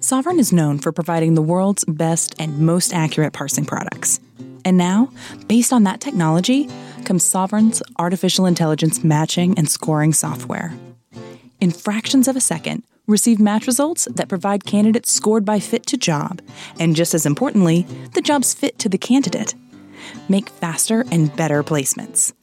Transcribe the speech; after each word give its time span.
Sovren 0.00 0.38
is 0.38 0.52
known 0.52 0.78
for 0.78 0.92
providing 0.92 1.34
the 1.34 1.42
world's 1.42 1.84
best 1.84 2.32
and 2.38 2.60
most 2.60 2.94
accurate 2.94 3.32
parsing 3.32 3.64
products. 3.64 4.20
And 4.64 4.76
now, 4.76 5.10
based 5.48 5.72
on 5.72 5.82
that 5.84 6.00
technology, 6.00 6.68
comes 7.04 7.24
Sovren's 7.24 7.82
artificial 7.98 8.46
intelligence 8.46 9.02
matching 9.02 9.58
and 9.58 9.68
scoring 9.68 10.12
software. 10.12 10.72
In 11.60 11.72
fractions 11.72 12.28
of 12.28 12.36
a 12.36 12.40
second, 12.40 12.84
receive 13.08 13.40
match 13.40 13.66
results 13.66 14.06
that 14.14 14.28
provide 14.28 14.64
candidates 14.64 15.10
scored 15.10 15.44
by 15.44 15.58
fit 15.58 15.84
to 15.86 15.96
job, 15.96 16.42
and 16.78 16.94
just 16.94 17.12
as 17.12 17.26
importantly, 17.26 17.82
the 18.14 18.22
job's 18.22 18.54
fit 18.54 18.78
to 18.78 18.88
the 18.88 18.98
candidate. 18.98 19.56
Make 20.28 20.48
faster 20.48 21.04
and 21.10 21.34
better 21.34 21.64
placements. 21.64 22.34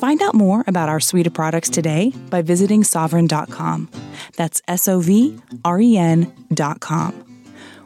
Find 0.00 0.20
out 0.22 0.34
more 0.34 0.64
about 0.66 0.88
our 0.88 1.00
suite 1.00 1.26
of 1.26 1.34
products 1.34 1.68
today 1.68 2.12
by 2.30 2.42
visiting 2.42 2.82
sovren.com. 2.82 3.90
That's 4.36 4.60
S 4.68 4.88
O 4.88 5.00
V 5.00 5.38
R 5.64 5.80
E 5.80 5.96
N.com. 5.96 7.22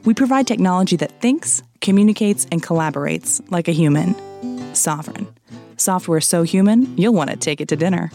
We 0.05 0.15
provide 0.15 0.47
technology 0.47 0.97
that 0.97 1.21
thinks, 1.21 1.63
communicates, 1.81 2.47
and 2.51 2.63
collaborates 2.63 3.41
like 3.51 3.69
a 3.69 3.73
human. 3.73 4.15
Sovren. 4.73 5.29
Software 5.77 6.21
so 6.21 6.43
human, 6.43 6.97
you'll 6.97 7.15
want 7.15 7.31
to 7.31 7.37
take 7.37 7.61
it 7.61 7.69
to 7.69 7.77
dinner. 7.77 8.11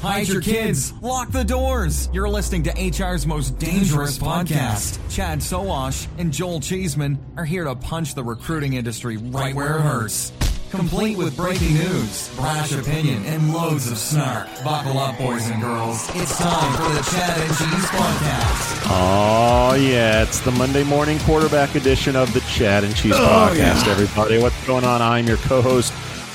Hide 0.00 0.28
your 0.28 0.40
kids. 0.40 0.92
Lock 1.02 1.32
the 1.32 1.42
doors. 1.44 2.08
You're 2.12 2.28
listening 2.28 2.62
to 2.64 2.70
HR's 2.90 3.26
most 3.26 3.58
dangerous 3.58 4.16
podcast. 4.16 4.98
Chad 5.10 5.40
Sowash 5.40 6.06
and 6.18 6.32
Joel 6.32 6.60
Cheeseman 6.60 7.18
are 7.36 7.44
here 7.44 7.64
to 7.64 7.74
punch 7.74 8.14
the 8.14 8.22
recruiting 8.22 8.74
industry 8.74 9.16
right 9.16 9.54
where 9.54 9.76
it 9.78 9.80
hurts. 9.80 10.32
Complete 10.70 11.16
with 11.16 11.34
breaking 11.34 11.72
news, 11.74 12.28
brash 12.36 12.72
opinion, 12.72 13.24
and 13.24 13.52
loads 13.54 13.90
of 13.90 13.96
snark. 13.96 14.46
Buckle 14.62 14.98
up, 14.98 15.16
boys 15.18 15.48
and 15.48 15.60
girls. 15.62 16.06
It's 16.14 16.38
time 16.38 16.72
for 16.76 16.92
the 16.94 17.02
Chad 17.10 17.38
and 17.40 17.48
Cheese 17.56 17.86
Podcast. 17.90 18.82
Oh, 18.90 19.74
yeah. 19.80 20.22
It's 20.22 20.40
the 20.40 20.52
Monday 20.52 20.84
morning 20.84 21.18
quarterback 21.20 21.74
edition 21.74 22.16
of 22.16 22.32
the 22.34 22.40
Chad 22.40 22.84
and 22.84 22.94
Cheese 22.94 23.14
Oh, 23.16 23.50
Podcast, 23.50 23.88
everybody. 23.88 24.38
What's 24.38 24.64
going 24.66 24.84
on? 24.84 25.00
I'm 25.00 25.26
your 25.26 25.38
co 25.38 25.62
host, 25.62 25.92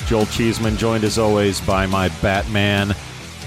Joel 0.07 0.25
Cheeseman, 0.25 0.77
joined 0.77 1.03
as 1.03 1.19
always 1.19 1.61
by 1.61 1.85
my 1.85 2.09
Batman, 2.23 2.92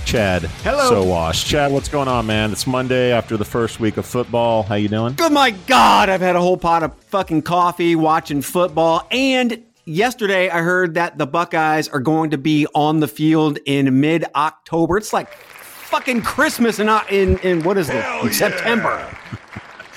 Chad 0.06 0.42
Hello. 0.62 1.04
Sowash. 1.04 1.44
Chad, 1.44 1.72
what's 1.72 1.88
going 1.88 2.06
on, 2.06 2.26
man? 2.26 2.52
It's 2.52 2.64
Monday 2.64 3.10
after 3.10 3.36
the 3.36 3.44
first 3.44 3.80
week 3.80 3.96
of 3.96 4.06
football. 4.06 4.62
How 4.62 4.76
you 4.76 4.88
doing? 4.88 5.14
Good 5.14 5.32
my 5.32 5.50
God, 5.50 6.08
I've 6.08 6.20
had 6.20 6.36
a 6.36 6.40
whole 6.40 6.56
pot 6.56 6.84
of 6.84 6.94
fucking 7.06 7.42
coffee 7.42 7.96
watching 7.96 8.40
football. 8.40 9.04
And 9.10 9.64
yesterday 9.84 10.48
I 10.48 10.60
heard 10.60 10.94
that 10.94 11.18
the 11.18 11.26
Buckeyes 11.26 11.88
are 11.88 11.98
going 11.98 12.30
to 12.30 12.38
be 12.38 12.68
on 12.72 13.00
the 13.00 13.08
field 13.08 13.58
in 13.66 14.00
mid 14.00 14.24
October. 14.36 14.96
It's 14.96 15.12
like 15.12 15.32
fucking 15.32 16.22
Christmas 16.22 16.78
and 16.78 16.86
not 16.86 17.10
in, 17.10 17.38
in 17.38 17.64
what 17.64 17.76
is 17.76 17.90
it? 17.90 18.04
In 18.22 18.32
September. 18.32 19.04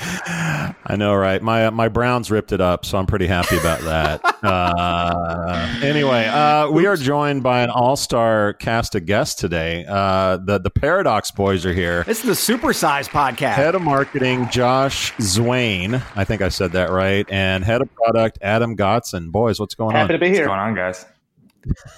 I 0.01 0.95
know, 0.97 1.13
right? 1.15 1.41
My 1.41 1.69
my 1.69 1.89
Browns 1.89 2.31
ripped 2.31 2.51
it 2.51 2.61
up, 2.61 2.85
so 2.85 2.97
I'm 2.97 3.05
pretty 3.05 3.27
happy 3.27 3.57
about 3.57 3.81
that. 3.81 4.21
uh, 4.43 5.79
anyway, 5.83 6.25
uh, 6.25 6.69
we 6.71 6.85
are 6.85 6.95
joined 6.95 7.43
by 7.43 7.61
an 7.61 7.69
all-star 7.69 8.53
cast 8.53 8.95
of 8.95 9.05
guests 9.05 9.35
today. 9.39 9.85
Uh, 9.87 10.37
the 10.37 10.57
the 10.59 10.69
Paradox 10.69 11.31
Boys 11.31 11.65
are 11.65 11.73
here. 11.73 12.03
It's 12.07 12.21
the 12.21 12.31
supersize 12.31 13.07
podcast. 13.09 13.53
Head 13.53 13.75
of 13.75 13.81
marketing 13.81 14.47
Josh 14.49 15.13
Zywien, 15.15 16.01
I 16.15 16.23
think 16.23 16.41
I 16.41 16.49
said 16.49 16.71
that 16.73 16.89
right, 16.91 17.25
and 17.29 17.63
head 17.63 17.81
of 17.81 17.93
product 17.93 18.39
Adam 18.41 18.75
Godson. 18.75 19.31
Boys, 19.31 19.59
what's 19.59 19.75
going 19.75 19.95
Happy 19.95 20.13
on? 20.13 20.19
to 20.19 20.25
be 20.25 20.29
here. 20.29 20.47
What's 20.47 20.57
going 20.57 20.59
on, 20.59 20.75
guys? 20.75 21.05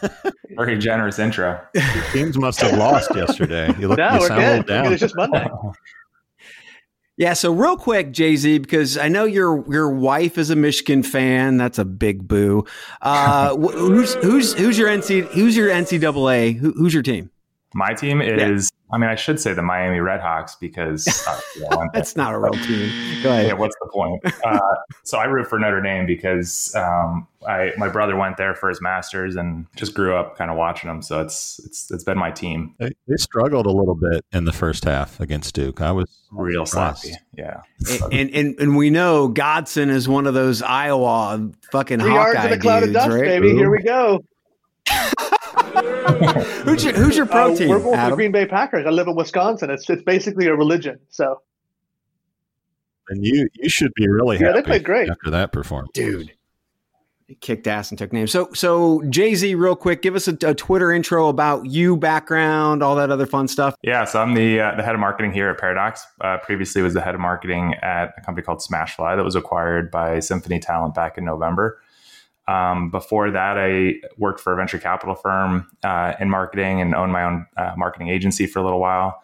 Very 0.56 0.78
generous 0.80 1.20
intro. 1.20 1.62
Your 1.76 2.04
teams 2.12 2.38
must 2.38 2.60
have 2.62 2.78
lost 2.78 3.14
yesterday. 3.16 3.68
You 3.80 3.88
look, 3.90 4.00
No, 4.00 4.14
you 4.16 4.20
we're 4.20 4.28
sound 4.28 4.42
a 4.42 4.48
little 4.50 4.64
down. 4.64 4.92
It's 4.92 5.00
just 5.02 5.16
Monday. 5.16 5.48
Yeah, 7.22 7.34
so 7.34 7.54
real 7.54 7.78
quick, 7.78 8.14
Jay 8.14 8.36
Z, 8.36 8.58
because 8.58 8.98
I 8.98 9.08
know 9.08 9.26
your 9.26 9.64
your 9.72 9.92
wife 9.92 10.40
is 10.40 10.50
a 10.50 10.56
Michigan 10.56 11.04
fan. 11.04 11.58
That's 11.58 11.78
a 11.78 11.86
big 11.86 12.28
boo. 12.28 12.66
Uh, 13.00 13.56
who's 13.58 14.16
who's 14.16 14.54
who's 14.54 14.76
your 14.76 14.90
NC 14.90 15.28
who's 15.28 15.56
your 15.56 15.70
NCAA? 15.70 16.58
Who, 16.58 16.72
who's 16.72 16.96
your 16.96 17.04
team? 17.04 17.30
My 17.76 17.94
team 17.94 18.24
is, 18.24 18.71
I 18.94 18.98
mean, 18.98 19.10
I 19.10 19.16
should 19.16 19.40
say 19.40 19.54
the 19.54 19.62
Miami 19.62 19.98
Redhawks 19.98 20.60
because 20.60 21.08
uh, 21.28 21.40
yeah, 21.58 21.68
I 21.72 21.76
went 21.78 21.94
there. 21.94 22.02
That's 22.02 22.16
not 22.16 22.34
a 22.34 22.40
real 22.40 22.52
team. 22.54 23.24
Go 23.24 23.30
ahead. 23.32 23.48
Yeah, 23.48 23.54
what's 23.54 23.76
the 23.82 23.90
point? 23.92 24.22
Uh, 24.44 24.60
so 25.04 25.18
I 25.18 25.26
root 25.26 25.48
for 25.48 25.60
Notre 25.60 25.82
Dame 25.82 26.06
because 26.06 26.76
um, 26.76 27.28
I 27.48 27.72
my 27.78 27.88
brother 27.88 28.16
went 28.16 28.38
there 28.38 28.54
for 28.54 28.70
his 28.70 28.82
masters 28.82 29.36
and 29.36 29.66
just 29.76 29.94
grew 29.94 30.16
up 30.16 30.38
kind 30.38 30.52
of 30.52 30.58
watching 30.58 30.90
them. 30.90 31.02
So 31.02 31.22
it's 31.22 31.60
it's 31.66 31.90
it's 31.92 32.04
been 32.04 32.18
my 32.18 32.32
team. 32.32 32.76
They, 32.80 32.92
they 33.08 33.18
struggled 33.18 33.66
a 33.66 33.72
little 33.72 33.96
bit 33.96 34.26
in 34.34 34.46
the 34.46 34.54
first 34.54 34.84
half 34.84 35.20
against 35.20 35.56
Duke. 35.56 35.80
I 35.82 35.92
was 35.92 36.08
Real 36.32 36.66
surprised. 36.66 37.04
sloppy. 37.04 37.18
Yeah. 37.38 37.62
And, 38.12 38.30
and 38.32 38.60
and 38.60 38.76
we 38.78 38.90
know 38.90 39.28
Godson 39.28 39.90
is 39.90 40.08
one 40.10 40.28
of 40.28 40.34
those 40.34 40.62
Iowa 40.62 41.50
fucking 41.72 42.00
Three 42.00 42.14
yards 42.14 42.38
Hawkeye 42.38 42.48
in 42.48 42.54
a 42.54 42.62
cloud 42.62 42.84
of 42.84 42.94
dust, 42.94 43.10
right? 43.10 43.22
baby. 43.22 43.52
Here 43.52 43.70
we 43.72 43.82
go. 43.82 44.24
Who's 46.64 46.84
your 46.84 46.94
Who's 46.94 47.18
your 47.18 47.26
pro 47.26 47.54
Uh, 47.54 47.56
team? 47.56 47.70
we're 47.70 47.80
going 47.80 48.00
for 48.00 48.10
the 48.10 48.16
Green 48.16 48.32
Bay 48.32 48.46
Packers. 48.46 48.86
I 48.86 48.90
live 48.90 49.08
in 49.08 49.16
Wisconsin. 49.16 49.70
It's 49.70 49.90
it's 49.90 50.04
basically 50.04 50.48
a 50.48 50.56
religion. 50.56 51.00
So 51.10 51.42
And 53.10 53.26
you 53.26 53.48
you 53.54 53.70
should 53.70 53.92
be 53.96 54.08
really 54.08 54.38
Yeah, 54.38 54.48
happy 54.48 54.60
they 54.62 54.66
played 54.66 54.84
great. 54.84 55.10
after 55.10 55.30
that 55.32 55.52
performance. 55.52 55.92
dude. 55.94 56.32
He 57.28 57.36
kicked 57.36 57.66
ass 57.66 57.92
and 57.92 57.98
took 57.98 58.12
names. 58.12 58.30
So 58.32 58.50
so 58.54 59.02
Jay 59.10 59.36
Z, 59.36 59.56
real 59.56 59.76
quick, 59.76 60.02
give 60.02 60.16
us 60.16 60.28
a, 60.28 60.36
a 60.46 60.54
Twitter 60.54 60.92
intro 60.92 61.30
about 61.30 61.66
you, 61.66 61.96
background, 61.96 62.84
all 62.84 62.96
that 62.98 63.10
other 63.10 63.26
fun 63.26 63.48
stuff. 63.48 63.74
Yeah, 63.84 64.04
so 64.04 64.22
I'm 64.22 64.34
the 64.34 64.60
uh, 64.60 64.76
the 64.76 64.84
head 64.84 64.96
of 64.96 65.00
marketing 65.00 65.32
here 65.32 65.50
at 65.50 65.58
Paradox. 65.58 66.06
Uh, 66.20 66.38
previously, 66.40 66.82
was 66.82 66.94
the 66.94 67.00
head 67.00 67.16
of 67.16 67.22
marketing 67.22 67.74
at 67.82 68.14
a 68.18 68.22
company 68.22 68.44
called 68.44 68.60
Smashfly 68.60 69.16
that 69.16 69.24
was 69.24 69.36
acquired 69.36 69.90
by 69.92 70.20
Symphony 70.20 70.60
Talent 70.60 70.94
back 70.94 71.18
in 71.18 71.24
November. 71.24 71.80
Um, 72.48 72.90
before 72.90 73.32
that, 73.32 73.58
I 73.58 73.96
worked 74.18 74.40
for 74.40 74.54
a 74.54 74.56
venture 74.56 74.80
capital 74.80 75.16
firm 75.16 75.68
uh, 75.84 76.14
in 76.20 76.30
marketing 76.30 76.82
and 76.82 76.96
owned 76.96 77.12
my 77.12 77.24
own 77.24 77.46
uh, 77.58 77.74
marketing 77.78 78.10
agency 78.10 78.48
for 78.48 78.60
a 78.60 78.64
little 78.64 78.80
while. 78.80 79.22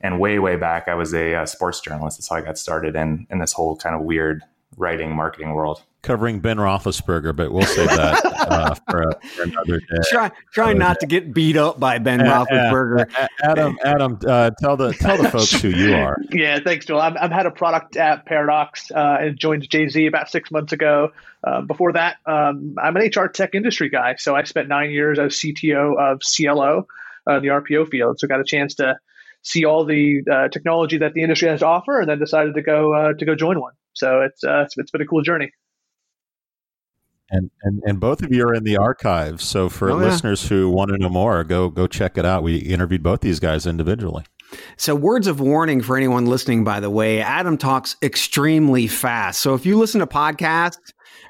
And 0.00 0.18
way, 0.18 0.38
way 0.38 0.56
back, 0.56 0.88
I 0.88 0.94
was 0.94 1.12
a 1.12 1.34
uh, 1.34 1.46
sports 1.46 1.80
journalist. 1.80 2.18
That's 2.18 2.30
how 2.30 2.36
I 2.36 2.40
got 2.40 2.56
started 2.56 2.96
in 2.96 3.26
in 3.30 3.38
this 3.38 3.52
whole 3.52 3.76
kind 3.76 3.94
of 3.94 4.02
weird 4.02 4.42
writing 4.76 5.14
marketing 5.14 5.52
world. 5.52 5.82
Covering 6.02 6.40
Ben 6.40 6.56
Roethlisberger, 6.56 7.36
but 7.36 7.52
we'll 7.52 7.62
save 7.66 7.88
that 7.88 8.24
uh, 8.24 8.74
for, 8.90 9.02
a, 9.02 9.20
for 9.28 9.42
another 9.42 9.78
day. 9.80 9.86
Try 10.10 10.30
try 10.52 10.72
not 10.72 10.98
to 11.00 11.06
get 11.06 11.34
beat 11.34 11.56
up 11.56 11.78
by 11.78 11.98
Ben 11.98 12.20
Uh, 12.22 12.44
Roethlisberger. 12.46 13.14
uh, 13.18 13.26
Adam, 13.42 13.78
Adam, 13.84 14.18
uh, 14.26 14.50
tell 14.60 14.76
the 14.76 14.92
tell 14.94 15.16
the 15.22 15.28
folks 15.30 15.52
who 15.60 15.68
you 15.68 15.94
are. 15.94 16.16
yeah, 16.32 16.58
thanks, 16.64 16.86
Joel. 16.86 17.00
I'm, 17.00 17.16
I'm 17.18 17.30
head 17.30 17.44
of 17.46 17.54
product 17.54 17.96
at 17.96 18.24
Paradox 18.24 18.90
uh, 18.90 19.18
and 19.20 19.38
joined 19.38 19.68
Jay 19.68 19.88
Z 19.88 20.06
about 20.06 20.30
six 20.30 20.50
months 20.50 20.72
ago. 20.72 21.10
Uh, 21.44 21.60
before 21.62 21.92
that, 21.92 22.16
um, 22.26 22.74
I'm 22.82 22.96
an 22.96 23.02
HR 23.02 23.26
tech 23.28 23.54
industry 23.54 23.88
guy. 23.90 24.16
So 24.18 24.34
I 24.34 24.44
spent 24.44 24.68
nine 24.68 24.90
years 24.90 25.18
as 25.18 25.34
CTO 25.34 25.98
of 25.98 26.22
Cielo, 26.22 26.86
uh, 27.26 27.40
the 27.40 27.48
RPO 27.48 27.88
field. 27.90 28.18
So 28.18 28.26
got 28.26 28.40
a 28.40 28.44
chance 28.44 28.74
to 28.76 28.98
see 29.42 29.64
all 29.64 29.84
the 29.84 30.22
uh, 30.30 30.48
technology 30.48 30.98
that 30.98 31.12
the 31.14 31.22
industry 31.22 31.48
has 31.48 31.60
to 31.60 31.66
offer, 31.66 32.00
and 32.00 32.08
then 32.08 32.18
decided 32.18 32.54
to 32.54 32.62
go 32.62 32.94
uh, 32.94 33.12
to 33.14 33.24
go 33.24 33.34
join 33.34 33.60
one. 33.60 33.72
So 33.92 34.22
it's, 34.22 34.42
uh, 34.44 34.62
it's 34.62 34.78
it's 34.78 34.90
been 34.90 35.02
a 35.02 35.06
cool 35.06 35.22
journey. 35.22 35.50
And, 37.30 37.50
and 37.62 37.80
and 37.86 38.00
both 38.00 38.22
of 38.22 38.32
you 38.32 38.44
are 38.46 38.54
in 38.54 38.64
the 38.64 38.76
archives. 38.76 39.44
So 39.44 39.68
for 39.68 39.90
Oh, 39.90 39.98
yeah. 39.98 40.06
listeners 40.06 40.48
who 40.48 40.68
want 40.68 40.90
to 40.90 40.98
know 40.98 41.08
more, 41.08 41.44
go 41.44 41.68
go 41.68 41.86
check 41.86 42.18
it 42.18 42.24
out. 42.24 42.42
We 42.42 42.56
interviewed 42.56 43.02
both 43.02 43.20
these 43.20 43.38
guys 43.40 43.66
individually. 43.66 44.24
So, 44.76 44.96
words 44.96 45.28
of 45.28 45.38
warning 45.38 45.80
for 45.80 45.96
anyone 45.96 46.26
listening, 46.26 46.64
by 46.64 46.80
the 46.80 46.90
way, 46.90 47.20
Adam 47.20 47.56
talks 47.56 47.96
extremely 48.02 48.88
fast. 48.88 49.40
So, 49.40 49.54
if 49.54 49.64
you 49.64 49.78
listen 49.78 50.00
to 50.00 50.08
podcasts 50.08 50.78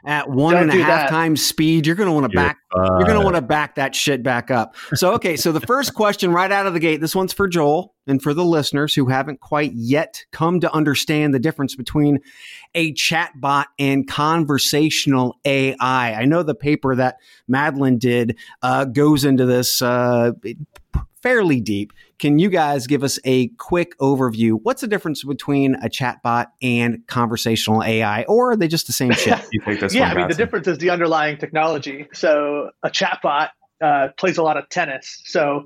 at 0.06 0.31
one 0.31 0.55
Don't 0.55 0.71
and 0.71 0.81
a 0.81 0.83
half 0.83 1.03
that. 1.03 1.11
times 1.11 1.44
speed, 1.44 1.87
you're 1.87 1.97
going 1.97 2.06
to 2.09 2.15
want 2.15 2.31
to 2.31 2.34
You're 2.34 2.47
back. 2.47 2.56
You're 2.75 3.05
going 3.05 3.19
to 3.19 3.25
want 3.25 3.37
to 3.37 3.43
back 3.43 3.75
that 3.75 3.94
shit 3.94 4.22
back 4.22 4.50
up. 4.50 4.75
So, 4.94 5.12
okay. 5.15 5.37
So, 5.37 5.53
the 5.53 5.61
first 5.61 5.93
question 5.94 6.32
right 6.32 6.50
out 6.50 6.65
of 6.67 6.72
the 6.72 6.81
gate 6.81 7.03
this 7.03 7.15
one's 7.15 7.34
for 7.34 7.47
Joel 7.47 7.94
and 8.06 8.23
for 8.23 8.32
the 8.32 8.44
listeners 8.44 8.94
who 8.94 9.08
haven't 9.08 9.41
quite 9.41 9.73
yet 9.75 10.25
come 10.32 10.58
to 10.61 10.73
understand 10.73 11.35
the 11.35 11.38
difference 11.38 11.76
between 11.76 12.20
a 12.75 12.93
chatbot 12.94 13.67
and 13.78 14.06
conversational 14.06 15.38
AI. 15.44 15.76
I 16.14 16.25
know 16.25 16.43
the 16.43 16.55
paper 16.55 16.94
that 16.96 17.17
Madeline 17.49 17.99
did 17.99 18.38
uh, 18.62 18.84
goes 18.84 19.25
into 19.25 19.46
this 19.46 19.82
uh, 19.82 20.32
fairly 21.22 21.61
deep. 21.61 21.93
Can 22.19 22.38
you 22.38 22.49
guys 22.49 22.87
give 22.87 23.02
us 23.02 23.19
a 23.25 23.49
quick 23.49 23.96
overview? 23.99 24.58
What's 24.62 24.81
the 24.81 24.87
difference 24.87 25.25
between 25.25 25.75
a 25.76 25.88
chatbot 25.88 26.46
and 26.62 27.06
conversational 27.06 27.82
AI, 27.82 28.25
or 28.25 28.52
are 28.52 28.56
they 28.56 28.69
just 28.69 28.87
the 28.87 28.93
same 28.93 29.12
shit? 29.12 29.38
You 29.52 29.61
take 29.64 29.81
this 29.81 29.94
yeah, 29.94 30.08
one, 30.08 30.17
I 30.17 30.20
mean, 30.20 30.28
the 30.28 30.34
difference 30.34 30.69
is 30.69 30.78
the 30.78 30.90
underlying 30.90 31.38
technology. 31.38 32.06
So 32.12 32.70
a 32.82 32.90
chatbot 32.90 33.50
uh, 33.82 34.08
plays 34.17 34.38
a 34.38 34.43
lot 34.43 34.56
of 34.56 34.69
tennis. 34.69 35.22
So 35.25 35.64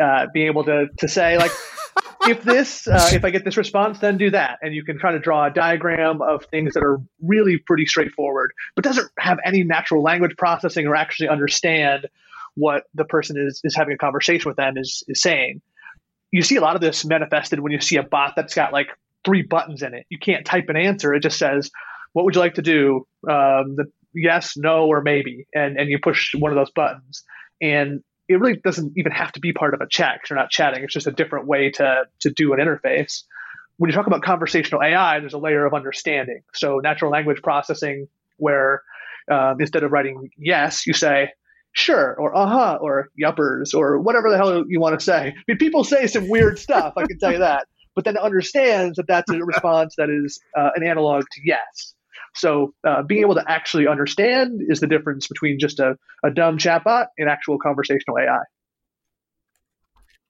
uh, 0.00 0.26
being 0.32 0.46
able 0.46 0.64
to 0.64 0.86
to 0.98 1.08
say 1.08 1.38
like, 1.38 1.52
if 2.22 2.42
this, 2.42 2.86
uh, 2.88 3.10
if 3.12 3.24
I 3.24 3.30
get 3.30 3.44
this 3.44 3.56
response, 3.56 3.98
then 3.98 4.18
do 4.18 4.30
that, 4.30 4.58
and 4.62 4.74
you 4.74 4.84
can 4.84 4.98
try 4.98 5.12
to 5.12 5.18
draw 5.18 5.46
a 5.46 5.50
diagram 5.50 6.22
of 6.22 6.44
things 6.46 6.74
that 6.74 6.82
are 6.82 7.00
really 7.22 7.58
pretty 7.58 7.86
straightforward, 7.86 8.52
but 8.74 8.84
doesn't 8.84 9.10
have 9.18 9.38
any 9.44 9.62
natural 9.62 10.02
language 10.02 10.36
processing 10.36 10.86
or 10.86 10.94
actually 10.94 11.28
understand 11.28 12.06
what 12.54 12.84
the 12.94 13.04
person 13.04 13.36
is 13.38 13.60
is 13.64 13.74
having 13.76 13.94
a 13.94 13.98
conversation 13.98 14.48
with 14.48 14.56
them 14.56 14.76
is 14.76 15.04
is 15.08 15.20
saying. 15.20 15.60
you 16.32 16.42
see 16.42 16.56
a 16.56 16.60
lot 16.60 16.74
of 16.74 16.80
this 16.80 17.04
manifested 17.04 17.60
when 17.60 17.72
you 17.72 17.80
see 17.80 17.96
a 17.96 18.02
bot 18.02 18.34
that's 18.34 18.54
got 18.54 18.72
like 18.72 18.88
three 19.24 19.42
buttons 19.42 19.82
in 19.82 19.94
it. 19.94 20.06
You 20.08 20.18
can't 20.18 20.44
type 20.46 20.68
an 20.68 20.76
answer. 20.76 21.14
It 21.14 21.20
just 21.20 21.38
says, 21.38 21.70
"What 22.12 22.24
would 22.24 22.34
you 22.34 22.40
like 22.40 22.54
to 22.54 22.62
do?" 22.62 23.06
Um, 23.28 23.76
the 23.76 23.86
yes, 24.14 24.56
no, 24.56 24.86
or 24.86 25.02
maybe, 25.02 25.46
and 25.54 25.78
and 25.78 25.90
you 25.90 25.98
push 25.98 26.34
one 26.34 26.50
of 26.50 26.56
those 26.56 26.70
buttons, 26.70 27.22
and 27.60 28.02
it 28.28 28.40
really 28.40 28.56
doesn't 28.56 28.92
even 28.96 29.12
have 29.12 29.32
to 29.32 29.40
be 29.40 29.52
part 29.52 29.74
of 29.74 29.80
a 29.80 29.86
chat 29.86 30.16
because 30.16 30.30
you're 30.30 30.38
not 30.38 30.50
chatting. 30.50 30.82
It's 30.84 30.92
just 30.92 31.06
a 31.06 31.12
different 31.12 31.46
way 31.46 31.70
to 31.72 32.04
to 32.20 32.30
do 32.30 32.52
an 32.52 32.60
interface. 32.60 33.22
When 33.78 33.90
you 33.90 33.94
talk 33.94 34.06
about 34.06 34.22
conversational 34.22 34.82
AI, 34.82 35.20
there's 35.20 35.34
a 35.34 35.38
layer 35.38 35.66
of 35.66 35.74
understanding. 35.74 36.42
So 36.54 36.78
natural 36.78 37.10
language 37.10 37.42
processing, 37.42 38.08
where 38.38 38.82
um, 39.30 39.60
instead 39.60 39.82
of 39.82 39.92
writing 39.92 40.30
yes, 40.36 40.86
you 40.86 40.92
say 40.92 41.30
sure 41.72 42.14
or 42.18 42.34
uh-huh 42.34 42.78
or 42.80 43.10
yuppers 43.20 43.74
or 43.74 44.00
whatever 44.00 44.30
the 44.30 44.36
hell 44.36 44.64
you 44.66 44.80
want 44.80 44.98
to 44.98 45.04
say. 45.04 45.28
I 45.28 45.34
mean, 45.46 45.58
people 45.58 45.84
say 45.84 46.06
some 46.06 46.28
weird 46.28 46.58
stuff. 46.58 46.94
I 46.96 47.06
can 47.06 47.18
tell 47.18 47.32
you 47.32 47.38
that, 47.38 47.66
but 47.94 48.04
then 48.04 48.16
it 48.16 48.22
understands 48.22 48.96
that 48.96 49.06
that's 49.06 49.30
a 49.30 49.44
response 49.44 49.94
that 49.98 50.10
is 50.10 50.40
uh, 50.56 50.70
an 50.74 50.86
analog 50.86 51.24
to 51.32 51.40
yes. 51.44 51.94
So 52.36 52.74
uh, 52.86 53.02
being 53.02 53.22
able 53.22 53.34
to 53.34 53.44
actually 53.46 53.86
understand 53.86 54.60
is 54.68 54.80
the 54.80 54.86
difference 54.86 55.26
between 55.26 55.58
just 55.58 55.80
a, 55.80 55.96
a 56.24 56.30
dumb 56.30 56.58
chatbot 56.58 57.06
and 57.18 57.28
actual 57.28 57.58
conversational 57.58 58.18
AI. 58.18 58.42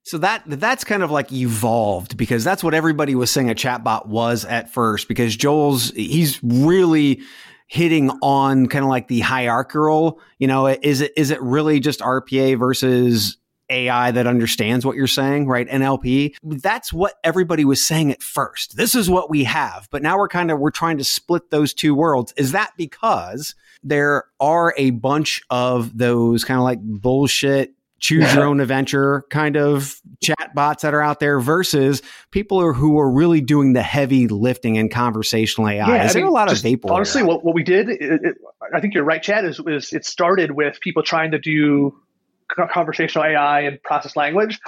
So 0.04 0.18
that 0.18 0.44
that's 0.46 0.84
kind 0.84 1.02
of 1.02 1.10
like 1.10 1.32
evolved 1.32 2.16
because 2.16 2.44
that's 2.44 2.62
what 2.62 2.74
everybody 2.74 3.16
was 3.16 3.28
saying 3.30 3.50
a 3.50 3.54
chatbot 3.54 4.06
was 4.06 4.44
at 4.44 4.70
first. 4.70 5.08
Because 5.08 5.36
Joel's 5.36 5.90
he's 5.90 6.40
really 6.44 7.22
hitting 7.66 8.10
on 8.22 8.68
kind 8.68 8.84
of 8.84 8.88
like 8.88 9.08
the 9.08 9.18
hierarchical. 9.18 10.20
You 10.38 10.46
know, 10.46 10.68
is 10.68 11.00
it 11.00 11.12
is 11.16 11.32
it 11.32 11.42
really 11.42 11.80
just 11.80 11.98
RPA 11.98 12.56
versus 12.56 13.36
AI 13.70 14.10
that 14.10 14.26
understands 14.26 14.84
what 14.84 14.96
you're 14.96 15.06
saying, 15.06 15.46
right? 15.46 15.68
NLP. 15.68 16.36
That's 16.42 16.92
what 16.92 17.14
everybody 17.24 17.64
was 17.64 17.84
saying 17.84 18.12
at 18.12 18.22
first. 18.22 18.76
This 18.76 18.94
is 18.94 19.10
what 19.10 19.30
we 19.30 19.44
have. 19.44 19.88
But 19.90 20.02
now 20.02 20.18
we're 20.18 20.28
kind 20.28 20.50
of 20.50 20.58
we're 20.58 20.70
trying 20.70 20.98
to 20.98 21.04
split 21.04 21.50
those 21.50 21.74
two 21.74 21.94
worlds. 21.94 22.32
Is 22.36 22.52
that 22.52 22.72
because 22.76 23.54
there 23.82 24.24
are 24.40 24.74
a 24.76 24.90
bunch 24.90 25.42
of 25.50 25.96
those 25.96 26.44
kind 26.44 26.58
of 26.58 26.64
like 26.64 26.80
bullshit 26.80 27.76
choose 27.98 28.34
your 28.34 28.44
own 28.44 28.60
adventure 28.60 29.24
kind 29.30 29.56
of 29.56 30.00
chat 30.22 30.54
bots 30.54 30.82
that 30.82 30.94
are 30.94 31.00
out 31.00 31.18
there 31.20 31.40
versus 31.40 32.02
people 32.30 32.60
are, 32.60 32.72
who 32.72 32.98
are 32.98 33.10
really 33.10 33.40
doing 33.40 33.72
the 33.72 33.82
heavy 33.82 34.28
lifting 34.28 34.76
in 34.76 34.88
conversational 34.88 35.68
AI. 35.68 35.86
Yeah, 35.86 36.04
Is 36.04 36.10
I 36.10 36.12
there 36.14 36.22
mean, 36.22 36.30
a 36.30 36.34
lot 36.34 36.52
of 36.52 36.58
vapor? 36.60 36.92
Honestly, 36.92 37.22
what, 37.22 37.44
what 37.44 37.54
we 37.54 37.62
did, 37.62 37.88
it, 37.88 38.00
it, 38.00 38.36
I 38.74 38.80
think 38.80 38.94
you're 38.94 39.04
right, 39.04 39.22
Chad, 39.22 39.44
is, 39.44 39.60
is 39.66 39.92
it 39.92 40.04
started 40.04 40.50
with 40.50 40.80
people 40.80 41.02
trying 41.02 41.30
to 41.30 41.38
do 41.38 41.98
conversational 42.48 43.24
AI 43.24 43.60
and 43.62 43.82
process 43.82 44.16
language, 44.16 44.58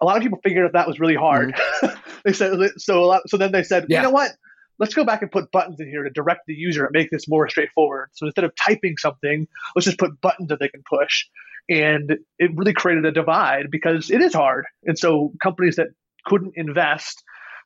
a 0.00 0.04
lot 0.04 0.16
of 0.16 0.22
people 0.22 0.38
figured 0.42 0.66
that 0.66 0.72
that 0.72 0.86
was 0.86 1.00
really 1.00 1.14
hard. 1.14 1.54
Mm-hmm. 1.54 2.00
they 2.24 2.32
said 2.32 2.52
so. 2.76 3.04
A 3.04 3.06
lot, 3.06 3.22
so 3.28 3.36
then 3.36 3.52
they 3.52 3.62
said, 3.62 3.86
yeah. 3.88 3.98
you 3.98 4.02
know 4.02 4.10
what? 4.10 4.32
Let's 4.78 4.94
go 4.94 5.04
back 5.04 5.22
and 5.22 5.30
put 5.30 5.50
buttons 5.50 5.80
in 5.80 5.88
here 5.88 6.02
to 6.02 6.10
direct 6.10 6.42
the 6.46 6.54
user 6.54 6.84
and 6.84 6.92
make 6.92 7.10
this 7.10 7.26
more 7.26 7.48
straightforward. 7.48 8.10
So 8.12 8.26
instead 8.26 8.44
of 8.44 8.52
typing 8.62 8.96
something, 8.98 9.48
let's 9.74 9.86
just 9.86 9.98
put 9.98 10.20
buttons 10.20 10.50
that 10.50 10.60
they 10.60 10.68
can 10.68 10.82
push. 10.88 11.24
And 11.68 12.18
it 12.38 12.50
really 12.54 12.74
created 12.74 13.06
a 13.06 13.12
divide 13.12 13.70
because 13.70 14.10
it 14.10 14.20
is 14.20 14.34
hard. 14.34 14.66
And 14.84 14.98
so 14.98 15.32
companies 15.42 15.76
that 15.76 15.88
couldn't 16.26 16.52
invest 16.56 17.22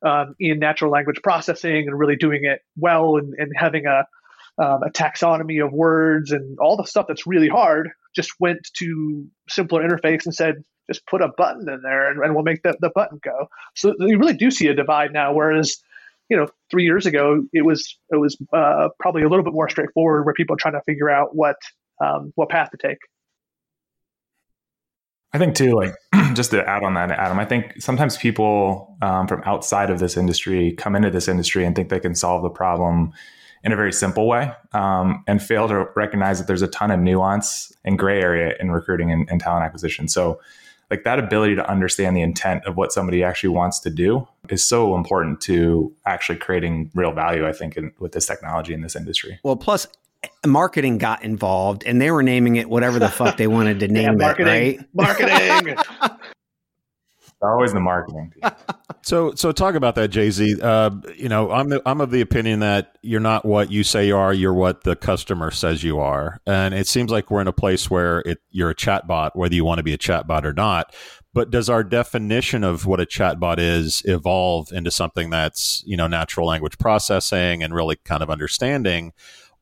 um, 0.06 0.36
in 0.38 0.60
natural 0.60 0.92
language 0.92 1.20
processing 1.22 1.88
and 1.88 1.98
really 1.98 2.16
doing 2.16 2.44
it 2.44 2.60
well 2.76 3.16
and, 3.16 3.34
and 3.36 3.52
having 3.56 3.86
a 3.86 4.04
um, 4.58 4.82
a 4.82 4.90
taxonomy 4.90 5.64
of 5.64 5.72
words 5.72 6.32
and 6.32 6.58
all 6.58 6.76
the 6.76 6.84
stuff 6.84 7.06
that's 7.08 7.26
really 7.26 7.48
hard 7.48 7.90
just 8.14 8.32
went 8.40 8.58
to 8.78 9.26
simpler 9.48 9.82
interface 9.82 10.24
and 10.24 10.34
said, 10.34 10.56
just 10.90 11.06
put 11.06 11.22
a 11.22 11.28
button 11.36 11.68
in 11.68 11.82
there 11.82 12.10
and, 12.10 12.22
and 12.22 12.34
we'll 12.34 12.44
make 12.44 12.62
the, 12.62 12.76
the 12.80 12.90
button 12.94 13.20
go. 13.22 13.46
So 13.76 13.94
you 14.00 14.18
really 14.18 14.34
do 14.34 14.50
see 14.50 14.66
a 14.66 14.74
divide 14.74 15.12
now, 15.12 15.32
whereas 15.32 15.78
you 16.28 16.36
know 16.36 16.48
three 16.70 16.84
years 16.84 17.06
ago 17.06 17.42
it 17.52 17.62
was 17.62 17.98
it 18.10 18.16
was 18.16 18.36
uh, 18.52 18.88
probably 18.98 19.22
a 19.22 19.28
little 19.28 19.44
bit 19.44 19.52
more 19.52 19.68
straightforward 19.68 20.24
where 20.24 20.34
people 20.34 20.54
are 20.54 20.58
trying 20.58 20.74
to 20.74 20.82
figure 20.82 21.10
out 21.10 21.34
what 21.34 21.56
um, 22.02 22.32
what 22.34 22.48
path 22.48 22.70
to 22.70 22.76
take. 22.76 22.98
I 25.32 25.38
think 25.38 25.54
too, 25.54 25.74
like 25.74 25.94
just 26.34 26.50
to 26.50 26.68
add 26.68 26.82
on 26.82 26.94
that, 26.94 27.10
Adam. 27.12 27.38
I 27.38 27.44
think 27.44 27.80
sometimes 27.80 28.16
people 28.16 28.96
um, 29.00 29.28
from 29.28 29.42
outside 29.44 29.90
of 29.90 30.00
this 30.00 30.16
industry 30.16 30.72
come 30.72 30.96
into 30.96 31.10
this 31.10 31.28
industry 31.28 31.64
and 31.64 31.76
think 31.76 31.88
they 31.88 32.00
can 32.00 32.14
solve 32.14 32.42
the 32.42 32.50
problem 32.50 33.12
in 33.62 33.72
a 33.72 33.76
very 33.76 33.92
simple 33.92 34.26
way 34.26 34.52
um, 34.72 35.22
and 35.26 35.42
fail 35.42 35.68
to 35.68 35.86
recognize 35.94 36.38
that 36.38 36.46
there's 36.46 36.62
a 36.62 36.68
ton 36.68 36.90
of 36.90 37.00
nuance 37.00 37.72
and 37.84 37.98
gray 37.98 38.20
area 38.20 38.54
in 38.58 38.70
recruiting 38.70 39.10
and, 39.10 39.28
and, 39.30 39.40
talent 39.40 39.64
acquisition. 39.64 40.08
So, 40.08 40.40
like 40.90 41.04
that 41.04 41.20
ability 41.20 41.54
to 41.54 41.70
understand 41.70 42.16
the 42.16 42.22
intent 42.22 42.64
of 42.64 42.76
what 42.76 42.90
somebody 42.90 43.22
actually 43.22 43.50
wants 43.50 43.78
to 43.80 43.90
do 43.90 44.26
is 44.48 44.66
so 44.66 44.96
important 44.96 45.40
to 45.42 45.94
actually 46.04 46.38
creating 46.38 46.90
real 46.94 47.12
value, 47.12 47.46
I 47.46 47.52
think, 47.52 47.76
in, 47.76 47.92
with 48.00 48.10
this 48.10 48.26
technology 48.26 48.74
in 48.74 48.80
this 48.80 48.96
industry. 48.96 49.38
Well, 49.44 49.54
plus, 49.54 49.86
marketing 50.46 50.98
got 50.98 51.22
involved 51.22 51.84
and 51.86 52.00
they 52.00 52.10
were 52.10 52.22
naming 52.22 52.56
it 52.56 52.68
whatever 52.68 52.98
the 52.98 53.08
fuck 53.08 53.36
they 53.36 53.46
wanted 53.46 53.80
to 53.80 53.88
name 53.88 54.04
yeah, 54.04 54.26
marketing, 54.26 54.46
it, 54.46 54.78
right? 54.78 54.88
Marketing. 54.94 55.76
always 57.42 57.72
the 57.72 57.80
marketing. 57.80 58.32
so, 59.02 59.34
so 59.34 59.52
talk 59.52 59.74
about 59.74 59.94
that, 59.94 60.08
Jay 60.08 60.30
Z. 60.30 60.60
Uh, 60.60 60.90
you 61.16 61.28
know, 61.28 61.50
I'm 61.50 61.68
the, 61.68 61.82
I'm 61.86 62.00
of 62.00 62.10
the 62.10 62.20
opinion 62.20 62.60
that 62.60 62.98
you're 63.02 63.20
not 63.20 63.44
what 63.44 63.70
you 63.70 63.82
say 63.84 64.06
you 64.06 64.16
are. 64.16 64.32
You're 64.32 64.54
what 64.54 64.84
the 64.84 64.96
customer 64.96 65.50
says 65.50 65.82
you 65.82 65.98
are, 65.98 66.40
and 66.46 66.74
it 66.74 66.86
seems 66.86 67.10
like 67.10 67.30
we're 67.30 67.40
in 67.40 67.48
a 67.48 67.52
place 67.52 67.90
where 67.90 68.20
it, 68.20 68.38
you're 68.50 68.70
a 68.70 68.74
chatbot, 68.74 69.30
whether 69.34 69.54
you 69.54 69.64
want 69.64 69.78
to 69.78 69.82
be 69.82 69.94
a 69.94 69.98
chatbot 69.98 70.44
or 70.44 70.52
not. 70.52 70.94
But 71.32 71.50
does 71.50 71.70
our 71.70 71.84
definition 71.84 72.64
of 72.64 72.86
what 72.86 73.00
a 73.00 73.06
chatbot 73.06 73.58
is 73.58 74.02
evolve 74.04 74.72
into 74.72 74.90
something 74.90 75.30
that's 75.30 75.82
you 75.86 75.96
know 75.96 76.06
natural 76.06 76.46
language 76.46 76.78
processing 76.78 77.62
and 77.62 77.74
really 77.74 77.96
kind 78.04 78.22
of 78.22 78.30
understanding? 78.30 79.12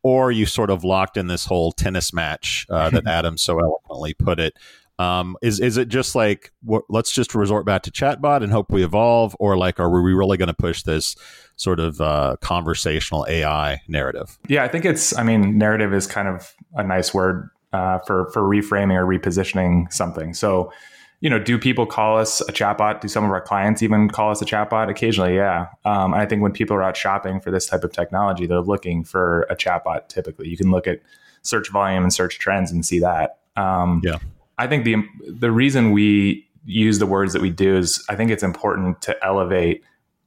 Or 0.04 0.30
you 0.30 0.46
sort 0.46 0.70
of 0.70 0.84
locked 0.84 1.16
in 1.16 1.26
this 1.26 1.46
whole 1.46 1.72
tennis 1.72 2.12
match 2.12 2.66
uh, 2.70 2.88
that 2.90 3.06
Adam 3.08 3.36
so 3.36 3.58
eloquently 3.58 4.14
put 4.14 4.38
it, 4.38 4.54
um, 4.99 5.37
is 5.43 5.61
is 5.61 5.77
it 5.77 5.89
just 5.89 6.15
like 6.15 6.53
let's 6.89 7.12
just 7.12 7.35
resort 7.35 7.65
back 7.65 7.83
to 7.83 7.91
chatbot 7.91 8.43
and 8.43 8.50
hope 8.50 8.73
we 8.73 8.83
evolve, 8.83 9.37
or 9.39 9.56
like 9.56 9.79
are 9.79 9.91
we 9.91 10.12
really 10.12 10.37
going 10.37 10.49
to 10.49 10.55
push 10.55 10.83
this 10.83 11.15
sort 11.56 11.79
of 11.79 12.00
uh, 12.00 12.37
conversational 12.41 13.25
AI 13.29 13.81
narrative? 13.87 14.39
Yeah, 14.49 14.65
I 14.65 14.69
think 14.69 14.85
it's. 14.85 15.17
I 15.17 15.23
mean, 15.23 15.56
narrative 15.56 15.95
is 15.95 16.06
kind 16.06 16.27
of 16.27 16.53
a 16.75 16.83
nice 16.83 17.15
word 17.15 17.49
uh, 17.73 17.99
for 18.00 18.31
for 18.33 18.43
reframing 18.43 18.97
or 18.97 19.06
repositioning 19.06 19.93
something. 19.93 20.35
So, 20.35 20.73
you 21.21 21.31
know, 21.31 21.39
do 21.39 21.59
people 21.59 21.87
call 21.87 22.19
us 22.19 22.41
a 22.43 22.53
chatbot? 22.53 23.00
Do 23.00 23.06
some 23.06 23.25
of 23.25 23.31
our 23.31 23.41
clients 23.41 23.85
even 23.85 24.09
call 24.09 24.33
us 24.33 24.43
a 24.43 24.45
chatbot? 24.45 24.91
Occasionally, 24.91 25.37
yeah. 25.37 25.69
Um, 25.85 26.12
I 26.12 26.26
think 26.26 26.43
when 26.43 26.52
people 26.52 26.76
are 26.76 26.83
out 26.83 26.97
shopping 26.97 27.40
for 27.40 27.52
this 27.52 27.67
type 27.67 27.85
of 27.85 27.93
technology, 27.93 28.47
they're 28.47 28.61
looking 28.61 29.05
for 29.05 29.43
a 29.43 29.55
chatbot. 29.55 30.09
Typically, 30.09 30.49
you 30.49 30.57
can 30.57 30.73
look 30.73 30.88
at 30.88 31.00
search 31.43 31.71
volume 31.71 32.02
and 32.02 32.12
search 32.12 32.40
trends 32.40 32.73
and 32.73 32.85
see 32.85 32.99
that. 32.99 33.38
Um, 33.57 34.00
yeah. 34.05 34.19
I 34.59 34.67
think 34.67 34.85
the 34.85 34.97
the 35.29 35.50
reason 35.50 35.93
we 35.93 36.47
use 36.65 36.99
the 36.99 37.07
words 37.07 37.33
that 37.33 37.43
we 37.43 37.50
do 37.50 37.77
is 37.77 38.05
I 38.09 38.17
think 38.17 38.31
it's 38.31 38.43
important 38.43 39.00
to 39.03 39.17
elevate 39.25 39.83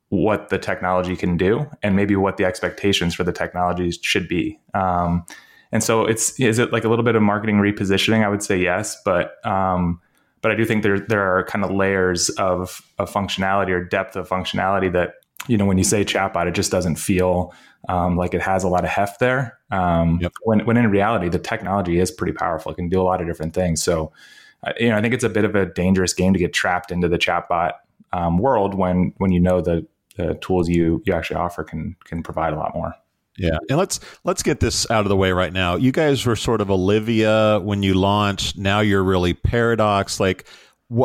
what 0.10 0.50
the 0.50 0.58
technology 0.58 1.16
can 1.16 1.38
do 1.38 1.66
and 1.84 1.96
maybe 1.96 2.16
what 2.16 2.38
the 2.38 2.46
expectations 2.46 3.16
for 3.16 3.24
the 3.24 3.32
technologies 3.32 3.98
should 4.02 4.28
be. 4.28 4.60
Um, 4.74 5.26
and 5.72 5.84
so 5.84 6.06
it's 6.06 6.38
is 6.40 6.60
it 6.60 6.74
like 6.74 6.84
a 6.84 6.90
little 6.90 7.06
bit 7.06 7.16
of 7.16 7.22
marketing 7.22 7.58
repositioning? 7.58 8.26
I 8.26 8.30
would 8.30 8.44
say 8.44 8.58
yes, 8.58 8.98
but 9.06 9.46
um, 9.46 10.02
but 10.42 10.52
I 10.52 10.56
do 10.56 10.66
think 10.66 10.84
there 10.84 11.00
there 11.00 11.38
are 11.38 11.44
kind 11.46 11.64
of 11.64 11.72
layers 11.72 12.30
of 12.32 12.82
of 12.98 13.10
functionality 13.10 13.70
or 13.70 13.84
depth 13.84 14.16
of 14.16 14.28
functionality 14.28 14.92
that 14.92 15.14
you 15.48 15.58
know 15.58 15.66
when 15.66 15.78
you 15.78 15.84
say 15.84 16.04
chatbot, 16.06 16.48
it 16.48 16.56
just 16.56 16.72
doesn't 16.72 16.96
feel 16.96 17.54
um, 17.90 18.16
like 18.18 18.34
it 18.34 18.42
has 18.42 18.64
a 18.64 18.68
lot 18.68 18.84
of 18.84 18.90
heft 18.90 19.20
there. 19.20 19.58
Um, 19.72 20.20
yep. 20.22 20.34
When 20.44 20.66
when 20.66 20.78
in 20.78 20.90
reality, 20.90 21.30
the 21.30 21.40
technology 21.40 22.00
is 22.00 22.12
pretty 22.12 22.34
powerful. 22.34 22.72
It 22.72 22.76
can 22.76 22.90
do 22.90 23.02
a 23.02 23.04
lot 23.04 23.22
of 23.22 23.28
different 23.28 23.54
things. 23.54 23.82
So, 23.84 24.12
uh, 24.64 24.74
you 24.80 24.90
know, 24.90 24.98
I 24.98 25.02
think 25.02 25.14
it's 25.14 25.24
a 25.24 25.30
bit 25.30 25.46
of 25.46 25.56
a 25.56 25.66
dangerous 25.66 26.14
game 26.14 26.34
to 26.34 26.40
get 26.40 26.54
trapped 26.54 26.92
into 26.92 27.08
the 27.08 27.18
chatbot 27.18 27.74
um, 28.14 28.38
world 28.38 28.74
when 28.74 29.14
when 29.18 29.32
you 29.32 29.40
know 29.40 29.62
the 29.62 29.86
the 30.18 30.36
tools 30.36 30.70
you 30.70 31.02
you 31.06 31.14
actually 31.14 31.38
offer 31.38 31.64
can 31.64 31.96
can 32.04 32.22
provide 32.22 32.54
a 32.54 32.58
lot 32.58 32.76
more. 32.76 32.94
Yeah, 33.38 33.58
and 33.70 33.78
let's 33.78 34.00
let's 34.24 34.44
get 34.44 34.60
this 34.60 34.90
out 34.92 35.06
of 35.06 35.10
the 35.10 35.16
way 35.16 35.32
right 35.32 35.54
now. 35.54 35.76
You 35.76 35.92
guys 35.92 36.26
were 36.26 36.36
sort 36.36 36.62
of 36.62 36.70
Olivia 36.70 37.60
when 37.64 37.82
you 37.82 37.94
launched. 37.94 38.58
Now 38.58 38.82
you're 38.82 39.04
really 39.04 39.34
Paradox. 39.34 40.20
Like, 40.20 40.46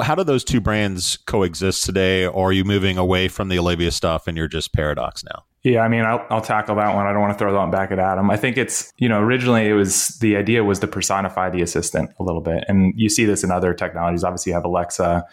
how 0.03 0.15
do 0.15 0.25
those 0.25 0.45
two 0.45 0.61
brands 0.61 1.17
coexist 1.27 1.85
today? 1.85 2.27
Or 2.27 2.49
are 2.49 2.53
you 2.53 2.65
moving 2.65 2.99
away 2.99 3.29
from 3.29 3.49
the 3.49 3.59
Olivia 3.59 3.91
stuff 3.91 4.27
and 4.27 4.37
you're 4.37 4.49
just 4.49 4.73
Paradox 4.73 5.25
now? 5.25 5.45
Yeah, 5.63 5.81
I 5.81 5.89
mean, 5.89 6.05
I'll, 6.05 6.25
I'll 6.31 6.41
tackle 6.41 6.77
that 6.77 6.95
one. 6.95 7.07
I 7.07 7.13
don't 7.13 7.21
want 7.21 7.33
to 7.33 7.39
throw 7.39 7.53
that 7.53 7.59
one 7.59 7.73
back 7.73 7.91
at 7.91 7.99
Adam. 7.99 8.31
I 8.31 8.37
think 8.37 8.57
it's, 8.57 8.93
you 8.99 9.09
know, 9.09 9.21
originally 9.21 9.67
it 9.67 9.73
was 9.73 10.09
the 10.21 10.37
idea 10.37 10.63
was 10.63 10.79
to 10.79 10.87
personify 10.87 11.51
the 11.51 11.61
assistant 11.61 12.11
a 12.21 12.23
little 12.23 12.41
bit. 12.41 12.65
And 12.69 12.95
you 12.97 13.09
see 13.09 13.25
this 13.25 13.43
in 13.43 13.51
other 13.51 13.75
technologies. 13.75 14.23
Obviously, 14.23 14.51
you 14.51 14.55
have 14.55 14.65
Alexa. 14.65 15.25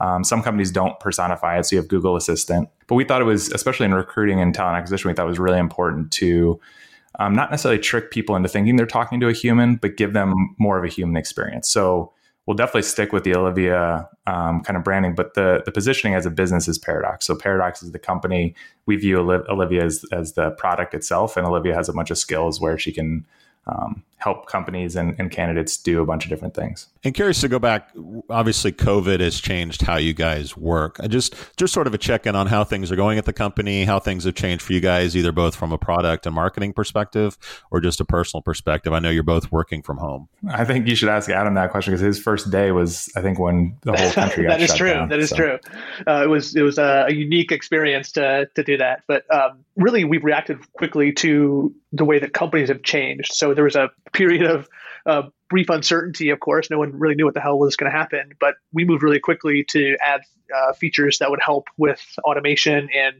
Um, 0.00 0.24
some 0.24 0.42
companies 0.42 0.70
don't 0.70 0.98
personify 0.98 1.58
it. 1.58 1.66
So 1.66 1.76
you 1.76 1.82
have 1.82 1.88
Google 1.88 2.16
Assistant. 2.16 2.70
But 2.86 2.94
we 2.94 3.04
thought 3.04 3.20
it 3.20 3.26
was, 3.26 3.52
especially 3.52 3.84
in 3.84 3.92
recruiting 3.92 4.40
and 4.40 4.54
talent 4.54 4.76
acquisition, 4.78 5.08
we 5.08 5.14
thought 5.14 5.26
it 5.26 5.28
was 5.28 5.38
really 5.38 5.58
important 5.58 6.10
to 6.12 6.58
um, 7.18 7.34
not 7.34 7.50
necessarily 7.50 7.78
trick 7.78 8.10
people 8.10 8.34
into 8.34 8.48
thinking 8.48 8.76
they're 8.76 8.86
talking 8.86 9.20
to 9.20 9.28
a 9.28 9.34
human, 9.34 9.76
but 9.76 9.98
give 9.98 10.14
them 10.14 10.56
more 10.58 10.78
of 10.78 10.84
a 10.84 10.88
human 10.88 11.16
experience. 11.16 11.68
So 11.68 12.12
we'll 12.46 12.56
definitely 12.56 12.82
stick 12.82 13.12
with 13.12 13.24
the 13.24 13.34
Olivia 13.34 14.08
um, 14.26 14.62
kind 14.62 14.76
of 14.76 14.84
branding, 14.84 15.14
but 15.14 15.34
the 15.34 15.62
the 15.64 15.72
positioning 15.72 16.14
as 16.14 16.26
a 16.26 16.30
business 16.30 16.68
is 16.68 16.78
Paradox. 16.78 17.26
So 17.26 17.34
Paradox 17.34 17.82
is 17.82 17.92
the 17.92 17.98
company. 17.98 18.54
We 18.86 18.96
view 18.96 19.18
Olivia 19.18 19.84
as, 19.84 20.04
as 20.12 20.32
the 20.32 20.50
product 20.52 20.94
itself, 20.94 21.36
and 21.36 21.46
Olivia 21.46 21.74
has 21.74 21.88
a 21.88 21.92
bunch 21.92 22.10
of 22.10 22.18
skills 22.18 22.60
where 22.60 22.78
she 22.78 22.92
can 22.92 23.26
um, 23.66 24.02
help 24.22 24.46
companies 24.46 24.94
and, 24.94 25.16
and, 25.18 25.32
candidates 25.32 25.76
do 25.76 26.00
a 26.00 26.06
bunch 26.06 26.24
of 26.24 26.30
different 26.30 26.54
things. 26.54 26.86
And 27.02 27.14
curious 27.14 27.40
to 27.40 27.48
go 27.48 27.58
back. 27.58 27.88
Obviously, 28.30 28.70
COVID 28.70 29.20
has 29.20 29.40
changed 29.40 29.82
how 29.82 29.96
you 29.96 30.12
guys 30.12 30.56
work. 30.56 30.98
I 31.00 31.08
just 31.08 31.34
just 31.56 31.72
sort 31.72 31.86
of 31.86 31.94
a 31.94 31.98
check 31.98 32.26
in 32.26 32.36
on 32.36 32.46
how 32.46 32.64
things 32.64 32.92
are 32.92 32.96
going 32.96 33.18
at 33.18 33.24
the 33.24 33.32
company, 33.32 33.84
how 33.84 33.98
things 33.98 34.24
have 34.24 34.34
changed 34.34 34.62
for 34.62 34.74
you 34.74 34.80
guys, 34.80 35.16
either 35.16 35.32
both 35.32 35.56
from 35.56 35.72
a 35.72 35.78
product 35.78 36.26
and 36.26 36.34
marketing 36.34 36.72
perspective 36.72 37.36
or 37.70 37.80
just 37.80 38.00
a 38.00 38.04
personal 38.04 38.42
perspective. 38.42 38.92
I 38.92 39.00
know 39.00 39.10
you're 39.10 39.22
both 39.22 39.50
working 39.50 39.82
from 39.82 39.96
home. 39.96 40.28
I 40.48 40.64
think 40.64 40.86
you 40.86 40.94
should 40.94 41.08
ask 41.08 41.28
Adam 41.30 41.54
that 41.54 41.70
question 41.70 41.92
because 41.92 42.04
his 42.04 42.18
first 42.18 42.50
day 42.50 42.70
was, 42.70 43.10
I 43.16 43.22
think, 43.22 43.38
when 43.38 43.76
the 43.82 43.96
whole 43.96 44.10
country 44.12 44.46
that 44.46 44.60
is 44.60 44.74
true. 44.74 44.92
Down, 44.92 45.08
that 45.08 45.18
is 45.18 45.30
so. 45.30 45.36
true. 45.36 45.58
Uh, 46.06 46.22
it 46.22 46.28
was 46.28 46.54
it 46.54 46.62
was 46.62 46.78
a, 46.78 47.06
a, 47.08 47.12
unique 47.12 47.50
experience 47.50 48.12
to 48.12 48.48
to 48.54 48.62
do 48.62 48.76
that, 48.76 49.02
but 49.06 49.24
um, 49.34 49.64
really 49.76 50.04
we've 50.04 50.24
reacted 50.24 50.58
quickly 50.72 51.12
to 51.12 51.74
the 51.92 52.04
way 52.04 52.18
that 52.18 52.32
companies 52.32 52.68
have 52.68 52.82
changed. 52.82 53.32
So 53.32 53.54
there 53.54 53.64
was 53.64 53.76
a 53.76 53.90
period 54.12 54.42
of 54.42 54.68
uh, 55.06 55.22
brief 55.48 55.68
uncertainty, 55.68 56.30
of 56.30 56.40
course. 56.40 56.70
No 56.70 56.78
one 56.78 56.98
really 56.98 57.14
knew 57.14 57.24
what 57.24 57.34
the 57.34 57.40
hell 57.40 57.58
was 57.58 57.76
going 57.76 57.90
to 57.90 57.96
happen, 57.96 58.32
but 58.40 58.54
we 58.72 58.84
moved 58.84 59.02
really 59.02 59.20
quickly 59.20 59.64
to 59.70 59.96
add 60.02 60.22
uh, 60.54 60.72
features 60.74 61.18
that 61.18 61.30
would 61.30 61.40
help 61.44 61.68
with 61.76 62.00
automation 62.24 62.88
and 62.94 63.16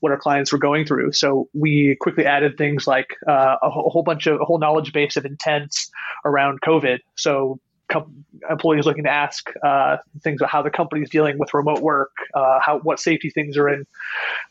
what 0.00 0.12
our 0.12 0.18
clients 0.18 0.52
were 0.52 0.58
going 0.58 0.84
through. 0.86 1.12
So 1.12 1.48
we 1.52 1.96
quickly 2.00 2.24
added 2.24 2.56
things 2.56 2.86
like 2.86 3.16
uh, 3.28 3.56
a, 3.62 3.70
whole 3.70 4.02
bunch 4.02 4.26
of 4.26 4.40
a 4.40 4.44
whole 4.44 4.58
knowledge 4.58 4.92
base 4.92 5.16
of 5.16 5.24
intents 5.24 5.90
around 6.24 6.60
COVID. 6.60 6.98
So 7.16 7.60
com- 7.90 8.24
employees 8.50 8.86
looking 8.86 9.04
to 9.04 9.10
ask 9.10 9.50
uh, 9.64 9.96
things 10.22 10.40
about 10.40 10.50
how 10.50 10.62
the 10.62 10.70
company 10.70 11.02
is 11.02 11.10
dealing 11.10 11.38
with 11.38 11.52
remote 11.54 11.80
work, 11.80 12.10
uh, 12.34 12.58
how 12.60 12.78
what 12.80 13.00
safety 13.00 13.30
things 13.30 13.56
are 13.56 13.68
in 13.68 13.84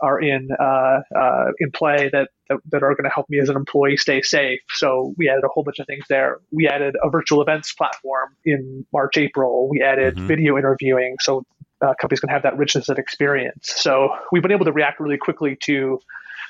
are 0.01 0.19
in 0.19 0.49
uh, 0.59 1.01
uh 1.15 1.45
in 1.59 1.71
play 1.71 2.09
that 2.11 2.29
that, 2.49 2.57
that 2.71 2.83
are 2.83 2.93
going 2.95 3.03
to 3.03 3.09
help 3.09 3.29
me 3.29 3.39
as 3.39 3.49
an 3.49 3.55
employee 3.55 3.97
stay 3.97 4.21
safe. 4.21 4.61
So 4.69 5.13
we 5.17 5.29
added 5.29 5.43
a 5.43 5.47
whole 5.47 5.63
bunch 5.63 5.79
of 5.79 5.87
things 5.87 6.05
there. 6.09 6.39
We 6.51 6.67
added 6.67 6.95
a 7.03 7.09
virtual 7.09 7.41
events 7.41 7.73
platform 7.73 8.35
in 8.45 8.85
March, 8.93 9.17
April. 9.17 9.67
We 9.69 9.81
added 9.81 10.15
mm-hmm. 10.15 10.27
video 10.27 10.57
interviewing, 10.57 11.15
so 11.21 11.43
uh, 11.81 11.93
companies 11.99 12.19
can 12.19 12.29
have 12.29 12.43
that 12.43 12.57
richness 12.57 12.89
of 12.89 12.97
experience. 12.97 13.73
So 13.75 14.09
we've 14.31 14.41
been 14.41 14.51
able 14.51 14.65
to 14.65 14.71
react 14.71 14.99
really 14.99 15.17
quickly 15.17 15.57
to 15.63 15.99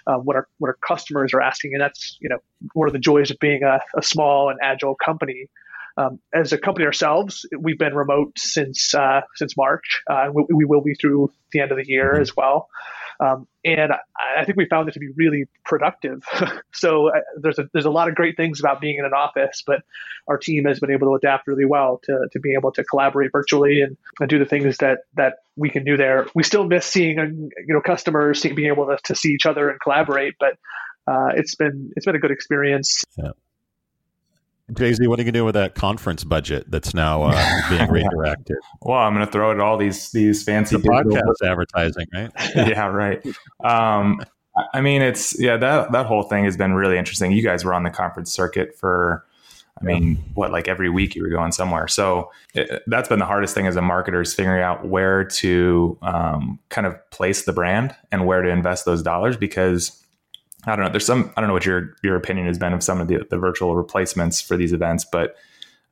uh, 0.07 0.17
what 0.17 0.35
our 0.35 0.47
what 0.59 0.67
our 0.67 0.77
customers 0.87 1.33
are 1.33 1.41
asking, 1.41 1.73
and 1.73 1.81
that's 1.81 2.17
you 2.21 2.29
know 2.29 2.37
one 2.73 2.87
of 2.87 2.93
the 2.93 2.99
joys 2.99 3.31
of 3.31 3.39
being 3.39 3.63
a, 3.63 3.79
a 3.97 4.03
small 4.03 4.49
and 4.49 4.59
agile 4.61 4.95
company 4.95 5.47
um, 5.97 6.19
as 6.33 6.51
a 6.51 6.57
company 6.57 6.85
ourselves, 6.85 7.45
we've 7.57 7.79
been 7.79 7.95
remote 7.95 8.37
since 8.37 8.93
uh, 8.93 9.21
since 9.35 9.55
March. 9.55 10.01
Uh, 10.09 10.27
we, 10.33 10.45
we, 10.53 10.65
will 10.65 10.81
be 10.81 10.93
through 10.93 11.31
the 11.51 11.61
end 11.61 11.71
of 11.71 11.77
the 11.77 11.87
year 11.87 12.19
as 12.19 12.35
well. 12.35 12.67
Um, 13.19 13.47
and 13.63 13.93
I, 13.93 14.41
I, 14.41 14.45
think 14.45 14.57
we 14.57 14.65
found 14.65 14.89
it 14.89 14.93
to 14.93 14.99
be 14.99 15.07
really 15.15 15.45
productive. 15.63 16.23
so 16.73 17.09
uh, 17.09 17.21
there's 17.39 17.59
a 17.59 17.69
there's 17.71 17.85
a 17.85 17.91
lot 17.91 18.09
of 18.09 18.15
great 18.15 18.35
things 18.35 18.59
about 18.59 18.81
being 18.81 18.97
in 18.97 19.05
an 19.05 19.13
office, 19.13 19.63
but 19.65 19.83
our 20.27 20.37
team 20.37 20.65
has 20.65 20.81
been 20.81 20.91
able 20.91 21.07
to 21.07 21.15
adapt 21.15 21.47
really 21.47 21.65
well 21.65 22.01
to, 22.03 22.27
to 22.31 22.39
being 22.39 22.57
able 22.57 22.73
to 22.73 22.83
collaborate 22.83 23.31
virtually 23.31 23.81
and, 23.81 23.95
and 24.19 24.29
do 24.29 24.37
the 24.37 24.45
things 24.45 24.77
that 24.77 24.99
that 25.15 25.35
we 25.55 25.69
can 25.69 25.85
do 25.85 25.95
there. 25.95 26.27
We 26.35 26.43
still 26.43 26.65
miss 26.65 26.85
seeing 26.85 27.17
you 27.17 27.73
know 27.73 27.81
customers, 27.81 28.41
being 28.41 28.67
able 28.67 28.87
to, 28.87 28.97
to 29.05 29.15
see 29.15 29.29
each 29.29 29.45
other 29.45 29.69
and 29.69 29.79
collaborate, 29.79 30.33
but 30.39 30.57
uh, 31.07 31.29
it's 31.35 31.55
been 31.55 31.93
it's 31.95 32.05
been 32.05 32.15
a 32.15 32.19
good 32.19 32.31
experience. 32.31 33.05
Yeah. 33.17 33.31
Jay 34.73 34.93
Z, 34.93 35.05
what 35.07 35.19
are 35.19 35.21
you 35.21 35.25
gonna 35.25 35.39
do 35.39 35.45
with 35.45 35.53
that 35.53 35.75
conference 35.75 36.23
budget 36.23 36.69
that's 36.69 36.93
now 36.93 37.23
uh, 37.23 37.69
being 37.69 37.89
redirected? 37.89 38.57
well, 38.81 38.97
I'm 38.97 39.13
gonna 39.13 39.27
throw 39.27 39.51
it 39.51 39.59
all 39.59 39.77
these 39.77 40.11
these 40.11 40.43
fancy 40.43 40.77
the 40.77 40.87
podcast 40.89 41.47
advertising, 41.47 42.07
right? 42.13 42.31
yeah, 42.55 42.87
right. 42.87 43.23
Um, 43.63 44.21
I 44.73 44.81
mean, 44.81 45.03
it's 45.03 45.39
yeah 45.39 45.57
that 45.57 45.91
that 45.91 46.07
whole 46.07 46.23
thing 46.23 46.45
has 46.45 46.57
been 46.57 46.73
really 46.73 46.97
interesting. 46.97 47.31
You 47.31 47.43
guys 47.43 47.63
were 47.63 47.75
on 47.75 47.83
the 47.83 47.91
conference 47.91 48.33
circuit 48.33 48.75
for, 48.75 49.23
I 49.79 49.85
mean, 49.85 50.15
what 50.33 50.51
like 50.51 50.67
every 50.67 50.89
week 50.89 51.13
you 51.13 51.21
were 51.21 51.29
going 51.29 51.51
somewhere. 51.51 51.87
So 51.87 52.31
it, 52.55 52.81
that's 52.87 53.07
been 53.07 53.19
the 53.19 53.25
hardest 53.25 53.53
thing 53.53 53.67
as 53.67 53.75
a 53.75 53.81
marketer 53.81 54.23
is 54.23 54.33
figuring 54.33 54.63
out 54.63 54.87
where 54.87 55.25
to 55.25 55.95
um, 56.01 56.59
kind 56.69 56.87
of 56.87 56.97
place 57.11 57.45
the 57.45 57.53
brand 57.53 57.95
and 58.11 58.25
where 58.25 58.41
to 58.41 58.49
invest 58.49 58.85
those 58.85 59.03
dollars 59.03 59.37
because 59.37 60.04
I 60.65 60.75
don't 60.75 60.85
know. 60.85 60.91
There's 60.91 61.05
some. 61.05 61.31
I 61.35 61.41
don't 61.41 61.47
know 61.47 61.53
what 61.53 61.65
your 61.65 61.95
your 62.03 62.15
opinion 62.15 62.47
has 62.47 62.57
been 62.57 62.73
of 62.73 62.83
some 62.83 63.01
of 63.01 63.07
the, 63.07 63.25
the 63.29 63.37
virtual 63.37 63.75
replacements 63.75 64.41
for 64.41 64.57
these 64.57 64.73
events, 64.73 65.05
but 65.05 65.35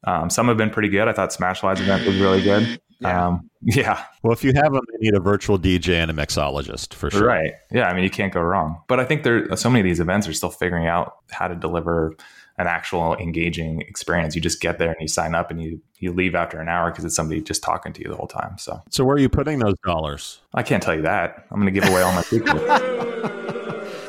um, 0.06 0.30
some 0.30 0.48
have 0.48 0.58
been 0.58 0.70
pretty 0.70 0.89
good. 0.89 1.08
I 1.08 1.13
thought 1.13 1.30
Smashfly's 1.30 1.80
event 1.80 2.06
was 2.06 2.18
really 2.18 2.42
good. 2.42 2.80
Yeah. 3.00 3.27
Um, 3.27 3.50
yeah. 3.62 4.03
Well, 4.24 4.34
if 4.34 4.44
you 4.44 4.53
have 4.56 4.74
them, 4.74 4.84
you 4.94 5.12
need 5.12 5.15
a 5.15 5.20
virtual 5.20 5.60
DJ 5.60 5.96
and 5.96 6.10
a 6.10 6.13
mixologist 6.13 6.94
for 6.94 7.10
sure. 7.10 7.25
Right. 7.25 7.53
Yeah. 7.72 7.89
I 7.89 7.94
mean, 7.94 8.03
you 8.03 8.10
can't 8.10 8.34
go 8.34 8.42
wrong. 8.42 8.82
But 8.88 9.00
I 9.00 9.06
think 9.06 9.24
there 9.24 9.56
so 9.56 9.70
many 9.70 9.82
of 9.82 9.86
these 9.86 10.00
events 10.00 10.27
are 10.27 10.34
still 10.34 10.50
figuring 10.50 10.88
out 10.88 11.18
how 11.32 11.48
to 11.48 11.56
deliver 11.56 12.15
an 12.58 12.68
actual 12.68 13.15
engaging 13.15 13.82
experience. 13.82 14.36
You 14.36 14.42
just 14.42 14.62
get 14.62 14.77
there 14.77 14.92
and 14.92 15.01
you 15.01 15.08
sign 15.08 15.36
up 15.36 15.50
and 15.51 15.62
you 15.62 15.82
you 16.00 16.12
leave 16.12 16.36
after 16.36 16.60
an 16.60 16.70
hour 16.70 16.92
because 16.92 17.06
it's 17.06 17.15
somebody 17.15 17.42
just 17.42 17.63
talking 17.63 17.94
to 17.94 18.01
you 18.01 18.10
the 18.10 18.15
whole 18.15 18.27
time. 18.27 18.58
So. 18.58 18.82
So 18.89 19.03
where 19.03 19.15
are 19.15 19.20
you 19.20 19.30
putting 19.30 19.60
those 19.60 19.75
dollars? 19.86 20.39
I 20.53 20.63
can't 20.63 20.84
tell 20.84 20.96
you 20.96 21.01
that. 21.03 21.48
I'm 21.51 21.62
going 21.62 21.74
to 21.74 21.80
give 21.80 21.89
away 21.89 22.01
all 22.01 22.13
my 22.13 22.22
secrets. 22.24 23.34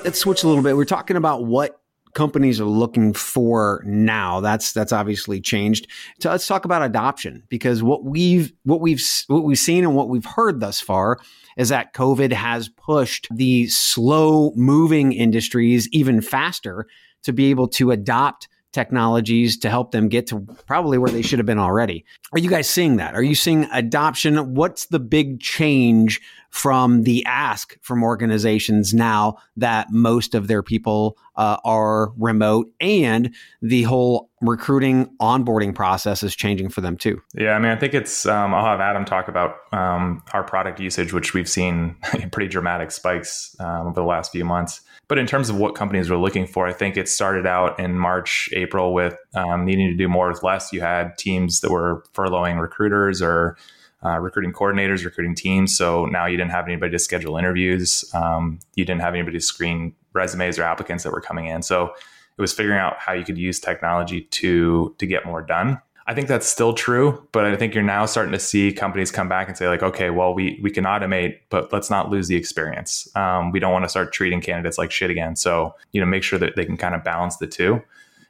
let's 0.05 0.19
switch 0.19 0.43
a 0.43 0.47
little 0.47 0.63
bit. 0.63 0.77
We're 0.77 0.85
talking 0.85 1.17
about 1.17 1.47
what 1.47 1.81
companies 2.13 2.61
are 2.61 2.67
looking 2.67 3.13
for 3.13 3.83
now. 3.87 4.41
That's 4.41 4.73
that's 4.73 4.93
obviously 4.93 5.41
changed. 5.41 5.89
So 6.21 6.31
let's 6.31 6.47
talk 6.47 6.65
about 6.65 6.83
adoption 6.83 7.43
because 7.49 7.83
what 7.83 8.05
we've 8.05 8.53
what 8.65 8.81
we've 8.81 9.03
what 9.27 9.45
we've 9.45 9.59
seen 9.59 9.83
and 9.83 9.97
what 9.97 10.09
we've 10.09 10.25
heard 10.25 10.61
thus 10.61 10.81
far 10.81 11.19
is 11.57 11.71
that 11.71 11.95
COVID 11.95 12.33
has 12.33 12.69
pushed 12.69 13.29
the 13.35 13.67
slow 13.69 14.53
moving 14.55 15.13
industries 15.13 15.89
even 15.93 16.21
faster 16.21 16.87
to 17.25 17.33
be 17.33 17.47
able 17.47 17.69
to 17.69 17.91
adopt 17.91 18.49
technologies 18.75 19.57
to 19.59 19.71
help 19.71 19.93
them 19.93 20.09
get 20.09 20.27
to 20.27 20.41
probably 20.67 20.99
where 20.99 21.11
they 21.11 21.23
should 21.23 21.39
have 21.39 21.47
been 21.47 21.59
already. 21.59 22.05
Are 22.33 22.39
you 22.39 22.51
guys 22.51 22.69
seeing 22.69 22.97
that? 22.97 23.15
Are 23.15 23.23
you 23.23 23.35
seeing 23.35 23.65
adoption? 23.73 24.55
What's 24.55 24.87
the 24.87 24.99
big 24.99 25.41
change 25.41 26.21
from 26.55 27.03
the 27.03 27.25
ask 27.27 27.77
from 27.83 28.05
organizations 28.05 28.95
now 28.95 29.37
that 29.57 29.91
most 29.91 30.37
of 30.37 30.47
their 30.47 30.63
people 30.63 31.19
uh, 31.35 31.57
are 31.65 32.13
remote 32.17 32.71
and 32.81 33.35
the 33.61 33.83
whole 33.83 34.31
recruiting 34.41 35.07
onboarding 35.21 35.75
process 35.75 36.23
is 36.23 36.37
changing 36.37 36.69
for 36.69 36.81
them 36.81 36.97
too 36.97 37.21
yeah 37.35 37.57
i 37.57 37.59
mean 37.59 37.73
i 37.73 37.77
think 37.77 37.93
it's 37.93 38.25
um, 38.25 38.55
i'll 38.55 38.65
have 38.65 38.79
adam 38.79 39.05
talk 39.05 39.27
about 39.27 39.57
um, 39.73 40.23
our 40.33 40.45
product 40.45 40.79
usage 40.79 41.13
which 41.13 41.35
we've 41.35 41.49
seen 41.49 41.97
pretty 42.31 42.49
dramatic 42.49 42.93
spikes 42.93 43.57
um, 43.59 43.89
over 43.89 43.95
the 43.95 44.05
last 44.05 44.31
few 44.31 44.45
months 44.45 44.83
but 45.09 45.19
in 45.19 45.27
terms 45.27 45.51
of 45.51 45.57
what 45.57 45.75
companies 45.75 46.11
were 46.11 46.17
looking 46.17 46.47
for 46.47 46.67
i 46.67 46.73
think 46.73 46.97
it 46.97 47.09
started 47.09 47.47
out 47.47 47.79
in 47.79 47.99
march 47.99 48.49
april 48.53 48.93
with 48.93 49.17
um, 49.35 49.65
needing 49.65 49.89
to 49.89 49.97
do 49.97 50.09
more 50.09 50.29
with 50.29 50.43
less 50.43 50.73
you 50.73 50.81
had 50.81 51.17
teams 51.19 51.61
that 51.61 51.71
were 51.71 52.05
furloughing 52.15 52.61
recruiters 52.61 53.23
or 53.23 53.57
uh, 54.05 54.19
recruiting 54.19 54.53
coordinators, 54.53 55.05
recruiting 55.05 55.35
teams. 55.35 55.75
So 55.77 56.05
now 56.07 56.27
you 56.27 56.37
didn't 56.37 56.51
have 56.51 56.67
anybody 56.67 56.93
to 56.93 56.99
schedule 56.99 57.39
interviews. 57.39 58.05
Um, 58.13 58.59
you 58.75 58.85
didn't 58.85 59.01
have 59.01 59.15
anybody 59.15 59.39
to 59.39 59.45
screen 59.45 59.95
resumes 60.13 60.59
or 60.59 60.63
applicants 60.65 61.05
that 61.05 61.13
were 61.13 61.21
coming 61.21 61.47
in. 61.47 61.63
So 61.63 61.95
it 62.37 62.41
was 62.41 62.53
figuring 62.53 62.79
out 62.79 62.99
how 62.99 63.13
you 63.13 63.25
could 63.25 63.39
use 63.39 63.61
technology 63.61 64.23
to 64.23 64.95
to 64.99 65.07
get 65.07 65.25
more 65.25 65.43
done. 65.43 65.81
I 66.07 66.15
think 66.15 66.29
that's 66.29 66.47
still 66.47 66.75
true, 66.75 67.27
but 67.33 67.47
I 67.47 67.57
think 67.57 67.75
you're 67.75 67.83
now 67.83 68.05
starting 68.05 68.33
to 68.33 68.39
see 68.39 68.73
companies 68.73 69.11
come 69.11 69.29
back 69.29 69.49
and 69.49 69.57
say 69.57 69.69
like, 69.69 69.83
okay, 69.83 70.11
well, 70.11 70.35
we 70.35 70.61
we 70.63 70.71
can 70.71 70.85
automate, 70.85 71.39
but 71.49 71.73
let's 71.73 71.89
not 71.91 72.11
lose 72.11 72.29
the 72.29 72.37
experience. 72.37 73.09
Um, 73.17 73.53
we 73.53 73.61
don't 73.61 73.73
want 73.73 73.85
to 73.85 73.89
start 73.89 74.13
treating 74.13 74.41
candidates 74.41 74.77
like 74.77 74.91
shit 74.91 75.11
again. 75.11 75.37
So 75.37 75.75
you 75.93 76.01
know, 76.01 76.07
make 76.07 76.23
sure 76.23 76.39
that 76.39 76.57
they 76.57 76.65
can 76.65 76.77
kind 76.77 76.95
of 76.95 77.05
balance 77.05 77.39
the 77.39 77.47
two 77.47 77.83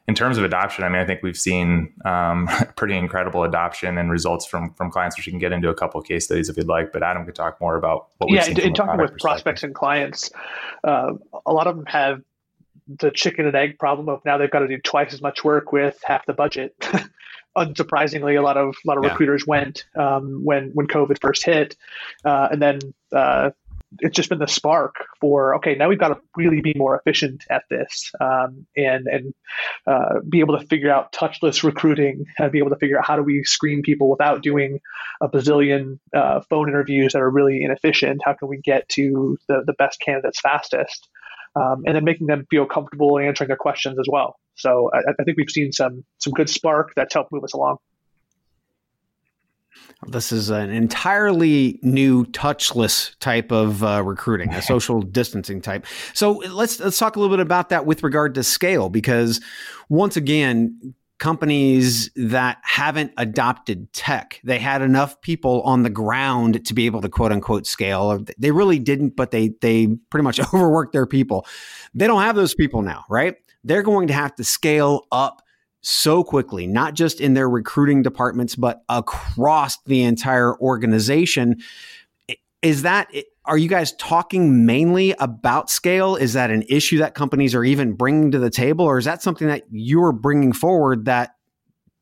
in 0.06 0.14
terms 0.14 0.36
of 0.36 0.44
adoption, 0.44 0.84
I 0.84 0.90
mean, 0.90 1.00
I 1.00 1.06
think 1.06 1.22
we've 1.22 1.36
seen 1.36 1.92
um, 2.04 2.48
pretty 2.76 2.96
incredible 2.96 3.42
adoption 3.42 3.96
and 3.96 4.10
results 4.10 4.44
from 4.44 4.74
from 4.74 4.90
clients, 4.90 5.16
which 5.16 5.26
you 5.26 5.32
can 5.32 5.38
get 5.38 5.52
into 5.52 5.70
a 5.70 5.74
couple 5.74 6.00
of 6.00 6.06
case 6.06 6.26
studies 6.26 6.48
if 6.48 6.56
you'd 6.56 6.68
like. 6.68 6.92
But 6.92 7.02
Adam 7.02 7.24
could 7.24 7.34
talk 7.34 7.60
more 7.60 7.76
about 7.76 8.08
what 8.18 8.28
we've 8.28 8.36
yeah, 8.36 8.42
seen. 8.42 8.56
Yeah, 8.56 8.64
in 8.64 8.74
talking 8.74 9.00
with 9.00 9.18
prospects 9.18 9.62
and 9.62 9.74
clients, 9.74 10.30
uh, 10.84 11.12
a 11.46 11.52
lot 11.52 11.66
of 11.66 11.76
them 11.76 11.86
have 11.86 12.22
the 12.86 13.10
chicken 13.10 13.46
and 13.46 13.54
egg 13.54 13.78
problem 13.78 14.10
of 14.10 14.22
now 14.26 14.36
they've 14.36 14.50
got 14.50 14.58
to 14.58 14.68
do 14.68 14.76
twice 14.78 15.14
as 15.14 15.22
much 15.22 15.42
work 15.42 15.72
with 15.72 15.98
half 16.04 16.26
the 16.26 16.34
budget. 16.34 16.74
Unsurprisingly, 17.56 18.38
a 18.38 18.42
lot 18.42 18.56
of 18.56 18.74
a 18.84 18.88
lot 18.88 18.98
of 18.98 19.04
yeah. 19.04 19.10
recruiters 19.10 19.46
went 19.46 19.84
um, 19.96 20.44
when 20.44 20.70
when 20.74 20.86
COVID 20.86 21.20
first 21.20 21.44
hit, 21.44 21.76
uh, 22.24 22.48
and 22.50 22.60
then 22.60 22.80
uh, 23.14 23.50
it's 24.00 24.16
just 24.16 24.28
been 24.28 24.38
the 24.38 24.48
spark 24.48 25.06
for 25.20 25.56
okay 25.56 25.74
now 25.74 25.88
we've 25.88 25.98
got 25.98 26.08
to 26.08 26.20
really 26.36 26.60
be 26.60 26.74
more 26.76 26.98
efficient 26.98 27.44
at 27.50 27.62
this 27.70 28.12
um, 28.20 28.66
and 28.76 29.06
and 29.06 29.34
uh, 29.86 30.20
be 30.28 30.40
able 30.40 30.58
to 30.58 30.66
figure 30.66 30.90
out 30.90 31.12
touchless 31.12 31.62
recruiting 31.62 32.26
and 32.38 32.52
be 32.52 32.58
able 32.58 32.70
to 32.70 32.76
figure 32.76 32.98
out 32.98 33.06
how 33.06 33.16
do 33.16 33.22
we 33.22 33.44
screen 33.44 33.82
people 33.82 34.10
without 34.10 34.42
doing 34.42 34.80
a 35.20 35.28
bazillion 35.28 35.98
uh, 36.14 36.40
phone 36.50 36.68
interviews 36.68 37.12
that 37.12 37.22
are 37.22 37.30
really 37.30 37.62
inefficient. 37.62 38.20
How 38.24 38.34
can 38.34 38.48
we 38.48 38.58
get 38.58 38.88
to 38.90 39.38
the, 39.48 39.62
the 39.66 39.74
best 39.74 40.00
candidates 40.00 40.40
fastest 40.40 41.08
um, 41.56 41.82
and 41.86 41.96
then 41.96 42.04
making 42.04 42.26
them 42.26 42.46
feel 42.50 42.66
comfortable 42.66 43.16
and 43.16 43.26
answering 43.26 43.48
their 43.48 43.56
questions 43.56 43.98
as 43.98 44.06
well 44.10 44.36
so 44.54 44.90
I, 44.92 44.98
I 45.18 45.24
think 45.24 45.36
we've 45.36 45.50
seen 45.50 45.72
some 45.72 46.04
some 46.18 46.32
good 46.32 46.48
spark 46.48 46.92
that's 46.96 47.14
helped 47.14 47.32
move 47.32 47.44
us 47.44 47.52
along 47.52 47.78
This 50.06 50.32
is 50.32 50.50
an 50.50 50.70
entirely 50.70 51.78
new 51.82 52.26
touchless 52.26 53.16
type 53.20 53.50
of 53.50 53.82
uh, 53.82 54.02
recruiting, 54.02 54.52
a 54.52 54.62
social 54.74 55.02
distancing 55.02 55.60
type. 55.60 55.86
So 56.12 56.32
let's 56.32 56.78
let's 56.80 56.98
talk 56.98 57.16
a 57.16 57.20
little 57.20 57.34
bit 57.34 57.42
about 57.42 57.70
that 57.70 57.86
with 57.86 58.02
regard 58.02 58.34
to 58.34 58.42
scale, 58.42 58.88
because 58.88 59.40
once 59.88 60.16
again, 60.16 60.94
companies 61.18 62.10
that 62.16 62.58
haven't 62.62 63.12
adopted 63.16 63.92
tech, 63.92 64.40
they 64.44 64.58
had 64.58 64.82
enough 64.82 65.20
people 65.20 65.62
on 65.62 65.82
the 65.82 65.90
ground 65.90 66.64
to 66.66 66.74
be 66.74 66.86
able 66.86 67.00
to 67.00 67.08
quote 67.08 67.32
unquote 67.32 67.66
scale. 67.66 68.24
They 68.38 68.50
really 68.50 68.78
didn't, 68.78 69.16
but 69.16 69.30
they 69.30 69.52
they 69.60 69.88
pretty 70.10 70.24
much 70.24 70.40
overworked 70.54 70.92
their 70.92 71.06
people. 71.06 71.46
They 71.94 72.06
don't 72.06 72.22
have 72.22 72.36
those 72.36 72.54
people 72.54 72.82
now, 72.82 73.04
right? 73.08 73.36
They're 73.62 73.82
going 73.82 74.08
to 74.08 74.14
have 74.14 74.34
to 74.36 74.44
scale 74.44 75.06
up 75.12 75.42
so 75.80 76.24
quickly, 76.24 76.66
not 76.66 76.94
just 76.94 77.20
in 77.20 77.34
their 77.34 77.48
recruiting 77.48 78.02
departments, 78.02 78.56
but 78.56 78.82
across 78.88 79.78
the 79.82 80.02
entire 80.02 80.58
organization. 80.58 81.56
Is 82.62 82.82
that, 82.82 83.10
are 83.46 83.58
you 83.58 83.68
guys 83.68 83.92
talking 83.92 84.64
mainly 84.64 85.14
about 85.18 85.70
scale? 85.70 86.16
Is 86.16 86.32
that 86.32 86.50
an 86.50 86.64
issue 86.68 86.98
that 86.98 87.14
companies 87.14 87.54
are 87.54 87.64
even 87.64 87.92
bringing 87.92 88.30
to 88.30 88.38
the 88.38 88.50
table? 88.50 88.84
Or 88.84 88.98
is 88.98 89.04
that 89.04 89.22
something 89.22 89.48
that 89.48 89.64
you're 89.70 90.12
bringing 90.12 90.52
forward 90.52 91.04
that 91.06 91.34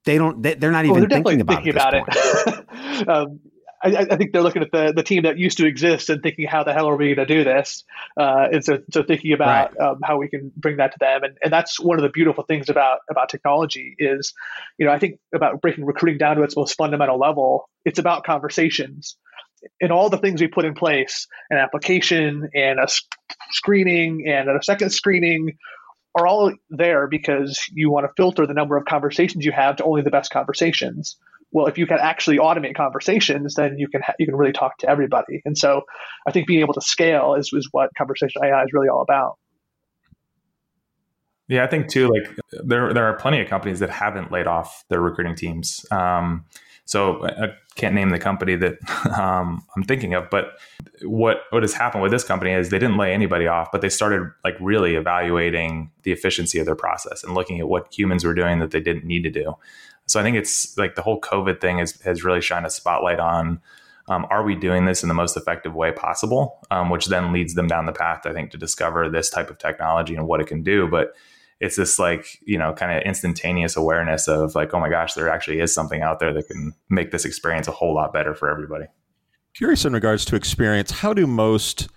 they 0.04 0.18
don't, 0.18 0.42
they, 0.42 0.54
are 0.54 0.70
not 0.70 0.84
even 0.84 1.04
oh, 1.04 1.08
thinking 1.08 1.40
about, 1.40 1.54
thinking 1.54 1.72
about 1.72 1.94
it? 1.94 3.08
um, 3.08 3.40
I, 3.84 4.06
I, 4.10 4.16
think 4.16 4.32
they're 4.32 4.42
looking 4.42 4.62
at 4.62 4.70
the, 4.70 4.92
the 4.94 5.02
team 5.02 5.24
that 5.24 5.38
used 5.38 5.58
to 5.58 5.66
exist 5.66 6.08
and 6.08 6.22
thinking, 6.22 6.46
how 6.46 6.62
the 6.62 6.72
hell 6.72 6.88
are 6.88 6.96
we 6.96 7.14
going 7.14 7.26
to 7.26 7.34
do 7.34 7.42
this? 7.42 7.82
Uh, 8.16 8.46
and 8.52 8.64
so, 8.64 8.78
so 8.92 9.02
thinking 9.02 9.32
about 9.32 9.76
right. 9.76 9.88
um, 9.88 9.98
how 10.04 10.18
we 10.18 10.28
can 10.28 10.52
bring 10.56 10.76
that 10.76 10.92
to 10.92 10.98
them. 11.00 11.24
And, 11.24 11.36
and 11.42 11.52
that's 11.52 11.80
one 11.80 11.98
of 11.98 12.04
the 12.04 12.08
beautiful 12.08 12.44
things 12.44 12.68
about, 12.68 13.00
about 13.10 13.28
technology 13.28 13.96
is, 13.98 14.32
you 14.78 14.86
know, 14.86 14.92
I 14.92 15.00
think 15.00 15.18
about 15.34 15.60
breaking 15.60 15.84
recruiting 15.84 16.18
down 16.18 16.36
to 16.36 16.42
its 16.42 16.56
most 16.56 16.76
fundamental 16.76 17.18
level. 17.18 17.68
It's 17.84 17.98
about 17.98 18.22
conversations 18.22 19.16
and 19.80 19.92
all 19.92 20.10
the 20.10 20.18
things 20.18 20.40
we 20.40 20.48
put 20.48 20.64
in 20.64 20.74
place, 20.74 21.26
an 21.50 21.58
application 21.58 22.48
and 22.54 22.78
a 22.78 22.86
screening 23.50 24.26
and 24.28 24.48
a 24.48 24.62
second 24.62 24.90
screening 24.90 25.56
are 26.14 26.26
all 26.26 26.52
there 26.70 27.06
because 27.06 27.64
you 27.72 27.90
want 27.90 28.06
to 28.06 28.12
filter 28.16 28.46
the 28.46 28.54
number 28.54 28.76
of 28.76 28.84
conversations 28.84 29.44
you 29.44 29.52
have 29.52 29.76
to 29.76 29.84
only 29.84 30.02
the 30.02 30.10
best 30.10 30.30
conversations 30.30 31.16
well, 31.52 31.66
if 31.66 31.76
you 31.76 31.86
can 31.86 31.98
actually 32.00 32.38
automate 32.38 32.74
conversations, 32.74 33.54
then 33.54 33.78
you 33.78 33.86
can 33.88 34.00
ha- 34.00 34.14
you 34.18 34.26
can 34.26 34.34
really 34.34 34.52
talk 34.52 34.78
to 34.78 34.88
everybody. 34.88 35.42
And 35.44 35.56
so, 35.56 35.82
I 36.26 36.32
think 36.32 36.46
being 36.46 36.60
able 36.60 36.74
to 36.74 36.80
scale 36.80 37.34
is 37.34 37.50
is 37.52 37.68
what 37.70 37.90
conversation 37.96 38.42
AI 38.42 38.64
is 38.64 38.70
really 38.72 38.88
all 38.88 39.02
about. 39.02 39.36
Yeah, 41.48 41.64
I 41.64 41.66
think 41.66 41.88
too. 41.88 42.08
Like 42.08 42.38
there 42.64 42.92
there 42.94 43.04
are 43.04 43.14
plenty 43.14 43.40
of 43.40 43.48
companies 43.48 43.80
that 43.80 43.90
haven't 43.90 44.32
laid 44.32 44.46
off 44.46 44.84
their 44.88 45.00
recruiting 45.00 45.36
teams. 45.36 45.84
Um, 45.90 46.46
so 46.84 47.26
I 47.26 47.54
can't 47.74 47.94
name 47.94 48.10
the 48.10 48.18
company 48.18 48.56
that 48.56 48.78
um, 49.18 49.64
I'm 49.76 49.82
thinking 49.84 50.14
of, 50.14 50.28
but 50.30 50.58
what 51.02 51.42
what 51.50 51.62
has 51.62 51.74
happened 51.74 52.02
with 52.02 52.12
this 52.12 52.24
company 52.24 52.52
is 52.52 52.68
they 52.68 52.78
didn't 52.78 52.96
lay 52.96 53.12
anybody 53.12 53.46
off, 53.46 53.70
but 53.72 53.80
they 53.80 53.88
started 53.88 54.30
like 54.44 54.56
really 54.60 54.94
evaluating 54.94 55.90
the 56.02 56.12
efficiency 56.12 56.58
of 56.58 56.66
their 56.66 56.76
process 56.76 57.24
and 57.24 57.34
looking 57.34 57.60
at 57.60 57.68
what 57.68 57.92
humans 57.96 58.24
were 58.24 58.34
doing 58.34 58.58
that 58.58 58.70
they 58.70 58.80
didn't 58.80 59.04
need 59.04 59.22
to 59.22 59.30
do. 59.30 59.54
So 60.06 60.20
I 60.20 60.22
think 60.22 60.36
it's 60.36 60.76
like 60.76 60.94
the 60.94 61.02
whole 61.02 61.20
COVID 61.20 61.60
thing 61.60 61.78
has, 61.78 62.00
has 62.02 62.24
really 62.24 62.40
shined 62.40 62.66
a 62.66 62.70
spotlight 62.70 63.20
on 63.20 63.60
um, 64.08 64.26
are 64.30 64.42
we 64.42 64.54
doing 64.54 64.84
this 64.84 65.02
in 65.02 65.08
the 65.08 65.14
most 65.14 65.36
effective 65.36 65.74
way 65.74 65.92
possible? 65.92 66.58
Um, 66.70 66.90
which 66.90 67.06
then 67.06 67.32
leads 67.32 67.54
them 67.54 67.68
down 67.68 67.86
the 67.86 67.92
path, 67.92 68.26
I 68.26 68.32
think, 68.32 68.50
to 68.50 68.58
discover 68.58 69.08
this 69.08 69.30
type 69.30 69.48
of 69.48 69.58
technology 69.58 70.14
and 70.14 70.26
what 70.26 70.40
it 70.40 70.48
can 70.48 70.62
do. 70.62 70.88
But 70.88 71.14
it's 71.62 71.76
this 71.76 71.96
like, 71.96 72.40
you 72.44 72.58
know, 72.58 72.74
kind 72.74 72.90
of 72.90 73.04
instantaneous 73.04 73.76
awareness 73.76 74.26
of 74.26 74.56
like, 74.56 74.74
oh 74.74 74.80
my 74.80 74.88
gosh, 74.88 75.14
there 75.14 75.28
actually 75.28 75.60
is 75.60 75.72
something 75.72 76.02
out 76.02 76.18
there 76.18 76.32
that 76.34 76.48
can 76.48 76.72
make 76.90 77.12
this 77.12 77.24
experience 77.24 77.68
a 77.68 77.70
whole 77.70 77.94
lot 77.94 78.12
better 78.12 78.34
for 78.34 78.50
everybody. 78.50 78.86
Curious 79.54 79.84
in 79.84 79.92
regards 79.92 80.24
to 80.24 80.34
experience, 80.34 80.90
how 80.90 81.14
do 81.14 81.24
most 81.24 81.88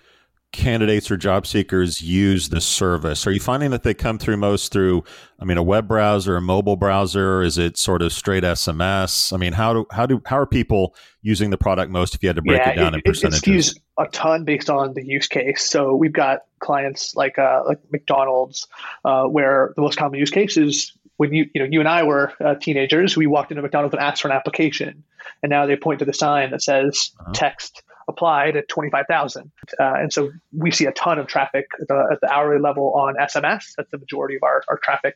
candidates 0.56 1.12
or 1.12 1.18
job 1.18 1.46
seekers 1.46 2.02
use 2.02 2.50
the 2.50 2.62
service? 2.62 3.28
Are 3.28 3.32
you 3.32 3.40
finding 3.40 3.72
that 3.72 3.84
they 3.84 3.94
come 3.94 4.18
through 4.18 4.38
most 4.38 4.72
through, 4.72 5.04
I 5.40 5.46
mean, 5.46 5.58
a 5.58 5.64
web 5.64 5.88
browser, 5.88 6.38
a 6.38 6.42
mobile 6.42 6.78
browser? 6.78 7.44
Is 7.44 7.58
it 7.58 7.78
sort 7.78 8.02
of 8.02 8.12
straight 8.14 8.44
SMS? 8.44 9.34
I 9.34 9.38
mean, 9.38 9.54
how 9.54 9.74
do 9.74 9.86
how 9.92 10.06
do 10.06 10.22
how 10.26 10.38
are 10.38 10.46
people 10.46 10.96
using 11.22 11.50
the 11.50 11.58
product 11.58 11.92
most? 11.92 12.16
If 12.16 12.24
you 12.24 12.30
had 12.30 12.38
to 12.38 12.42
break 12.42 12.62
yeah, 12.62 12.72
it 12.72 12.76
down 12.76 12.94
it, 12.94 12.98
in 12.98 13.02
percentages, 13.04 13.40
it's 13.40 13.48
used 13.48 13.80
a 13.98 14.08
ton 14.08 14.46
based 14.46 14.70
on 14.70 14.94
the 14.94 15.06
use 15.06 15.28
case. 15.28 15.70
So 15.70 15.96
we've 15.96 16.14
got 16.14 16.40
clients 16.60 17.16
like 17.16 17.38
uh, 17.38 17.64
like 17.66 17.80
McDonald's, 17.92 18.68
uh, 19.04 19.26
where 19.26 19.74
the 19.76 19.82
most 19.82 19.98
common 19.98 20.20
use 20.20 20.32
case 20.32 20.58
is 20.58 20.98
when 21.18 21.34
you 21.34 21.50
you 21.54 21.62
know 21.62 21.68
you 21.70 21.80
and 21.80 21.90
I 21.90 22.04
were 22.04 22.34
uh, 22.44 22.56
teenagers, 22.56 23.16
we 23.16 23.28
walked 23.28 23.52
into 23.52 23.62
McDonald's 23.62 23.94
and 23.94 24.04
asked 24.04 24.22
for 24.22 24.30
an 24.30 24.34
application, 24.36 25.04
and 25.44 25.50
now 25.50 25.66
they 25.66 25.76
point 25.76 26.00
to 26.00 26.06
the 26.06 26.14
sign 26.14 26.52
that 26.52 26.62
says 26.62 27.12
uh-huh. 27.20 27.32
text 27.34 27.84
applied 28.08 28.56
at 28.56 28.68
25,000. 28.68 29.52
Uh, 29.80 29.84
and 29.96 30.14
so 30.14 30.32
we 30.56 30.72
see 30.72 30.86
a 30.86 30.92
ton 30.92 31.18
of 31.20 31.28
traffic 31.28 31.68
at 31.82 31.88
the, 31.88 32.10
at 32.12 32.22
the, 32.22 32.32
hourly 32.32 32.62
level 32.62 32.94
on 32.94 33.16
SMS. 33.16 33.74
That's 33.76 33.90
the 33.92 33.98
majority 33.98 34.36
of 34.36 34.44
our, 34.44 34.64
our 34.68 34.78
traffic. 34.78 35.16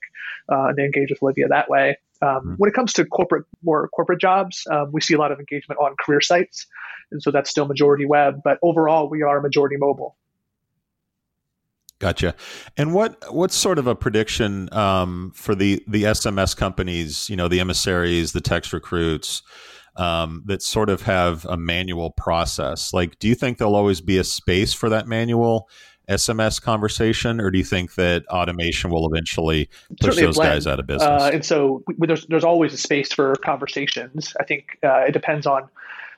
Uh, 0.52 0.68
and 0.68 0.78
they 0.78 0.86
engage 0.86 1.10
with 1.10 1.22
Olivia 1.22 1.48
that 1.50 1.70
way. 1.70 1.98
Um, 2.22 2.30
mm-hmm. 2.30 2.54
When 2.56 2.70
it 2.70 2.74
comes 2.74 2.94
to 2.94 3.06
corporate, 3.06 3.46
more 3.64 3.88
corporate 3.90 4.20
jobs, 4.20 4.66
um, 4.72 4.92
we 4.92 5.02
see 5.02 5.14
a 5.14 5.18
lot 5.18 5.32
of 5.32 5.40
engagement 5.40 5.80
on 5.80 5.96
career 6.04 6.22
sites. 6.22 6.66
And 7.12 7.22
so 7.22 7.32
that's 7.32 7.50
still 7.50 7.68
majority 7.68 8.06
web, 8.06 8.42
but 8.44 8.58
overall 8.62 9.10
we 9.10 9.22
are 9.22 9.40
majority 9.42 9.78
mobile. 9.78 10.16
Gotcha. 12.00 12.34
And 12.78 12.94
what 12.94 13.26
what's 13.34 13.56
sort 13.56 13.78
of 13.78 13.86
a 13.86 13.94
prediction 13.94 14.74
um, 14.74 15.34
for 15.36 15.54
the 15.54 15.84
the 15.86 16.04
SMS 16.04 16.56
companies? 16.56 17.30
You 17.30 17.36
know, 17.36 17.50
the 17.50 17.60
emissaries, 17.60 18.32
the 18.32 18.40
text 18.40 18.72
recruits 18.72 19.42
um, 19.96 20.44
that 20.46 20.62
sort 20.62 20.90
of 20.90 21.02
have 21.04 21.46
a 21.46 21.58
manual 21.58 22.12
process. 22.12 22.94
Like, 22.94 23.20
do 23.20 23.28
you 23.28 23.36
think 23.36 23.58
there'll 23.58 23.76
always 23.76 24.02
be 24.02 24.18
a 24.18 24.24
space 24.24 24.74
for 24.74 24.90
that 24.90 25.08
manual 25.08 25.70
SMS 26.10 26.62
conversation, 26.62 27.40
or 27.40 27.52
do 27.52 27.58
you 27.58 27.64
think 27.64 27.96
that 27.96 28.26
automation 28.28 28.90
will 28.90 29.08
eventually 29.08 29.70
push 30.02 30.16
Certainly 30.16 30.24
those 30.24 30.38
guys 30.38 30.68
out 30.68 30.80
of 30.80 30.88
business? 30.88 31.04
Uh, 31.04 31.30
and 31.34 31.46
so 31.46 31.84
there's 32.00 32.26
there's 32.28 32.44
always 32.44 32.74
a 32.74 32.78
space 32.78 33.14
for 33.14 33.36
conversations. 33.46 34.34
I 34.40 34.44
think 34.44 34.80
uh, 34.84 35.02
it 35.08 35.12
depends 35.12 35.46
on 35.46 35.70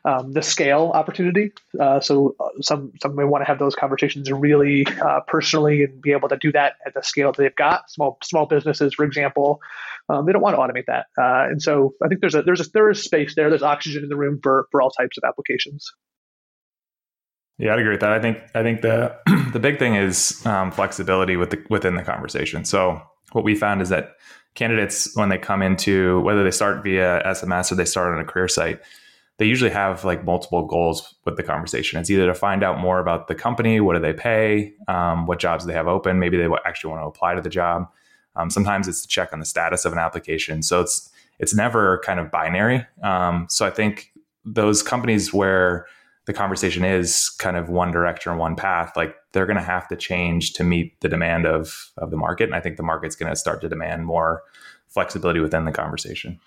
um, 0.06 0.32
the 0.32 0.42
scale 0.42 0.92
opportunity. 0.94 1.52
Uh, 1.80 2.00
so 2.00 2.36
uh, 2.40 2.50
some 2.62 2.92
some 3.02 3.16
may 3.16 3.24
want 3.24 3.42
to 3.42 3.46
have 3.46 3.60
those 3.60 3.76
conversations 3.76 4.32
really 4.32 4.86
uh, 5.06 5.20
personally 5.28 5.84
and 5.84 6.02
be 6.02 6.12
able 6.12 6.30
to 6.30 6.38
do 6.38 6.52
that 6.54 6.78
at 6.86 6.94
the 6.94 7.04
scale 7.04 7.32
that 7.32 7.38
they've 7.42 7.56
got. 7.56 7.90
Small 7.92 8.18
small 8.24 8.46
businesses, 8.46 8.94
for 8.94 9.04
example, 9.04 9.62
um, 10.10 10.26
they 10.26 10.32
don't 10.32 10.42
want 10.42 10.56
to 10.56 10.62
automate 10.62 10.86
that. 10.88 11.06
Uh, 11.18 11.50
and 11.50 11.62
so 11.62 11.94
I 12.04 12.08
think 12.08 12.22
there's 12.22 12.36
a 12.36 12.42
there's 12.42 12.62
a 12.62 12.70
there 12.72 12.90
is 12.90 13.04
space 13.04 13.36
there. 13.36 13.50
There's 13.50 13.64
oxygen 13.64 14.04
in 14.04 14.10
the 14.10 14.18
room 14.18 14.40
for 14.42 14.68
for 14.72 14.82
all 14.82 14.92
types 14.92 15.18
of 15.18 15.28
applications. 15.28 15.92
Yeah, 17.58 17.74
I'd 17.74 17.80
agree 17.80 17.92
with 17.92 18.02
that. 18.02 18.12
I 18.12 18.20
think 18.20 18.40
I 18.56 18.64
think 18.64 18.82
the 18.82 19.16
the 19.54 19.60
big 19.60 19.80
thing 19.80 19.96
is 19.96 20.44
um, 20.46 20.72
flexibility 20.72 21.38
with 21.38 21.52
the, 21.52 21.64
within 21.70 21.96
the 21.96 22.04
conversation. 22.04 22.66
So 22.66 23.02
what 23.34 23.44
we 23.44 23.56
found 23.56 23.82
is 23.82 23.90
that 23.90 24.16
candidates 24.56 25.16
when 25.16 25.30
they 25.30 25.38
come 25.38 25.62
into 25.62 26.20
whether 26.22 26.44
they 26.44 26.52
start 26.52 26.84
via 26.84 27.22
SMS 27.24 27.72
or 27.72 27.76
they 27.76 27.86
start 27.86 28.14
on 28.14 28.20
a 28.20 28.26
career 28.26 28.48
site, 28.48 28.82
they 29.38 29.46
usually 29.46 29.72
have 29.72 30.04
like 30.04 30.26
multiple 30.26 30.66
goals 30.66 31.16
with 31.26 31.38
the 31.38 31.44
conversation. 31.44 32.00
It's 32.00 32.10
either 32.10 32.28
to 32.28 32.34
find 32.34 32.64
out 32.64 32.80
more 32.80 33.00
about 33.00 33.28
the 33.28 33.36
company, 33.36 33.80
what 33.80 33.94
do 33.94 34.00
they 34.00 34.14
pay, 34.14 34.74
um, 34.88 35.26
what 35.26 35.40
jobs 35.40 35.66
they 35.66 35.74
have 35.74 35.88
open, 35.88 36.20
maybe 36.20 36.38
they 36.38 36.48
actually 36.66 36.92
want 36.92 37.02
to 37.02 37.08
apply 37.08 37.36
to 37.36 37.42
the 37.42 37.50
job. 37.50 37.88
Um, 38.36 38.50
sometimes 38.50 38.88
it's 38.88 39.02
to 39.02 39.08
check 39.08 39.34
on 39.34 39.39
the 39.39 39.46
status 39.46 39.86
of 39.86 39.94
an 39.94 40.00
application. 40.00 40.63
So 40.63 40.82
it's 40.82 41.10
it's 41.39 41.54
never 41.54 42.02
kind 42.06 42.20
of 42.20 42.30
binary. 42.30 42.86
Um, 43.04 43.48
so 43.50 43.65
I 43.65 43.72
think 43.72 44.13
those 44.46 44.84
companies 44.84 45.34
where 45.34 45.88
the 46.26 46.34
conversation 46.34 46.84
is 46.86 47.30
kind 47.30 47.58
of 47.58 47.70
one 47.70 47.91
direction 47.91 48.38
one 48.38 48.56
path, 48.56 48.94
like 48.96 49.15
they're 49.32 49.48
going 49.48 49.58
to 49.58 49.63
have 49.63 49.88
to 49.88 49.96
change 49.96 50.54
to 50.54 50.63
meet 50.63 51.00
the 51.02 51.10
demand 51.10 51.46
of 51.46 51.91
of 51.98 52.12
the 52.12 52.17
market. 52.17 52.46
And 52.46 52.56
I 52.56 52.60
think 52.60 52.78
the 52.78 52.84
market's 52.84 53.15
going 53.15 53.32
to 53.32 53.36
start 53.36 53.62
to 53.62 53.70
demand 53.70 54.06
more 54.06 54.44
flexibility 54.88 55.39
within 55.39 55.65
the 55.65 55.72
conversation. 55.72 56.39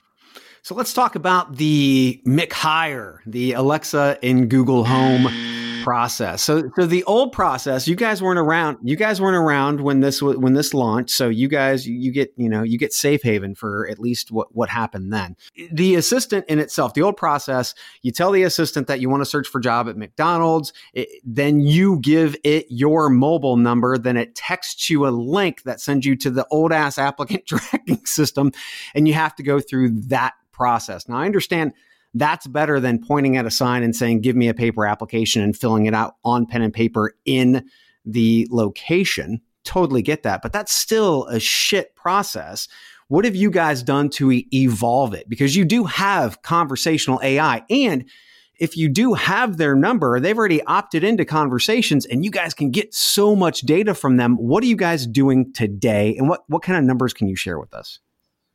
So 0.62 0.74
let's 0.74 0.94
talk 0.94 1.14
about 1.14 1.56
the 1.56 2.22
Mick 2.26 2.48
McHire, 2.48 3.18
the 3.26 3.52
Alexa 3.52 4.18
in 4.22 4.48
Google 4.48 4.84
Home 4.84 5.26
process. 5.84 6.42
So, 6.42 6.70
so 6.74 6.86
the 6.86 7.04
old 7.04 7.32
process, 7.32 7.86
you 7.86 7.94
guys 7.94 8.22
weren't 8.22 8.38
around. 8.38 8.78
You 8.82 8.96
guys 8.96 9.20
weren't 9.20 9.36
around 9.36 9.82
when 9.82 10.00
this 10.00 10.22
was 10.22 10.36
when 10.38 10.54
this 10.54 10.72
launched. 10.72 11.10
So 11.10 11.28
you 11.28 11.46
guys, 11.46 11.86
you 11.86 12.10
get 12.10 12.32
you 12.36 12.48
know 12.48 12.62
you 12.62 12.78
get 12.78 12.92
safe 12.92 13.22
haven 13.22 13.54
for 13.54 13.86
at 13.88 13.98
least 13.98 14.32
what 14.32 14.54
what 14.54 14.70
happened 14.70 15.12
then. 15.12 15.36
The 15.70 15.94
assistant 15.94 16.46
in 16.48 16.58
itself, 16.58 16.94
the 16.94 17.02
old 17.02 17.16
process, 17.16 17.74
you 18.02 18.10
tell 18.10 18.32
the 18.32 18.42
assistant 18.42 18.86
that 18.86 19.00
you 19.00 19.10
want 19.10 19.20
to 19.20 19.26
search 19.26 19.46
for 19.46 19.60
job 19.60 19.88
at 19.88 19.96
McDonald's. 19.96 20.72
It, 20.94 21.08
then 21.22 21.60
you 21.60 22.00
give 22.00 22.34
it 22.42 22.66
your 22.70 23.10
mobile 23.10 23.56
number. 23.56 23.98
Then 23.98 24.16
it 24.16 24.34
texts 24.34 24.88
you 24.88 25.06
a 25.06 25.10
link 25.10 25.62
that 25.64 25.80
sends 25.80 26.06
you 26.06 26.16
to 26.16 26.30
the 26.30 26.46
old 26.50 26.72
ass 26.72 26.96
applicant 26.96 27.46
tracking 27.46 28.04
system, 28.06 28.52
and 28.94 29.06
you 29.06 29.14
have 29.14 29.36
to 29.36 29.42
go 29.42 29.60
through 29.60 30.00
that 30.08 30.32
process. 30.50 31.08
Now, 31.08 31.18
I 31.18 31.26
understand 31.26 31.74
that's 32.14 32.46
better 32.46 32.80
than 32.80 33.04
pointing 33.04 33.36
at 33.36 33.44
a 33.44 33.50
sign 33.50 33.82
and 33.82 33.94
saying, 33.94 34.20
give 34.20 34.36
me 34.36 34.48
a 34.48 34.54
paper 34.54 34.86
application 34.86 35.42
and 35.42 35.56
filling 35.56 35.86
it 35.86 35.94
out 35.94 36.16
on 36.24 36.46
pen 36.46 36.62
and 36.62 36.72
paper 36.72 37.14
in 37.24 37.68
the 38.04 38.46
location. 38.50 39.40
Totally 39.64 40.02
get 40.02 40.22
that. 40.22 40.40
But 40.40 40.52
that's 40.52 40.72
still 40.72 41.26
a 41.26 41.40
shit 41.40 41.94
process. 41.96 42.68
what 43.08 43.24
have 43.26 43.36
you 43.36 43.50
guys 43.50 43.82
done 43.82 44.08
to 44.08 44.42
evolve 44.52 45.12
it? 45.12 45.28
Because 45.28 45.54
you 45.54 45.64
do 45.64 45.84
have 45.84 46.40
conversational 46.42 47.20
AI 47.22 47.62
and 47.68 48.04
if 48.56 48.76
you 48.76 48.88
do 48.88 49.14
have 49.14 49.56
their 49.56 49.74
number, 49.74 50.20
they've 50.20 50.38
already 50.38 50.62
opted 50.62 51.02
into 51.02 51.24
conversations 51.24 52.06
and 52.06 52.24
you 52.24 52.30
guys 52.30 52.54
can 52.54 52.70
get 52.70 52.94
so 52.94 53.34
much 53.34 53.62
data 53.62 53.94
from 53.94 54.16
them. 54.16 54.36
What 54.36 54.62
are 54.62 54.66
you 54.66 54.76
guys 54.76 55.06
doing 55.06 55.52
today 55.52 56.16
and 56.16 56.28
what, 56.28 56.44
what 56.46 56.62
kind 56.62 56.78
of 56.78 56.84
numbers 56.84 57.12
can 57.12 57.26
you 57.26 57.36
share 57.36 57.58
with 57.58 57.74
us? 57.74 57.98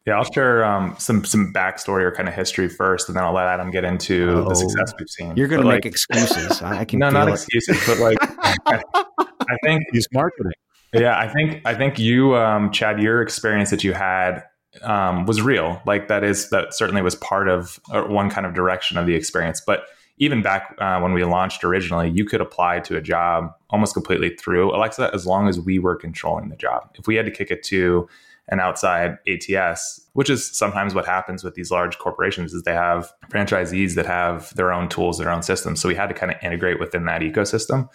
Yeah, 0.05 0.17
I'll 0.17 0.31
share 0.31 0.63
um, 0.63 0.95
some 0.97 1.25
some 1.25 1.53
backstory 1.53 2.03
or 2.03 2.11
kind 2.11 2.27
of 2.27 2.33
history 2.33 2.69
first, 2.69 3.09
and 3.09 3.17
then 3.17 3.23
I'll 3.23 3.33
let 3.33 3.47
Adam 3.47 3.69
get 3.69 3.83
into 3.83 4.29
oh, 4.29 4.49
the 4.49 4.55
success 4.55 4.93
we've 4.97 5.09
seen. 5.09 5.35
You're 5.35 5.47
going 5.47 5.61
to 5.61 5.67
make 5.67 5.83
like, 5.83 5.85
excuses. 5.85 6.61
I 6.61 6.85
can 6.85 6.99
no, 6.99 7.09
not 7.09 7.27
it. 7.27 7.33
excuses, 7.33 7.77
but 7.85 7.99
like 7.99 8.17
I, 8.65 8.81
I 9.25 9.57
think 9.63 9.83
he's 9.91 10.07
marketing. 10.13 10.53
Yeah, 10.93 11.19
I 11.19 11.27
think 11.27 11.61
I 11.65 11.75
think 11.75 11.99
you, 11.99 12.35
um, 12.35 12.71
Chad, 12.71 13.01
your 13.01 13.21
experience 13.21 13.69
that 13.69 13.83
you 13.83 13.93
had 13.93 14.43
um, 14.81 15.25
was 15.25 15.41
real. 15.41 15.81
Like 15.85 16.07
that 16.07 16.23
is 16.23 16.49
that 16.49 16.73
certainly 16.73 17.01
was 17.01 17.15
part 17.15 17.47
of 17.47 17.79
uh, 17.91 18.03
one 18.03 18.29
kind 18.29 18.47
of 18.47 18.53
direction 18.53 18.97
of 18.97 19.05
the 19.05 19.15
experience. 19.15 19.61
But 19.65 19.83
even 20.17 20.41
back 20.41 20.75
uh, 20.79 20.99
when 20.99 21.13
we 21.13 21.23
launched 21.23 21.63
originally, 21.63 22.09
you 22.09 22.25
could 22.25 22.41
apply 22.41 22.79
to 22.81 22.97
a 22.97 23.01
job 23.01 23.51
almost 23.69 23.93
completely 23.93 24.35
through 24.35 24.75
Alexa 24.75 25.11
as 25.13 25.25
long 25.25 25.47
as 25.47 25.59
we 25.59 25.79
were 25.79 25.95
controlling 25.95 26.49
the 26.49 26.55
job. 26.55 26.89
If 26.95 27.07
we 27.07 27.15
had 27.15 27.25
to 27.25 27.31
kick 27.31 27.51
it 27.51 27.63
to 27.63 28.07
an 28.49 28.59
outside 28.59 29.17
ATS, 29.27 30.07
which 30.13 30.29
is 30.29 30.45
sometimes 30.57 30.93
what 30.93 31.05
happens 31.05 31.43
with 31.43 31.53
these 31.53 31.71
large 31.71 31.97
corporations 31.97 32.53
is 32.53 32.63
they 32.63 32.73
have 32.73 33.11
franchisees 33.29 33.95
that 33.95 34.05
have 34.05 34.53
their 34.55 34.73
own 34.73 34.89
tools, 34.89 35.17
their 35.17 35.31
own 35.31 35.43
systems. 35.43 35.79
So 35.79 35.87
we 35.87 35.95
had 35.95 36.07
to 36.07 36.15
kind 36.15 36.31
of 36.31 36.37
integrate 36.43 36.79
within 36.79 37.05
that 37.05 37.21
ecosystem. 37.21 37.89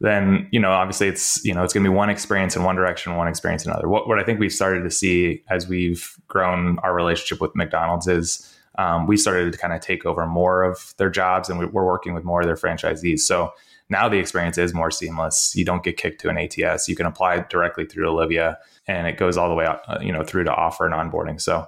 Then, 0.00 0.46
you 0.52 0.60
know, 0.60 0.70
obviously 0.70 1.08
it's, 1.08 1.44
you 1.44 1.52
know, 1.52 1.64
it's 1.64 1.72
going 1.72 1.82
to 1.82 1.90
be 1.90 1.94
one 1.94 2.10
experience 2.10 2.54
in 2.54 2.62
one 2.62 2.76
direction, 2.76 3.16
one 3.16 3.26
experience 3.26 3.64
in 3.64 3.72
another. 3.72 3.88
What, 3.88 4.06
what 4.06 4.18
I 4.18 4.22
think 4.22 4.38
we've 4.38 4.52
started 4.52 4.84
to 4.84 4.90
see 4.90 5.42
as 5.50 5.66
we've 5.66 6.16
grown 6.28 6.78
our 6.80 6.94
relationship 6.94 7.40
with 7.40 7.56
McDonald's 7.56 8.06
is 8.06 8.57
um, 8.78 9.06
we 9.06 9.16
started 9.16 9.52
to 9.52 9.58
kind 9.58 9.74
of 9.74 9.80
take 9.80 10.06
over 10.06 10.26
more 10.26 10.62
of 10.62 10.94
their 10.96 11.10
jobs 11.10 11.50
and 11.50 11.58
we, 11.58 11.66
we're 11.66 11.84
working 11.84 12.14
with 12.14 12.24
more 12.24 12.40
of 12.40 12.46
their 12.46 12.56
franchisees. 12.56 13.20
So 13.20 13.52
now 13.90 14.08
the 14.08 14.18
experience 14.18 14.56
is 14.56 14.72
more 14.72 14.90
seamless. 14.90 15.54
You 15.56 15.64
don't 15.64 15.82
get 15.82 15.96
kicked 15.96 16.20
to 16.22 16.28
an 16.28 16.38
ATS. 16.38 16.88
You 16.88 16.96
can 16.96 17.06
apply 17.06 17.40
directly 17.50 17.86
through 17.86 18.08
Olivia, 18.08 18.58
and 18.86 19.06
it 19.06 19.16
goes 19.16 19.36
all 19.36 19.48
the 19.48 19.54
way 19.54 19.66
out, 19.66 19.80
uh, 19.88 19.98
you 20.00 20.12
know, 20.12 20.22
through 20.22 20.44
to 20.44 20.54
offer 20.54 20.86
and 20.86 20.94
onboarding. 20.94 21.40
So 21.40 21.66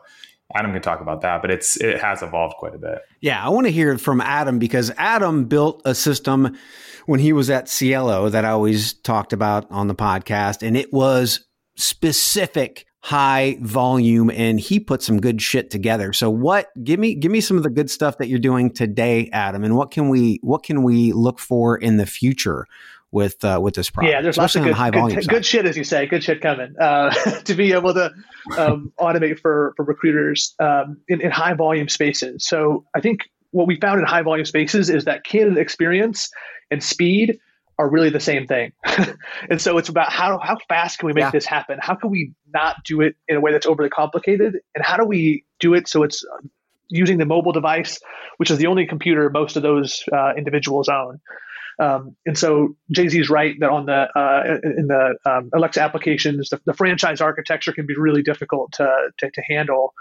Adam 0.55 0.73
can 0.73 0.83
talk 0.83 1.01
about 1.01 1.23
that, 1.23 1.41
but 1.43 1.51
it's 1.51 1.81
it 1.81 2.01
has 2.01 2.23
evolved 2.23 2.57
quite 2.59 2.75
a 2.75 2.79
bit. 2.79 2.99
Yeah, 3.21 3.45
I 3.45 3.49
want 3.49 3.67
to 3.67 3.73
hear 3.73 3.97
from 3.99 4.21
Adam 4.21 4.59
because 4.59 4.91
Adam 4.99 5.45
built 5.45 5.81
a 5.85 5.95
system 5.95 6.57
when 7.07 7.21
he 7.21 7.33
was 7.33 7.49
at 7.49 7.69
Cielo 7.69 8.29
that 8.29 8.45
I 8.45 8.51
always 8.51 8.93
talked 8.93 9.33
about 9.33 9.71
on 9.71 9.89
the 9.89 9.95
podcast, 9.95 10.67
and 10.67 10.77
it 10.77 10.93
was 10.93 11.47
specific 11.77 12.85
high 13.03 13.57
volume 13.63 14.31
and 14.31 14.61
he 14.61 14.79
put 14.79 15.03
some 15.03 15.21
good 15.21 15.41
shit 15.41 15.71
together. 15.71 16.13
So 16.13 16.29
what 16.31 16.69
give 16.85 17.01
me 17.01 17.15
give 17.15 17.33
me 17.33 17.41
some 17.41 17.57
of 17.57 17.63
the 17.63 17.71
good 17.71 17.91
stuff 17.91 18.19
that 18.19 18.29
you're 18.29 18.39
doing 18.39 18.71
today, 18.71 19.29
Adam, 19.33 19.65
and 19.65 19.77
what 19.77 19.91
can 19.91 20.09
we 20.09 20.39
what 20.43 20.63
can 20.63 20.83
we 20.83 21.13
look 21.13 21.39
for 21.39 21.77
in 21.77 21.97
the 21.97 22.07
future 22.07 22.67
with 23.11 23.43
uh, 23.45 23.59
with 23.63 23.75
this 23.75 23.89
product? 23.89 24.13
Yeah, 24.13 24.21
there's 24.21 24.37
lots 24.37 24.55
of 24.55 24.65
good, 24.65 24.75
high 24.75 24.91
volume 24.91 25.19
good, 25.19 25.29
good, 25.29 25.47
shit 25.47 25.67
as 25.67 25.77
you 25.77 25.85
say, 25.85 26.07
good 26.07 26.23
shit 26.23 26.43
coming. 26.43 26.75
Uh, 26.79 27.11
to 27.45 27.55
be 27.55 27.73
able 27.73 27.95
to 27.95 28.13
um, 28.59 28.93
automate 29.01 29.41
for 29.41 29.73
for 29.77 29.85
recruiters 29.85 30.55
um, 30.61 30.99
in, 31.09 31.23
in 31.23 31.31
high 31.31 31.55
volume 31.55 31.89
spaces. 31.89 32.45
So 32.47 32.85
I 32.95 33.01
think 33.01 33.31
what 33.53 33.67
we 33.67 33.81
found 33.81 33.99
in 33.99 34.07
high 34.07 34.23
volume 34.23 34.45
spaces 34.45 34.91
is 34.91 35.07
that 35.07 35.25
candidate 35.25 35.59
experience 35.59 36.31
and 36.71 36.83
speed 36.85 37.41
are 37.81 37.89
really 37.89 38.11
the 38.11 38.21
same 38.21 38.47
thing. 38.47 38.73
and 39.51 39.61
so 39.61 39.79
it's 39.79 39.89
about 39.89 40.13
how 40.13 40.39
how 40.39 40.59
fast 40.69 40.99
can 40.99 41.07
we 41.07 41.15
make 41.15 41.23
yeah. 41.23 41.31
this 41.31 41.47
happen? 41.47 41.79
How 41.81 41.95
can 41.95 42.11
we 42.11 42.33
not 42.53 42.77
do 42.85 43.01
it 43.01 43.17
in 43.27 43.37
a 43.37 43.41
way 43.41 43.53
that's 43.53 43.67
overly 43.67 43.89
complicated? 43.89 44.59
And 44.75 44.85
how 44.85 44.99
do 44.99 45.05
we 45.05 45.45
do 45.61 45.73
it 45.73 45.89
so 45.89 46.03
it's 46.03 46.23
using 46.89 47.17
the 47.17 47.25
mobile 47.25 47.53
device, 47.53 47.99
which 48.37 48.51
is 48.51 48.59
the 48.59 48.67
only 48.67 48.87
computer 48.87 49.31
most 49.31 49.57
of 49.57 49.63
those 49.63 50.05
uh, 50.13 50.35
individuals 50.37 50.91
own? 50.91 51.21
Um, 51.79 52.17
and 52.27 52.37
so 52.37 52.77
Jay 52.95 53.09
Z 53.09 53.19
is 53.19 53.31
right 53.31 53.57
that 53.61 53.71
on 53.71 53.87
the 53.87 54.09
uh, 54.15 54.59
in 54.63 54.89
the 54.89 55.17
um, 55.25 55.49
Alexa 55.55 55.81
applications, 55.81 56.51
the, 56.51 56.61
the, 56.67 56.75
franchise 56.75 57.23
architecture 57.23 57.73
can 57.73 57.87
be 57.87 57.97
really 57.97 58.23
difficult 58.23 58.73
to 58.73 59.11
to, 59.19 59.31
to 59.31 59.43
handle. 59.49 59.95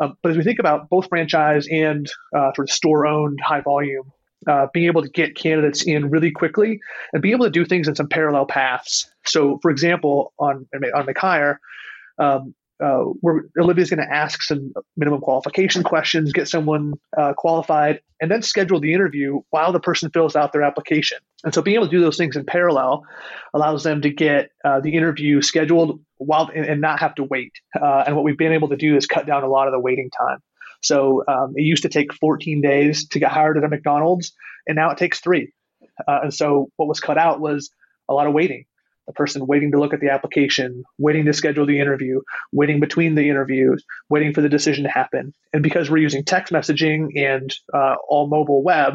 Um, 0.00 0.16
but 0.22 0.32
as 0.32 0.36
we 0.36 0.42
think 0.42 0.58
about 0.58 0.88
both 0.88 1.08
franchise 1.08 1.68
and 1.70 2.10
uh, 2.34 2.50
sort 2.56 2.68
of 2.68 2.70
store 2.70 3.06
owned 3.06 3.38
high 3.40 3.60
volume 3.60 4.10
uh, 4.48 4.66
being 4.72 4.86
able 4.86 5.02
to 5.02 5.08
get 5.08 5.36
candidates 5.36 5.82
in 5.82 6.10
really 6.10 6.30
quickly 6.30 6.80
and 7.12 7.22
be 7.22 7.32
able 7.32 7.44
to 7.44 7.50
do 7.50 7.64
things 7.64 7.88
in 7.88 7.94
some 7.94 8.08
parallel 8.08 8.46
paths. 8.46 9.10
So, 9.26 9.58
for 9.62 9.70
example, 9.70 10.32
on 10.38 10.66
on 10.94 11.06
McHire, 11.06 11.56
um, 12.18 12.54
uh, 12.82 13.04
Olivia's 13.58 13.90
going 13.90 14.02
to 14.02 14.10
ask 14.10 14.42
some 14.42 14.72
minimum 14.96 15.20
qualification 15.20 15.82
questions, 15.82 16.32
get 16.32 16.48
someone 16.48 16.94
uh, 17.18 17.34
qualified, 17.34 18.00
and 18.22 18.30
then 18.30 18.40
schedule 18.40 18.80
the 18.80 18.94
interview 18.94 19.40
while 19.50 19.72
the 19.72 19.80
person 19.80 20.10
fills 20.10 20.34
out 20.34 20.52
their 20.52 20.62
application. 20.62 21.18
And 21.44 21.52
so, 21.52 21.60
being 21.60 21.76
able 21.76 21.86
to 21.86 21.90
do 21.90 22.00
those 22.00 22.16
things 22.16 22.36
in 22.36 22.46
parallel 22.46 23.04
allows 23.52 23.82
them 23.82 24.00
to 24.02 24.10
get 24.10 24.50
uh, 24.64 24.80
the 24.80 24.94
interview 24.94 25.42
scheduled 25.42 26.00
while 26.16 26.50
and, 26.54 26.64
and 26.64 26.80
not 26.80 27.00
have 27.00 27.14
to 27.16 27.24
wait. 27.24 27.52
Uh, 27.80 28.04
and 28.06 28.16
what 28.16 28.24
we've 28.24 28.38
been 28.38 28.52
able 28.52 28.68
to 28.68 28.76
do 28.76 28.96
is 28.96 29.06
cut 29.06 29.26
down 29.26 29.42
a 29.42 29.48
lot 29.48 29.68
of 29.68 29.72
the 29.72 29.80
waiting 29.80 30.10
time. 30.10 30.38
So 30.80 31.24
um, 31.28 31.54
it 31.56 31.62
used 31.62 31.82
to 31.82 31.88
take 31.88 32.12
14 32.14 32.60
days 32.60 33.08
to 33.08 33.18
get 33.18 33.30
hired 33.30 33.58
at 33.58 33.64
a 33.64 33.68
McDonald's, 33.68 34.32
and 34.66 34.76
now 34.76 34.90
it 34.90 34.98
takes 34.98 35.20
three. 35.20 35.52
Uh, 36.06 36.20
and 36.24 36.34
so 36.34 36.70
what 36.76 36.88
was 36.88 37.00
cut 37.00 37.18
out 37.18 37.40
was 37.40 37.70
a 38.08 38.14
lot 38.14 38.26
of 38.26 38.32
waiting. 38.32 38.64
A 39.08 39.12
person 39.12 39.46
waiting 39.46 39.72
to 39.72 39.78
look 39.78 39.92
at 39.92 40.00
the 40.00 40.10
application, 40.10 40.84
waiting 40.98 41.24
to 41.24 41.32
schedule 41.32 41.66
the 41.66 41.80
interview, 41.80 42.20
waiting 42.52 42.80
between 42.80 43.14
the 43.14 43.28
interviews, 43.28 43.84
waiting 44.08 44.32
for 44.32 44.40
the 44.40 44.48
decision 44.48 44.84
to 44.84 44.90
happen. 44.90 45.34
And 45.52 45.62
because 45.62 45.90
we're 45.90 45.98
using 45.98 46.24
text 46.24 46.52
messaging 46.52 47.08
and 47.16 47.52
uh, 47.74 47.96
all 48.08 48.28
mobile 48.28 48.62
web, 48.62 48.94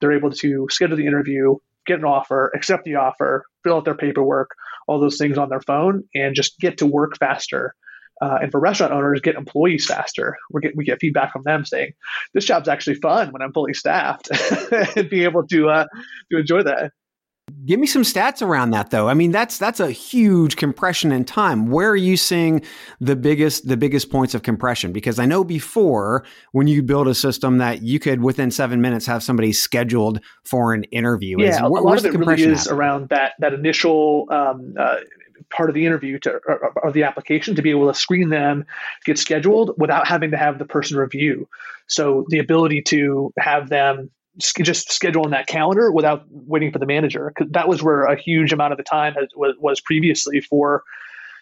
they're 0.00 0.12
able 0.12 0.32
to 0.32 0.66
schedule 0.70 0.96
the 0.96 1.06
interview, 1.06 1.56
get 1.86 1.98
an 1.98 2.04
offer, 2.04 2.52
accept 2.54 2.84
the 2.84 2.96
offer, 2.96 3.46
fill 3.62 3.76
out 3.76 3.84
their 3.84 3.94
paperwork, 3.96 4.50
all 4.86 5.00
those 5.00 5.16
things 5.16 5.38
on 5.38 5.48
their 5.48 5.62
phone, 5.62 6.04
and 6.14 6.34
just 6.34 6.58
get 6.58 6.78
to 6.78 6.86
work 6.86 7.16
faster 7.18 7.74
uh, 8.20 8.38
and 8.42 8.50
for 8.50 8.60
restaurant 8.60 8.92
owners, 8.92 9.20
get 9.20 9.34
employees 9.34 9.86
faster. 9.86 10.36
We 10.50 10.60
get 10.60 10.76
we 10.76 10.84
get 10.84 11.00
feedback 11.00 11.32
from 11.32 11.42
them 11.44 11.64
saying 11.64 11.92
this 12.32 12.44
job's 12.44 12.68
actually 12.68 12.96
fun 12.96 13.32
when 13.32 13.42
I'm 13.42 13.52
fully 13.52 13.74
staffed, 13.74 14.30
and 14.96 15.08
be 15.08 15.24
able 15.24 15.46
to 15.48 15.68
uh, 15.68 15.86
to 16.30 16.38
enjoy 16.38 16.62
that. 16.62 16.92
Give 17.66 17.78
me 17.78 17.86
some 17.86 18.02
stats 18.02 18.40
around 18.40 18.70
that 18.70 18.90
though. 18.90 19.08
I 19.08 19.14
mean, 19.14 19.30
that's 19.30 19.58
that's 19.58 19.78
a 19.78 19.90
huge 19.90 20.56
compression 20.56 21.12
in 21.12 21.24
time. 21.24 21.66
Where 21.66 21.90
are 21.90 21.96
you 21.96 22.16
seeing 22.16 22.62
the 23.00 23.16
biggest 23.16 23.68
the 23.68 23.76
biggest 23.76 24.10
points 24.10 24.34
of 24.34 24.42
compression? 24.42 24.92
Because 24.92 25.18
I 25.18 25.26
know 25.26 25.44
before 25.44 26.24
when 26.52 26.68
you 26.68 26.82
build 26.82 27.06
a 27.06 27.14
system 27.14 27.58
that 27.58 27.82
you 27.82 27.98
could 27.98 28.22
within 28.22 28.50
seven 28.50 28.80
minutes 28.80 29.04
have 29.06 29.22
somebody 29.22 29.52
scheduled 29.52 30.20
for 30.44 30.72
an 30.72 30.84
interview. 30.84 31.36
Yeah, 31.38 31.48
is, 31.48 31.70
where, 31.70 31.82
a 31.82 31.84
lot 31.84 31.98
of 31.98 32.06
it 32.06 32.18
really 32.18 32.42
is 32.44 32.66
around 32.66 33.10
that 33.10 33.34
that 33.40 33.52
initial 33.52 34.26
um, 34.30 34.74
uh, 34.78 34.96
part 35.50 35.68
of 35.68 35.74
the 35.74 35.86
interview 35.86 36.18
to 36.20 36.40
or, 36.46 36.72
or, 36.82 36.92
the 36.92 37.04
application 37.04 37.54
to 37.56 37.62
be 37.62 37.70
able 37.70 37.88
to 37.88 37.98
screen 37.98 38.28
them, 38.28 38.64
get 39.04 39.18
scheduled 39.18 39.72
without 39.78 40.06
having 40.06 40.30
to 40.30 40.36
have 40.36 40.58
the 40.58 40.64
person 40.64 40.96
review. 40.96 41.48
So 41.88 42.26
the 42.28 42.38
ability 42.38 42.82
to 42.88 43.32
have 43.38 43.68
them 43.68 44.10
just 44.38 44.92
schedule 44.92 45.24
in 45.24 45.30
that 45.30 45.46
calendar 45.46 45.92
without 45.92 46.24
waiting 46.28 46.72
for 46.72 46.78
the 46.78 46.86
manager. 46.86 47.32
That 47.50 47.68
was 47.68 47.82
where 47.82 48.04
a 48.04 48.20
huge 48.20 48.52
amount 48.52 48.72
of 48.72 48.78
the 48.78 48.84
time 48.84 49.14
has, 49.14 49.28
was, 49.36 49.54
was 49.60 49.80
previously 49.80 50.40
for 50.40 50.82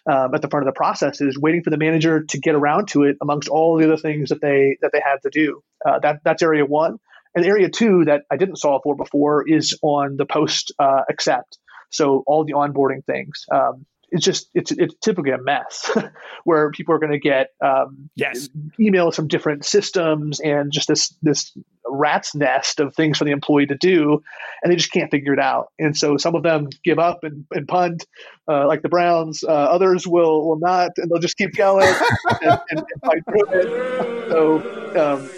um, 0.09 0.35
at 0.35 0.41
the 0.41 0.49
front 0.49 0.67
of 0.67 0.73
the 0.73 0.77
process 0.77 1.21
is 1.21 1.39
waiting 1.39 1.63
for 1.63 1.69
the 1.69 1.77
manager 1.77 2.23
to 2.23 2.39
get 2.39 2.55
around 2.55 2.87
to 2.89 3.03
it 3.03 3.17
amongst 3.21 3.47
all 3.47 3.77
the 3.77 3.85
other 3.85 3.97
things 3.97 4.29
that 4.29 4.41
they 4.41 4.77
that 4.81 4.91
they 4.91 5.01
had 5.03 5.21
to 5.23 5.29
do. 5.29 5.63
Uh, 5.85 5.99
that 5.99 6.19
that's 6.23 6.43
area 6.43 6.65
one. 6.65 6.97
And 7.35 7.45
area 7.45 7.69
two 7.69 8.05
that 8.05 8.23
I 8.29 8.37
didn't 8.37 8.57
solve 8.57 8.81
for 8.83 8.95
before 8.95 9.47
is 9.47 9.77
on 9.81 10.17
the 10.17 10.25
post 10.25 10.71
uh, 10.77 11.01
accept. 11.09 11.57
So 11.89 12.23
all 12.27 12.43
the 12.43 12.53
onboarding 12.53 13.05
things. 13.05 13.45
Um, 13.51 13.85
it's 14.13 14.23
just 14.23 14.47
it's 14.53 14.71
it's 14.71 14.93
typically 15.03 15.31
a 15.31 15.39
mess 15.39 15.91
where 16.43 16.69
people 16.71 16.93
are 16.93 16.99
going 16.99 17.11
to 17.11 17.19
get 17.19 17.49
um, 17.65 18.09
yes. 18.15 18.47
emails 18.79 19.15
from 19.15 19.27
different 19.27 19.65
systems 19.65 20.39
and 20.39 20.71
just 20.71 20.87
this 20.87 21.15
this 21.23 21.51
rat's 21.85 22.35
nest 22.35 22.79
of 22.79 22.95
things 22.95 23.17
for 23.17 23.25
the 23.25 23.31
employee 23.31 23.65
to 23.65 23.75
do 23.75 24.21
and 24.61 24.71
they 24.71 24.75
just 24.75 24.91
can't 24.91 25.09
figure 25.09 25.33
it 25.33 25.39
out. 25.39 25.71
And 25.79 25.97
so 25.97 26.17
some 26.17 26.35
of 26.35 26.43
them 26.43 26.69
give 26.83 26.99
up 26.99 27.23
and, 27.23 27.45
and 27.51 27.67
punt 27.67 28.05
uh, 28.47 28.67
like 28.67 28.83
the 28.83 28.89
browns 28.89 29.43
uh, 29.43 29.51
others 29.51 30.07
will 30.07 30.47
will 30.47 30.59
not 30.59 30.91
and 30.97 31.09
they'll 31.09 31.19
just 31.19 31.37
keep 31.37 31.55
going 31.55 31.87
and, 32.41 32.59
and, 32.69 32.79
and, 32.79 33.01
fight 33.03 33.25
through 33.25 33.59
it. 33.59 34.29
So 34.29 35.13
um, 35.13 35.29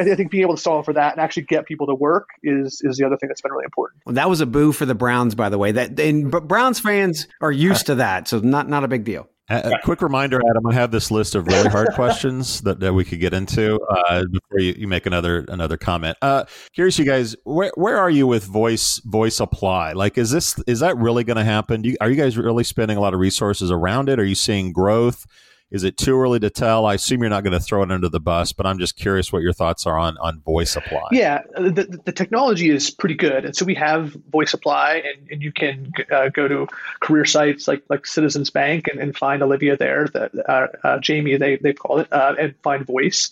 I 0.00 0.14
think 0.14 0.30
being 0.30 0.42
able 0.42 0.56
to 0.56 0.60
solve 0.60 0.84
for 0.84 0.92
that 0.92 1.12
and 1.12 1.20
actually 1.20 1.44
get 1.44 1.66
people 1.66 1.86
to 1.86 1.94
work 1.94 2.28
is 2.42 2.80
is 2.82 2.96
the 2.96 3.06
other 3.06 3.16
thing 3.16 3.28
that's 3.28 3.40
been 3.40 3.52
really 3.52 3.64
important. 3.64 4.02
Well, 4.06 4.14
that 4.14 4.28
was 4.28 4.40
a 4.40 4.46
boo 4.46 4.72
for 4.72 4.86
the 4.86 4.94
Browns, 4.94 5.34
by 5.34 5.48
the 5.48 5.58
way. 5.58 5.72
That 5.72 5.98
and, 5.98 6.30
but 6.30 6.48
Browns 6.48 6.80
fans 6.80 7.26
are 7.40 7.52
used 7.52 7.86
to 7.86 7.96
that, 7.96 8.28
so 8.28 8.38
not 8.40 8.68
not 8.68 8.84
a 8.84 8.88
big 8.88 9.04
deal. 9.04 9.28
A, 9.50 9.72
a 9.72 9.78
quick 9.82 10.02
reminder, 10.02 10.40
Adam. 10.50 10.66
I 10.66 10.74
have 10.74 10.90
this 10.90 11.10
list 11.10 11.34
of 11.34 11.46
really 11.46 11.70
hard 11.70 11.88
questions 11.94 12.60
that, 12.62 12.80
that 12.80 12.92
we 12.92 13.04
could 13.04 13.18
get 13.18 13.32
into 13.32 13.80
uh, 13.80 14.24
before 14.30 14.60
you, 14.60 14.74
you 14.76 14.88
make 14.88 15.06
another 15.06 15.46
another 15.48 15.78
comment. 15.78 16.18
Uh, 16.20 16.44
curious, 16.74 16.98
you 16.98 17.06
guys, 17.06 17.34
where 17.44 17.72
where 17.74 17.96
are 17.96 18.10
you 18.10 18.26
with 18.26 18.44
voice 18.44 19.00
voice 19.04 19.40
apply? 19.40 19.92
Like, 19.92 20.18
is 20.18 20.30
this 20.30 20.58
is 20.66 20.80
that 20.80 20.96
really 20.98 21.24
going 21.24 21.38
to 21.38 21.44
happen? 21.44 21.84
You, 21.84 21.96
are 22.00 22.10
you 22.10 22.16
guys 22.16 22.36
really 22.36 22.64
spending 22.64 22.98
a 22.98 23.00
lot 23.00 23.14
of 23.14 23.20
resources 23.20 23.70
around 23.70 24.10
it? 24.10 24.20
Are 24.20 24.24
you 24.24 24.34
seeing 24.34 24.72
growth? 24.72 25.26
Is 25.70 25.84
it 25.84 25.98
too 25.98 26.18
early 26.18 26.38
to 26.40 26.48
tell? 26.48 26.86
I 26.86 26.94
assume 26.94 27.20
you're 27.20 27.28
not 27.28 27.44
going 27.44 27.52
to 27.52 27.60
throw 27.60 27.82
it 27.82 27.90
under 27.90 28.08
the 28.08 28.20
bus, 28.20 28.52
but 28.52 28.64
I'm 28.64 28.78
just 28.78 28.96
curious 28.96 29.30
what 29.30 29.42
your 29.42 29.52
thoughts 29.52 29.86
are 29.86 29.98
on 29.98 30.16
on 30.18 30.40
voice 30.40 30.76
apply. 30.76 31.08
Yeah, 31.12 31.42
the, 31.56 32.00
the 32.06 32.12
technology 32.12 32.70
is 32.70 32.90
pretty 32.90 33.14
good, 33.14 33.44
and 33.44 33.54
so 33.54 33.66
we 33.66 33.74
have 33.74 34.16
voice 34.30 34.54
apply, 34.54 35.02
and, 35.04 35.30
and 35.30 35.42
you 35.42 35.52
can 35.52 35.92
uh, 36.10 36.30
go 36.30 36.48
to 36.48 36.68
career 37.00 37.26
sites 37.26 37.68
like 37.68 37.82
like 37.90 38.06
Citizens 38.06 38.48
Bank 38.48 38.88
and, 38.88 38.98
and 38.98 39.14
find 39.14 39.42
Olivia 39.42 39.76
there, 39.76 40.08
that 40.14 40.32
uh, 40.48 40.68
uh, 40.84 40.98
Jamie 41.00 41.36
they 41.36 41.56
they 41.56 41.74
call 41.74 41.98
it, 41.98 42.10
uh, 42.10 42.34
and 42.38 42.54
find 42.62 42.86
voice. 42.86 43.30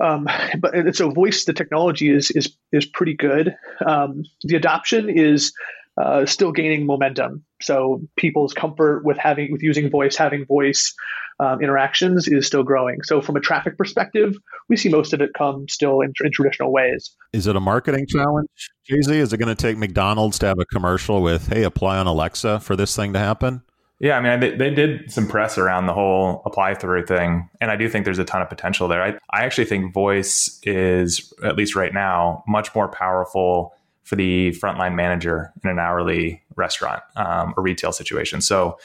Um, 0.00 0.28
but 0.58 0.74
and 0.74 0.94
so 0.94 1.10
voice, 1.10 1.46
the 1.46 1.54
technology 1.54 2.10
is 2.10 2.30
is 2.32 2.54
is 2.72 2.84
pretty 2.84 3.14
good. 3.14 3.56
Um, 3.86 4.24
the 4.42 4.56
adoption 4.56 5.08
is 5.08 5.54
uh, 5.96 6.26
still 6.26 6.52
gaining 6.52 6.86
momentum. 6.86 7.44
So 7.62 8.02
people's 8.16 8.52
comfort 8.52 9.04
with 9.04 9.16
having 9.16 9.52
with 9.52 9.62
using 9.62 9.88
voice, 9.90 10.16
having 10.16 10.44
voice 10.44 10.94
um, 11.40 11.60
interactions 11.60 12.28
is 12.28 12.46
still 12.46 12.62
growing. 12.62 13.02
So 13.02 13.20
from 13.20 13.36
a 13.36 13.40
traffic 13.40 13.76
perspective, 13.76 14.36
we 14.68 14.76
see 14.76 14.88
most 14.88 15.12
of 15.12 15.20
it 15.20 15.30
come 15.36 15.66
still 15.68 16.00
in, 16.00 16.12
in 16.24 16.32
traditional 16.32 16.72
ways. 16.72 17.14
Is 17.32 17.46
it 17.46 17.56
a 17.56 17.60
marketing 17.60 18.06
challenge, 18.08 18.48
Jay 18.84 19.00
Z? 19.02 19.18
Is 19.18 19.32
it 19.32 19.38
going 19.38 19.54
to 19.54 19.60
take 19.60 19.76
McDonald's 19.76 20.38
to 20.40 20.46
have 20.46 20.58
a 20.58 20.66
commercial 20.66 21.22
with 21.22 21.48
"Hey, 21.48 21.64
apply 21.64 21.98
on 21.98 22.06
Alexa" 22.06 22.60
for 22.60 22.76
this 22.76 22.94
thing 22.94 23.12
to 23.12 23.18
happen? 23.18 23.62
Yeah, 24.00 24.18
I 24.18 24.20
mean, 24.20 24.40
they, 24.40 24.56
they 24.56 24.74
did 24.74 25.10
some 25.10 25.28
press 25.28 25.56
around 25.56 25.86
the 25.86 25.94
whole 25.94 26.42
apply 26.44 26.74
through 26.74 27.06
thing, 27.06 27.48
and 27.60 27.70
I 27.70 27.76
do 27.76 27.88
think 27.88 28.04
there's 28.04 28.18
a 28.18 28.24
ton 28.24 28.42
of 28.42 28.48
potential 28.48 28.88
there. 28.88 29.02
I, 29.02 29.18
I 29.30 29.44
actually 29.44 29.66
think 29.66 29.94
voice 29.94 30.60
is, 30.64 31.32
at 31.44 31.56
least 31.56 31.76
right 31.76 31.94
now, 31.94 32.42
much 32.46 32.74
more 32.74 32.88
powerful 32.88 33.72
for 34.02 34.16
the 34.16 34.50
frontline 34.60 34.94
manager 34.94 35.52
in 35.62 35.70
an 35.70 35.78
hourly 35.78 36.42
restaurant 36.56 37.02
um, 37.16 37.54
or 37.56 37.62
retail 37.62 37.92
situation. 37.92 38.40
So 38.40 38.78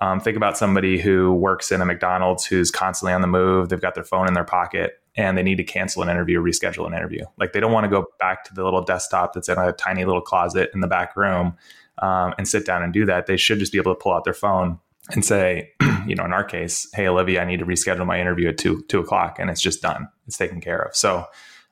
um, 0.00 0.20
think 0.20 0.36
about 0.36 0.58
somebody 0.58 0.98
who 0.98 1.32
works 1.32 1.70
in 1.70 1.80
a 1.80 1.84
McDonald's 1.84 2.44
who's 2.44 2.70
constantly 2.70 3.12
on 3.12 3.20
the 3.20 3.26
move. 3.26 3.68
They've 3.68 3.80
got 3.80 3.94
their 3.94 4.04
phone 4.04 4.26
in 4.26 4.34
their 4.34 4.44
pocket 4.44 5.00
and 5.16 5.38
they 5.38 5.42
need 5.42 5.56
to 5.56 5.64
cancel 5.64 6.02
an 6.02 6.08
interview 6.08 6.40
reschedule 6.40 6.86
an 6.86 6.94
interview. 6.94 7.24
Like 7.38 7.52
they 7.52 7.60
don't 7.60 7.72
want 7.72 7.84
to 7.84 7.90
go 7.90 8.06
back 8.18 8.44
to 8.44 8.54
the 8.54 8.64
little 8.64 8.82
desktop 8.82 9.32
that's 9.32 9.48
in 9.48 9.58
a 9.58 9.72
tiny 9.72 10.04
little 10.04 10.20
closet 10.20 10.70
in 10.74 10.80
the 10.80 10.88
back 10.88 11.16
room 11.16 11.56
um, 11.98 12.34
and 12.38 12.48
sit 12.48 12.66
down 12.66 12.82
and 12.82 12.92
do 12.92 13.06
that. 13.06 13.26
They 13.26 13.36
should 13.36 13.60
just 13.60 13.72
be 13.72 13.78
able 13.78 13.94
to 13.94 14.00
pull 14.00 14.12
out 14.12 14.24
their 14.24 14.34
phone 14.34 14.80
and 15.10 15.24
say, 15.24 15.70
you 16.06 16.14
know, 16.14 16.24
in 16.24 16.32
our 16.32 16.44
case, 16.44 16.88
hey, 16.94 17.06
Olivia, 17.06 17.42
I 17.42 17.44
need 17.44 17.60
to 17.60 17.66
reschedule 17.66 18.06
my 18.06 18.20
interview 18.20 18.48
at 18.48 18.58
two 18.58 18.82
two 18.88 19.00
o'clock, 19.00 19.38
and 19.38 19.50
it's 19.50 19.60
just 19.60 19.82
done. 19.82 20.08
It's 20.26 20.36
taken 20.36 20.60
care 20.60 20.78
of. 20.78 20.96
So 20.96 21.26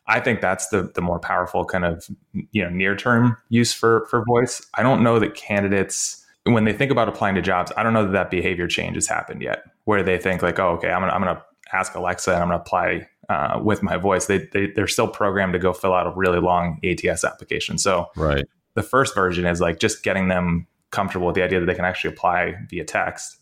I 0.06 0.20
think 0.20 0.40
that's 0.40 0.68
the 0.68 0.92
the 0.94 1.00
more 1.00 1.18
powerful 1.18 1.64
kind 1.64 1.84
of 1.84 2.06
you 2.32 2.62
know 2.62 2.68
near 2.68 2.94
term 2.94 3.36
use 3.48 3.72
for 3.72 4.06
for 4.10 4.24
voice. 4.24 4.64
I 4.74 4.82
don't 4.82 5.02
know 5.02 5.18
that 5.18 5.34
candidates 5.34 6.21
when 6.44 6.64
they 6.64 6.72
think 6.72 6.90
about 6.90 7.08
applying 7.08 7.34
to 7.36 7.42
jobs, 7.42 7.72
I 7.76 7.82
don't 7.82 7.92
know 7.92 8.04
that 8.04 8.12
that 8.12 8.30
behavior 8.30 8.66
change 8.66 8.96
has 8.96 9.06
happened 9.06 9.42
yet, 9.42 9.64
where 9.84 10.02
they 10.02 10.18
think 10.18 10.42
like, 10.42 10.58
oh, 10.58 10.70
okay, 10.70 10.90
I'm 10.90 11.02
gonna 11.02 11.12
I'm 11.12 11.20
gonna 11.20 11.42
ask 11.72 11.94
Alexa 11.94 12.32
and 12.32 12.42
I'm 12.42 12.48
gonna 12.48 12.60
apply 12.60 13.08
uh, 13.28 13.60
with 13.62 13.82
my 13.82 13.96
voice. 13.96 14.26
They, 14.26 14.48
they 14.52 14.66
they're 14.66 14.88
still 14.88 15.08
programmed 15.08 15.52
to 15.52 15.58
go 15.58 15.72
fill 15.72 15.94
out 15.94 16.06
a 16.06 16.10
really 16.10 16.40
long 16.40 16.80
ATS 16.84 17.24
application. 17.24 17.78
So 17.78 18.10
right, 18.16 18.44
the 18.74 18.82
first 18.82 19.14
version 19.14 19.46
is 19.46 19.60
like 19.60 19.78
just 19.78 20.02
getting 20.02 20.28
them 20.28 20.66
comfortable 20.90 21.26
with 21.26 21.36
the 21.36 21.42
idea 21.42 21.60
that 21.60 21.66
they 21.66 21.74
can 21.74 21.84
actually 21.84 22.12
apply 22.12 22.54
via 22.68 22.84
text 22.84 23.38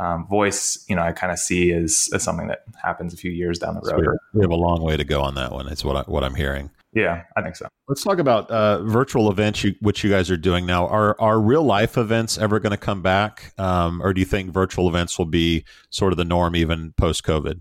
um, 0.00 0.26
voice, 0.26 0.84
you 0.88 0.96
know, 0.96 1.02
I 1.02 1.12
kind 1.12 1.32
of 1.32 1.38
see 1.38 1.72
as, 1.72 2.08
as 2.12 2.22
something 2.22 2.48
that 2.48 2.64
happens 2.82 3.14
a 3.14 3.16
few 3.16 3.30
years 3.30 3.58
down 3.58 3.74
the 3.74 3.80
road. 3.80 4.04
So 4.04 4.18
we 4.34 4.40
have 4.42 4.50
a 4.50 4.56
long 4.56 4.82
way 4.82 4.96
to 4.96 5.04
go 5.04 5.22
on 5.22 5.34
that 5.36 5.52
one. 5.52 5.68
It's 5.68 5.84
what 5.84 5.96
I, 5.96 6.00
what 6.02 6.24
I'm 6.24 6.34
hearing. 6.34 6.70
Yeah, 6.96 7.24
I 7.36 7.42
think 7.42 7.56
so. 7.56 7.68
Let's 7.88 8.02
talk 8.02 8.18
about 8.18 8.50
uh, 8.50 8.82
virtual 8.82 9.30
events, 9.30 9.62
you, 9.62 9.74
which 9.80 10.02
you 10.02 10.08
guys 10.08 10.30
are 10.30 10.36
doing 10.38 10.64
now. 10.64 10.86
Are 10.86 11.14
are 11.20 11.38
real 11.38 11.62
life 11.62 11.98
events 11.98 12.38
ever 12.38 12.58
going 12.58 12.70
to 12.70 12.78
come 12.78 13.02
back, 13.02 13.52
um, 13.58 14.00
or 14.02 14.14
do 14.14 14.20
you 14.20 14.24
think 14.24 14.50
virtual 14.50 14.88
events 14.88 15.18
will 15.18 15.26
be 15.26 15.66
sort 15.90 16.14
of 16.14 16.16
the 16.16 16.24
norm 16.24 16.56
even 16.56 16.94
post 16.96 17.22
COVID? 17.22 17.60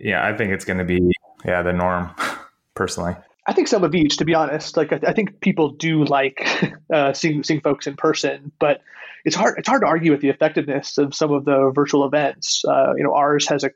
Yeah, 0.00 0.26
I 0.26 0.36
think 0.36 0.50
it's 0.50 0.64
going 0.64 0.78
to 0.78 0.84
be 0.84 1.00
yeah 1.44 1.62
the 1.62 1.72
norm. 1.72 2.10
Personally, 2.74 3.14
I 3.46 3.52
think 3.52 3.68
some 3.68 3.84
of 3.84 3.94
each. 3.94 4.16
To 4.16 4.24
be 4.24 4.34
honest, 4.34 4.76
like 4.76 4.92
I, 4.92 4.98
I 5.06 5.12
think 5.12 5.40
people 5.40 5.70
do 5.70 6.04
like 6.04 6.44
uh, 6.92 7.12
seeing 7.12 7.44
seeing 7.44 7.60
folks 7.60 7.86
in 7.86 7.94
person, 7.94 8.50
but 8.58 8.80
it's 9.24 9.34
hard 9.34 9.58
it's 9.58 9.68
hard 9.68 9.82
to 9.82 9.86
argue 9.86 10.12
with 10.12 10.20
the 10.20 10.28
effectiveness 10.28 10.98
of 10.98 11.14
some 11.14 11.32
of 11.32 11.44
the 11.44 11.72
virtual 11.74 12.04
events. 12.04 12.62
Uh, 12.66 12.94
you 12.96 13.02
know, 13.02 13.14
ours 13.14 13.48
has 13.48 13.64
a 13.64 13.70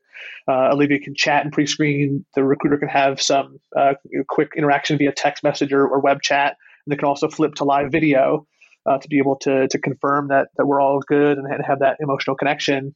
uh, 0.47 0.71
Olivia 0.73 0.99
can 0.99 1.15
chat 1.15 1.45
and 1.45 1.53
pre-screen. 1.53 2.25
The 2.35 2.45
recruiter 2.45 2.79
can 2.79 2.89
have 2.89 3.21
some 3.21 3.59
uh, 3.77 3.95
quick 4.29 4.53
interaction 4.57 4.99
via 4.99 5.13
text 5.13 5.43
message 5.43 5.73
or, 5.73 6.01
web 6.01 6.23
chat, 6.23 6.57
and 6.85 6.93
they 6.93 6.97
can 6.97 7.07
also 7.07 7.29
flip 7.29 7.55
to 7.57 7.65
live 7.65 7.93
video 7.93 8.47
uh, 8.87 8.99
to 8.99 9.09
be 9.09 9.19
able 9.19 9.37
to 9.37 9.69
to 9.69 9.79
confirm 9.79 10.29
that 10.29 10.49
that 10.57 10.67
we're 10.67 10.81
all 10.81 11.01
good 11.01 11.39
and, 11.39 11.47
and 11.47 11.65
have 11.65 11.81
that 11.81 11.97
emotional 12.01 12.37
connection. 12.37 12.95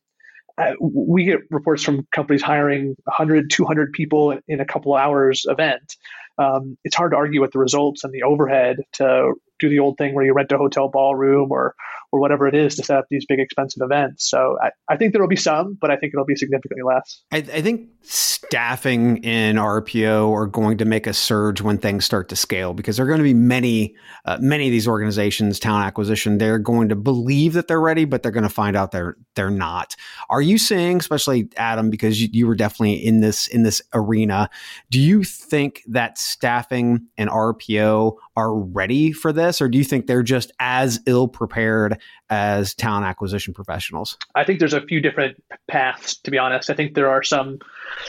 Uh, 0.59 0.73
we 0.81 1.25
get 1.25 1.41
reports 1.51 1.83
from 1.83 2.07
companies 2.13 2.43
hiring 2.43 2.95
100, 3.05 3.51
200 3.51 3.93
people 3.95 4.39
in 4.47 4.61
a 4.61 4.67
couple 4.67 4.95
hours 4.95 5.47
event. 5.49 5.97
Um, 6.37 6.77
it's 6.85 6.95
hard 6.95 7.13
to 7.13 7.17
argue 7.17 7.41
with 7.41 7.53
the 7.53 7.59
results 7.59 8.05
and 8.05 8.13
the 8.13 8.23
overhead 8.23 8.77
to 8.95 9.33
do 9.63 9.71
the 9.71 9.79
old 9.79 9.97
thing 9.97 10.15
where 10.15 10.25
you 10.25 10.35
rent 10.35 10.53
a 10.53 10.59
hotel 10.59 10.89
ballroom 10.89 11.51
or 11.51 11.75
or 12.13 12.21
whatever 12.21 12.47
it 12.47 12.55
is 12.55 12.77
to 12.77 12.85
set 12.85 12.99
up 12.99 13.07
these 13.11 13.25
big 13.25 13.41
expensive 13.41 13.81
events. 13.83 14.29
So 14.29 14.59
I, 14.63 14.71
I 14.89 14.97
think 14.99 15.13
there 15.13 15.23
will 15.23 15.29
be 15.29 15.37
some, 15.37 15.79
but 15.81 15.91
I 15.91 15.97
think 15.97 16.13
it'll 16.13 16.27
be 16.27 16.37
significantly 16.37 16.83
less. 16.83 17.23
I, 17.33 17.39
I 17.39 17.63
think 17.63 17.89
staffing 18.03 19.25
in 19.25 19.57
RPO 19.57 20.31
are 20.31 20.47
going 20.47 20.77
to 20.79 20.85
make 20.85 21.07
a 21.07 21.15
surge 21.15 21.63
when 21.63 21.79
things 21.79 22.05
start 22.05 22.29
to 22.29 22.37
scale 22.37 22.75
because 22.75 22.99
there 22.99 23.07
are 23.07 23.09
going 23.09 23.21
to 23.21 23.25
be 23.25 23.33
many, 23.33 23.97
uh, 24.27 24.37
many 24.41 24.67
of 24.67 24.73
these 24.73 24.87
organizations, 24.87 25.59
talent 25.59 25.87
acquisition, 25.87 26.37
they're 26.37 26.59
going 26.59 26.91
to 26.91 26.97
believe 26.97 27.55
that 27.55 27.67
they're 27.67 27.81
ready, 27.81 28.05
but 28.05 28.23
they're 28.23 28.31
going 28.31 28.43
to 28.43 28.51
find 28.51 28.77
out 28.77 28.93
they're 28.93 29.17
they're 29.35 29.51
not. 29.51 29.97
Are 30.29 30.43
you 30.43 30.59
seeing, 30.59 30.99
especially 30.99 31.49
Adam, 31.57 31.89
because 31.89 32.21
you, 32.21 32.29
you 32.33 32.47
were 32.47 32.55
definitely 32.55 32.95
in 32.95 33.21
this 33.21 33.47
in 33.47 33.63
this 33.63 33.81
arena, 33.95 34.51
do 34.91 35.01
you 35.01 35.25
think 35.25 35.83
that 35.87 36.19
staffing 36.19 37.07
and 37.17 37.31
RPO 37.31 38.17
are 38.37 38.55
ready 38.55 39.13
for 39.13 39.33
this, 39.33 39.52
or 39.61 39.69
do 39.69 39.79
you 39.79 39.85
think 39.85 40.07
they're 40.07 40.23
just 40.23 40.53
as 40.59 41.01
ill 41.07 41.29
prepared 41.29 41.99
as 42.31 42.75
talent 42.75 43.07
acquisition 43.07 43.55
professionals? 43.55 44.17
I 44.35 44.45
think 44.45 44.59
there's 44.59 44.75
a 44.75 44.81
few 44.81 45.01
different 45.01 45.43
paths, 45.69 46.17
to 46.23 46.31
be 46.31 46.39
honest. 46.39 46.71
I 46.71 46.75
think 46.75 46.95
there 46.95 47.09
are 47.09 47.23
some 47.23 47.59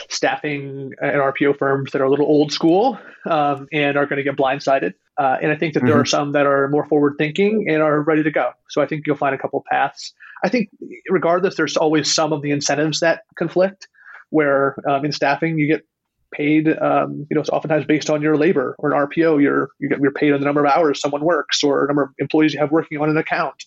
staffing 0.08 0.92
and 1.00 1.16
RPO 1.16 1.58
firms 1.58 1.92
that 1.92 2.00
are 2.00 2.04
a 2.04 2.10
little 2.10 2.26
old 2.26 2.52
school 2.52 2.98
um, 3.28 3.66
and 3.72 3.96
are 3.96 4.06
going 4.06 4.16
to 4.16 4.22
get 4.22 4.36
blindsided. 4.36 4.94
Uh, 5.16 5.36
and 5.42 5.52
I 5.52 5.56
think 5.56 5.74
that 5.74 5.80
mm-hmm. 5.80 5.88
there 5.88 6.00
are 6.00 6.04
some 6.04 6.32
that 6.32 6.46
are 6.46 6.68
more 6.68 6.86
forward 6.86 7.14
thinking 7.18 7.66
and 7.68 7.82
are 7.82 8.00
ready 8.00 8.22
to 8.22 8.30
go. 8.30 8.50
So 8.68 8.82
I 8.82 8.86
think 8.86 9.06
you'll 9.06 9.16
find 9.16 9.34
a 9.34 9.38
couple 9.38 9.62
paths. 9.70 10.12
I 10.42 10.48
think, 10.48 10.68
regardless, 11.08 11.56
there's 11.56 11.76
always 11.76 12.12
some 12.12 12.32
of 12.32 12.42
the 12.42 12.50
incentives 12.50 13.00
that 13.00 13.22
conflict. 13.36 13.88
Where 14.30 14.74
um, 14.88 15.04
in 15.04 15.12
staffing 15.12 15.58
you 15.58 15.68
get 15.68 15.86
paid, 16.34 16.68
um, 16.68 17.26
you 17.30 17.34
know, 17.34 17.40
it's 17.40 17.50
oftentimes 17.50 17.86
based 17.86 18.10
on 18.10 18.22
your 18.22 18.36
labor 18.36 18.74
or 18.78 18.92
an 18.92 19.08
RPO. 19.08 19.42
You're 19.42 19.70
you 19.78 19.88
get, 19.88 20.00
you're 20.00 20.12
paid 20.12 20.32
on 20.32 20.40
the 20.40 20.46
number 20.46 20.64
of 20.64 20.70
hours 20.70 21.00
someone 21.00 21.24
works 21.24 21.62
or 21.62 21.86
number 21.86 22.02
of 22.02 22.10
employees 22.18 22.54
you 22.54 22.60
have 22.60 22.70
working 22.70 23.00
on 23.00 23.10
an 23.10 23.16
account. 23.16 23.64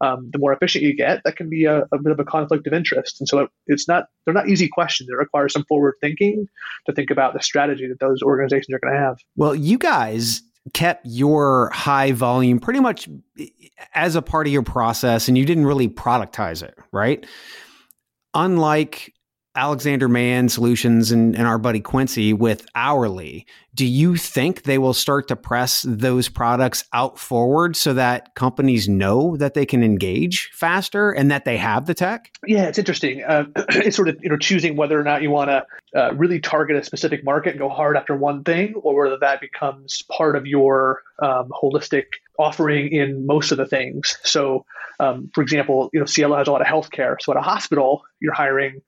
Um, 0.00 0.28
the 0.32 0.38
more 0.38 0.52
efficient 0.52 0.82
you 0.82 0.94
get, 0.94 1.22
that 1.24 1.36
can 1.36 1.48
be 1.48 1.64
a, 1.64 1.82
a, 1.92 1.98
bit 1.98 2.10
of 2.10 2.18
a 2.18 2.24
conflict 2.24 2.66
of 2.66 2.72
interest. 2.72 3.20
And 3.20 3.28
so 3.28 3.38
it, 3.38 3.50
it's 3.68 3.86
not 3.86 4.06
they're 4.24 4.34
not 4.34 4.48
easy 4.48 4.68
questions. 4.68 5.08
It 5.08 5.16
requires 5.16 5.52
some 5.52 5.64
forward 5.64 5.94
thinking 6.00 6.46
to 6.86 6.92
think 6.92 7.10
about 7.10 7.32
the 7.32 7.40
strategy 7.40 7.86
that 7.86 8.00
those 8.00 8.20
organizations 8.22 8.74
are 8.74 8.80
going 8.80 8.92
to 8.92 9.00
have. 9.00 9.18
Well, 9.36 9.54
you 9.54 9.78
guys 9.78 10.42
kept 10.72 11.06
your 11.06 11.70
high 11.70 12.12
volume 12.12 12.58
pretty 12.58 12.80
much 12.80 13.08
as 13.94 14.16
a 14.16 14.22
part 14.22 14.46
of 14.46 14.52
your 14.52 14.62
process, 14.62 15.28
and 15.28 15.38
you 15.38 15.44
didn't 15.44 15.66
really 15.66 15.88
productize 15.88 16.62
it, 16.62 16.76
right? 16.90 17.24
Unlike 18.34 19.13
Alexander 19.56 20.08
Mann 20.08 20.48
Solutions 20.48 21.12
and, 21.12 21.36
and, 21.36 21.46
our 21.46 21.58
buddy 21.58 21.80
Quincy 21.80 22.32
with 22.32 22.66
Hourly, 22.74 23.46
do 23.74 23.86
you 23.86 24.16
think 24.16 24.62
they 24.62 24.78
will 24.78 24.94
start 24.94 25.28
to 25.28 25.36
press 25.36 25.84
those 25.86 26.28
products 26.28 26.84
out 26.92 27.18
forward 27.18 27.76
so 27.76 27.94
that 27.94 28.34
companies 28.34 28.88
know 28.88 29.36
that 29.36 29.54
they 29.54 29.64
can 29.64 29.84
engage 29.84 30.50
faster 30.54 31.12
and 31.12 31.30
that 31.30 31.44
they 31.44 31.56
have 31.56 31.86
the 31.86 31.94
tech? 31.94 32.32
Yeah, 32.46 32.64
it's 32.64 32.78
interesting. 32.78 33.22
Uh, 33.22 33.44
it's 33.70 33.94
sort 33.96 34.08
of 34.08 34.16
you 34.22 34.28
know 34.28 34.36
choosing 34.36 34.76
whether 34.76 34.98
or 34.98 35.04
not 35.04 35.22
you 35.22 35.30
want 35.30 35.50
to 35.50 35.64
uh, 35.96 36.12
really 36.14 36.40
target 36.40 36.76
a 36.76 36.82
specific 36.82 37.24
market 37.24 37.50
and 37.50 37.58
go 37.58 37.68
hard 37.68 37.96
after 37.96 38.16
one 38.16 38.42
thing, 38.42 38.74
or 38.74 39.04
whether 39.04 39.18
that 39.18 39.40
becomes 39.40 40.02
part 40.10 40.34
of 40.34 40.46
your 40.46 41.02
um, 41.22 41.48
holistic 41.50 42.06
offering 42.38 42.92
in 42.92 43.24
most 43.24 43.52
of 43.52 43.58
the 43.58 43.66
things. 43.66 44.16
So, 44.24 44.64
um, 44.98 45.30
for 45.32 45.42
example, 45.42 45.90
you 45.92 46.00
know, 46.00 46.06
Cielo 46.06 46.36
has 46.36 46.48
a 46.48 46.52
lot 46.52 46.60
of 46.60 46.66
healthcare. 46.66 47.16
So 47.20 47.32
at 47.32 47.38
a 47.38 47.42
hospital, 47.42 48.02
you're 48.20 48.34
hiring 48.34 48.80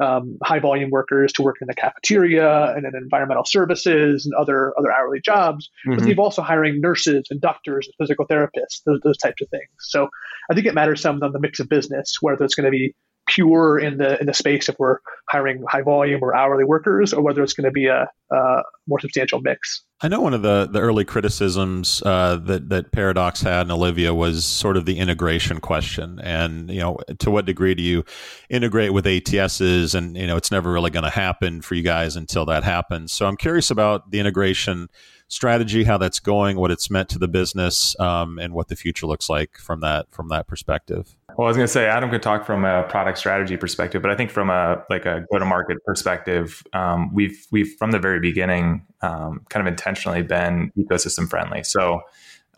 um, 0.00 0.38
high 0.42 0.58
volume 0.58 0.90
workers 0.90 1.32
to 1.34 1.42
work 1.42 1.56
in 1.60 1.66
the 1.66 1.74
cafeteria 1.74 2.74
and 2.74 2.86
in 2.86 2.92
environmental 2.94 3.44
services 3.44 4.26
and 4.26 4.34
other 4.34 4.72
other 4.78 4.92
hourly 4.92 5.20
jobs. 5.20 5.70
Mm-hmm. 5.86 5.96
But 5.98 6.04
they've 6.04 6.18
also 6.18 6.42
hiring 6.42 6.80
nurses 6.80 7.26
and 7.30 7.40
doctors 7.40 7.86
and 7.86 7.94
physical 7.98 8.26
therapists, 8.26 8.82
those, 8.86 9.00
those 9.02 9.18
types 9.18 9.42
of 9.42 9.48
things. 9.50 9.68
So 9.78 10.08
I 10.50 10.54
think 10.54 10.66
it 10.66 10.74
matters 10.74 11.00
some 11.00 11.22
on 11.22 11.32
the 11.32 11.40
mix 11.40 11.60
of 11.60 11.68
business, 11.68 12.16
whether 12.20 12.44
it's 12.44 12.54
going 12.54 12.66
to 12.66 12.70
be 12.70 12.94
pure 13.28 13.78
in 13.78 13.98
the 13.98 14.18
in 14.20 14.26
the 14.26 14.34
space 14.34 14.68
if 14.68 14.76
we're 14.78 14.98
hiring 15.28 15.62
high 15.68 15.82
volume 15.82 16.20
or 16.22 16.34
hourly 16.34 16.64
workers, 16.64 17.12
or 17.12 17.22
whether 17.22 17.42
it's 17.42 17.52
going 17.52 17.66
to 17.66 17.70
be 17.70 17.86
a, 17.86 18.08
a, 18.32 18.62
more 18.86 18.98
substantial 18.98 19.40
mix. 19.40 19.82
I 20.00 20.08
know 20.08 20.20
one 20.20 20.32
of 20.32 20.42
the, 20.42 20.68
the 20.70 20.80
early 20.80 21.04
criticisms 21.04 22.02
uh, 22.04 22.36
that 22.44 22.68
that 22.70 22.92
Paradox 22.92 23.42
had 23.42 23.62
and 23.62 23.72
Olivia 23.72 24.14
was 24.14 24.44
sort 24.44 24.76
of 24.76 24.86
the 24.86 24.98
integration 24.98 25.60
question, 25.60 26.18
and 26.20 26.70
you 26.70 26.80
know 26.80 26.98
to 27.18 27.30
what 27.30 27.44
degree 27.44 27.74
do 27.74 27.82
you 27.82 28.04
integrate 28.48 28.92
with 28.92 29.04
ATSs, 29.04 29.94
and 29.94 30.16
you 30.16 30.26
know 30.26 30.36
it's 30.36 30.50
never 30.50 30.72
really 30.72 30.90
going 30.90 31.04
to 31.04 31.10
happen 31.10 31.60
for 31.60 31.74
you 31.74 31.82
guys 31.82 32.16
until 32.16 32.44
that 32.46 32.64
happens. 32.64 33.12
So 33.12 33.26
I'm 33.26 33.36
curious 33.36 33.70
about 33.70 34.10
the 34.10 34.18
integration 34.18 34.88
strategy, 35.28 35.84
how 35.84 35.98
that's 35.98 36.20
going, 36.20 36.56
what 36.56 36.70
it's 36.70 36.90
meant 36.90 37.10
to 37.10 37.18
the 37.18 37.28
business, 37.28 37.94
um, 38.00 38.38
and 38.38 38.54
what 38.54 38.68
the 38.68 38.76
future 38.76 39.06
looks 39.06 39.28
like 39.28 39.58
from 39.58 39.80
that 39.80 40.10
from 40.10 40.28
that 40.28 40.46
perspective. 40.46 41.17
Well, 41.38 41.46
I 41.46 41.50
was 41.50 41.56
going 41.56 41.68
to 41.68 41.72
say 41.72 41.86
Adam 41.86 42.10
could 42.10 42.20
talk 42.20 42.44
from 42.44 42.64
a 42.64 42.82
product 42.82 43.16
strategy 43.16 43.56
perspective, 43.56 44.02
but 44.02 44.10
I 44.10 44.16
think 44.16 44.32
from 44.32 44.50
a 44.50 44.82
like 44.90 45.06
a 45.06 45.24
go 45.30 45.38
to 45.38 45.44
market 45.44 45.78
perspective, 45.84 46.64
um, 46.72 47.14
we've 47.14 47.46
we've 47.52 47.76
from 47.78 47.92
the 47.92 48.00
very 48.00 48.18
beginning 48.18 48.84
um, 49.02 49.46
kind 49.48 49.64
of 49.64 49.70
intentionally 49.70 50.22
been 50.22 50.72
ecosystem 50.76 51.30
friendly. 51.30 51.62
So. 51.62 52.02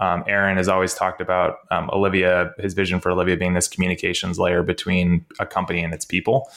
Um, 0.02 0.24
Aaron 0.26 0.56
has 0.56 0.66
always 0.66 0.94
talked 0.94 1.20
about 1.20 1.56
um, 1.70 1.90
Olivia, 1.92 2.54
his 2.56 2.72
vision 2.72 3.00
for 3.00 3.10
Olivia 3.10 3.36
being 3.36 3.52
this 3.52 3.68
communications 3.68 4.38
layer 4.38 4.62
between 4.62 5.26
a 5.38 5.44
company 5.44 5.84
and 5.84 5.92
its 5.92 6.06
people. 6.06 6.50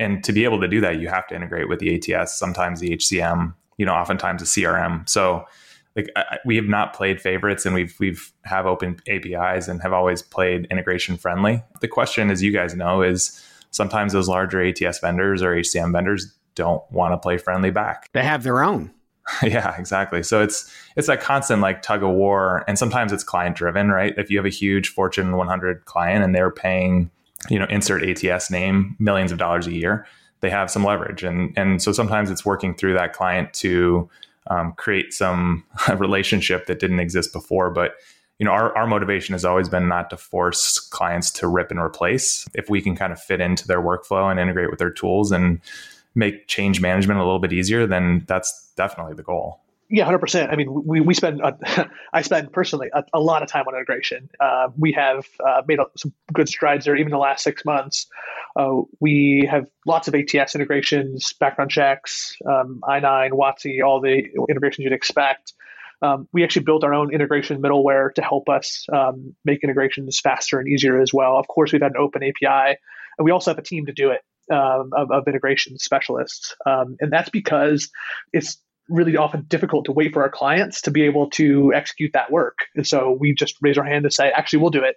And 0.00 0.24
to 0.24 0.32
be 0.32 0.42
able 0.42 0.60
to 0.60 0.66
do 0.66 0.80
that, 0.80 0.98
you 0.98 1.06
have 1.06 1.28
to 1.28 1.36
integrate 1.36 1.68
with 1.68 1.78
the 1.78 1.94
ATS, 1.94 2.36
sometimes 2.36 2.80
the 2.80 2.96
HCM, 2.96 3.54
you 3.76 3.86
know, 3.86 3.92
oftentimes 3.92 4.40
the 4.42 4.62
CRM. 4.62 5.08
So 5.08 5.46
like 5.98 6.08
I, 6.14 6.38
we 6.44 6.54
have 6.56 6.66
not 6.66 6.94
played 6.94 7.20
favorites 7.20 7.66
and 7.66 7.74
we've 7.74 7.94
we've 7.98 8.32
have 8.44 8.66
open 8.66 9.00
APIs 9.08 9.66
and 9.68 9.82
have 9.82 9.92
always 9.92 10.22
played 10.22 10.66
integration 10.70 11.16
friendly. 11.16 11.62
The 11.80 11.88
question, 11.88 12.30
as 12.30 12.42
you 12.42 12.52
guys 12.52 12.74
know, 12.74 13.02
is 13.02 13.44
sometimes 13.72 14.12
those 14.12 14.28
larger 14.28 14.62
ATS 14.64 15.00
vendors 15.00 15.42
or 15.42 15.54
HCM 15.54 15.92
vendors 15.92 16.34
don't 16.54 16.82
want 16.90 17.12
to 17.12 17.18
play 17.18 17.36
friendly 17.36 17.70
back. 17.70 18.10
They 18.12 18.22
have 18.22 18.44
their 18.44 18.62
own. 18.62 18.92
yeah, 19.42 19.76
exactly. 19.76 20.22
So 20.22 20.40
it's 20.40 20.72
it's 20.96 21.08
a 21.08 21.16
constant 21.16 21.60
like 21.60 21.82
tug 21.82 22.02
of 22.02 22.10
war, 22.10 22.64
and 22.68 22.78
sometimes 22.78 23.12
it's 23.12 23.24
client 23.24 23.56
driven, 23.56 23.88
right? 23.88 24.14
If 24.16 24.30
you 24.30 24.38
have 24.38 24.46
a 24.46 24.50
huge 24.50 24.88
Fortune 24.90 25.36
100 25.36 25.84
client 25.84 26.24
and 26.24 26.34
they're 26.34 26.50
paying, 26.50 27.10
you 27.50 27.58
know, 27.58 27.66
insert 27.66 28.04
ATS 28.04 28.50
name 28.50 28.96
millions 29.00 29.32
of 29.32 29.38
dollars 29.38 29.66
a 29.66 29.72
year, 29.72 30.06
they 30.40 30.50
have 30.50 30.70
some 30.70 30.84
leverage, 30.84 31.24
and 31.24 31.52
and 31.58 31.82
so 31.82 31.90
sometimes 31.90 32.30
it's 32.30 32.44
working 32.44 32.74
through 32.74 32.94
that 32.94 33.12
client 33.12 33.52
to 33.54 34.08
um, 34.48 34.72
create 34.76 35.12
some 35.12 35.64
relationship 35.96 36.66
that 36.66 36.80
didn't 36.80 37.00
exist 37.00 37.32
before. 37.32 37.70
But 37.70 37.94
you 38.38 38.44
know, 38.44 38.52
our, 38.52 38.76
our 38.76 38.86
motivation 38.86 39.32
has 39.32 39.44
always 39.44 39.68
been 39.68 39.88
not 39.88 40.10
to 40.10 40.16
force 40.16 40.78
clients 40.78 41.30
to 41.32 41.48
rip 41.48 41.70
and 41.70 41.80
replace. 41.80 42.46
If 42.54 42.70
we 42.70 42.80
can 42.80 42.94
kind 42.94 43.12
of 43.12 43.20
fit 43.20 43.40
into 43.40 43.66
their 43.66 43.80
workflow 43.80 44.30
and 44.30 44.38
integrate 44.38 44.70
with 44.70 44.78
their 44.78 44.92
tools 44.92 45.32
and 45.32 45.60
make 46.14 46.46
change 46.46 46.80
management 46.80 47.18
a 47.18 47.24
little 47.24 47.40
bit 47.40 47.52
easier, 47.52 47.86
then 47.86 48.24
that's 48.28 48.72
definitely 48.76 49.14
the 49.14 49.22
goal. 49.24 49.60
Yeah, 49.90 50.04
hundred 50.04 50.18
percent. 50.18 50.52
I 50.52 50.56
mean, 50.56 50.68
we 50.84 51.00
we 51.00 51.14
spend 51.14 51.40
uh, 51.40 51.52
I 52.12 52.20
spend 52.20 52.52
personally 52.52 52.90
a, 52.92 53.04
a, 53.14 53.20
lot 53.20 53.42
of 53.42 53.48
time 53.48 53.64
on 53.66 53.74
integration. 53.74 54.28
Uh, 54.38 54.68
we 54.76 54.92
have 54.92 55.26
uh, 55.46 55.62
made 55.66 55.78
some 55.96 56.12
good 56.34 56.46
strides 56.48 56.84
there, 56.84 56.94
even 56.94 57.10
the 57.10 57.18
last 57.18 57.42
six 57.42 57.64
months. 57.64 58.06
Uh, 58.54 58.82
we 59.00 59.48
have 59.50 59.66
lots 59.86 60.06
of 60.06 60.14
ATS 60.14 60.54
integrations, 60.54 61.32
background 61.40 61.70
checks, 61.70 62.36
um, 62.46 62.80
I9, 62.82 63.30
WOTC, 63.30 63.82
all 63.82 64.00
the 64.00 64.24
integrations 64.50 64.84
you'd 64.84 64.92
expect. 64.92 65.54
Um, 66.02 66.28
we 66.32 66.44
actually 66.44 66.64
built 66.64 66.84
our 66.84 66.92
own 66.92 67.12
integration 67.12 67.60
middleware 67.62 68.12
to 68.14 68.22
help 68.22 68.48
us 68.48 68.86
um, 68.92 69.34
make 69.44 69.64
integrations 69.64 70.20
faster 70.20 70.58
and 70.58 70.68
easier 70.68 71.00
as 71.00 71.14
well. 71.14 71.38
Of 71.38 71.48
course, 71.48 71.72
we've 71.72 71.82
had 71.82 71.92
an 71.92 71.98
open 71.98 72.22
API, 72.22 72.76
and 73.18 73.24
we 73.24 73.30
also 73.30 73.50
have 73.50 73.58
a 73.58 73.62
team 73.62 73.86
to 73.86 73.92
do 73.92 74.10
it. 74.10 74.20
Um, 74.50 74.92
of, 74.96 75.10
of, 75.10 75.28
integration 75.28 75.76
specialists. 75.76 76.56
Um, 76.64 76.96
and 77.00 77.12
that's 77.12 77.28
because 77.28 77.90
it's 78.32 78.56
really 78.88 79.16
often 79.16 79.42
difficult 79.42 79.86
to 79.86 79.92
wait 79.92 80.12
for 80.12 80.22
our 80.22 80.30
clients 80.30 80.82
to 80.82 80.90
be 80.90 81.02
able 81.02 81.30
to 81.30 81.72
execute 81.74 82.12
that 82.14 82.30
work. 82.30 82.66
And 82.74 82.86
so 82.86 83.16
we 83.18 83.34
just 83.34 83.56
raise 83.60 83.78
our 83.78 83.84
hand 83.84 84.04
to 84.04 84.10
say, 84.10 84.30
actually, 84.30 84.60
we'll 84.60 84.70
do 84.70 84.84
it. 84.84 84.96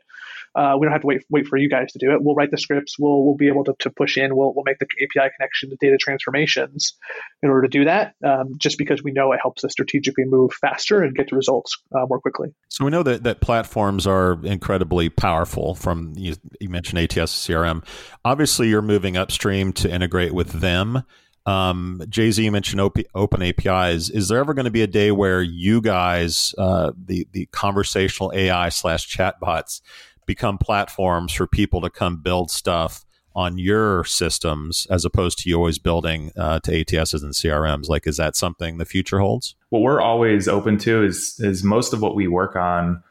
Uh, 0.53 0.75
we 0.77 0.85
don't 0.85 0.91
have 0.91 1.01
to 1.01 1.07
wait 1.07 1.23
wait 1.29 1.47
for 1.47 1.57
you 1.57 1.69
guys 1.69 1.93
to 1.93 1.99
do 1.99 2.11
it. 2.11 2.21
We'll 2.21 2.35
write 2.35 2.51
the 2.51 2.57
scripts. 2.57 2.99
We'll 2.99 3.23
we'll 3.23 3.35
be 3.35 3.47
able 3.47 3.63
to, 3.65 3.73
to 3.79 3.89
push 3.89 4.17
in. 4.17 4.35
We'll 4.35 4.53
we'll 4.53 4.65
make 4.65 4.79
the 4.79 4.85
API 5.01 5.31
connection 5.37 5.69
to 5.69 5.77
data 5.79 5.97
transformations 5.97 6.93
in 7.41 7.49
order 7.49 7.61
to 7.63 7.67
do 7.69 7.85
that. 7.85 8.15
Um, 8.23 8.55
just 8.57 8.77
because 8.77 9.01
we 9.01 9.11
know 9.13 9.31
it 9.31 9.39
helps 9.41 9.63
us 9.63 9.71
strategically 9.71 10.25
move 10.25 10.51
faster 10.53 11.03
and 11.03 11.15
get 11.15 11.29
to 11.29 11.35
results 11.35 11.77
uh, 11.95 12.05
more 12.09 12.19
quickly. 12.19 12.49
So 12.67 12.83
we 12.83 12.91
know 12.91 13.03
that 13.03 13.23
that 13.23 13.39
platforms 13.39 14.05
are 14.05 14.39
incredibly 14.43 15.07
powerful. 15.07 15.73
From 15.73 16.13
you, 16.17 16.35
you 16.59 16.67
mentioned 16.67 16.99
ATS 16.99 17.31
CRM. 17.47 17.85
Obviously, 18.25 18.67
you're 18.67 18.81
moving 18.81 19.15
upstream 19.15 19.71
to 19.73 19.89
integrate 19.89 20.33
with 20.33 20.51
them. 20.59 21.03
Um, 21.45 22.03
Jay 22.07 22.31
Z, 22.31 22.43
you 22.43 22.51
mentioned 22.51 22.81
op- 22.81 22.97
open 23.15 23.41
APIs. 23.41 24.09
Is 24.09 24.27
there 24.27 24.39
ever 24.39 24.53
going 24.53 24.65
to 24.65 24.71
be 24.71 24.83
a 24.83 24.87
day 24.87 25.11
where 25.11 25.41
you 25.41 25.81
guys, 25.81 26.53
uh, 26.57 26.91
the 26.95 27.27
the 27.31 27.47
conversational 27.47 28.31
AI 28.35 28.69
slash 28.69 29.15
chatbots, 29.15 29.81
become 30.25 30.57
platforms 30.57 31.33
for 31.33 31.47
people 31.47 31.81
to 31.81 31.89
come 31.89 32.17
build 32.21 32.51
stuff 32.51 33.05
on 33.33 33.57
your 33.57 34.03
systems 34.03 34.85
as 34.89 35.05
opposed 35.05 35.39
to 35.39 35.49
you 35.49 35.55
always 35.55 35.79
building 35.79 36.31
uh, 36.37 36.59
to 36.59 36.71
ATSs 36.71 37.23
and 37.23 37.33
CRMs? 37.33 37.87
Like, 37.87 38.05
is 38.05 38.17
that 38.17 38.35
something 38.35 38.77
the 38.77 38.85
future 38.85 39.19
holds? 39.19 39.55
What 39.69 39.81
we're 39.81 40.01
always 40.01 40.47
open 40.47 40.77
to 40.79 41.03
is 41.03 41.39
is 41.39 41.63
most 41.63 41.93
of 41.93 42.01
what 42.01 42.15
we 42.15 42.27
work 42.27 42.55
on. 42.55 43.03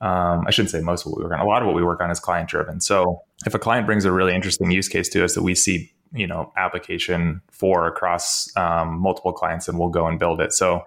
Um, 0.00 0.44
I 0.46 0.50
shouldn't 0.50 0.70
say 0.70 0.80
most 0.80 1.06
of 1.06 1.12
what 1.12 1.18
we 1.18 1.24
work 1.24 1.32
on. 1.32 1.40
A 1.40 1.46
lot 1.46 1.62
of 1.62 1.66
what 1.66 1.74
we 1.74 1.82
work 1.82 2.00
on 2.00 2.10
is 2.10 2.20
client 2.20 2.48
driven. 2.48 2.80
So 2.80 3.22
if 3.46 3.54
a 3.54 3.58
client 3.58 3.86
brings 3.86 4.04
a 4.04 4.12
really 4.12 4.34
interesting 4.34 4.70
use 4.70 4.88
case 4.88 5.08
to 5.10 5.24
us 5.24 5.34
that 5.34 5.42
we 5.42 5.54
see 5.54 5.92
you 6.12 6.26
know 6.26 6.52
application 6.56 7.40
for 7.50 7.86
across 7.86 8.54
um, 8.56 8.98
multiple 8.98 9.32
clients 9.32 9.68
and 9.68 9.78
we'll 9.78 9.88
go 9.88 10.06
and 10.06 10.18
build 10.18 10.40
it. 10.40 10.52
So 10.52 10.84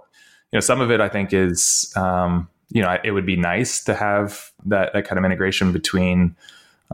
you 0.52 0.58
know 0.58 0.62
some 0.62 0.82
of 0.82 0.92
it 0.92 1.02
i 1.02 1.08
think 1.08 1.34
is 1.34 1.94
um, 1.96 2.50
you 2.70 2.82
know 2.82 2.98
it 3.04 3.12
would 3.12 3.26
be 3.26 3.36
nice 3.36 3.84
to 3.84 3.94
have 3.94 4.52
that, 4.66 4.94
that 4.94 5.06
kind 5.06 5.18
of 5.18 5.26
integration 5.26 5.72
between 5.72 6.36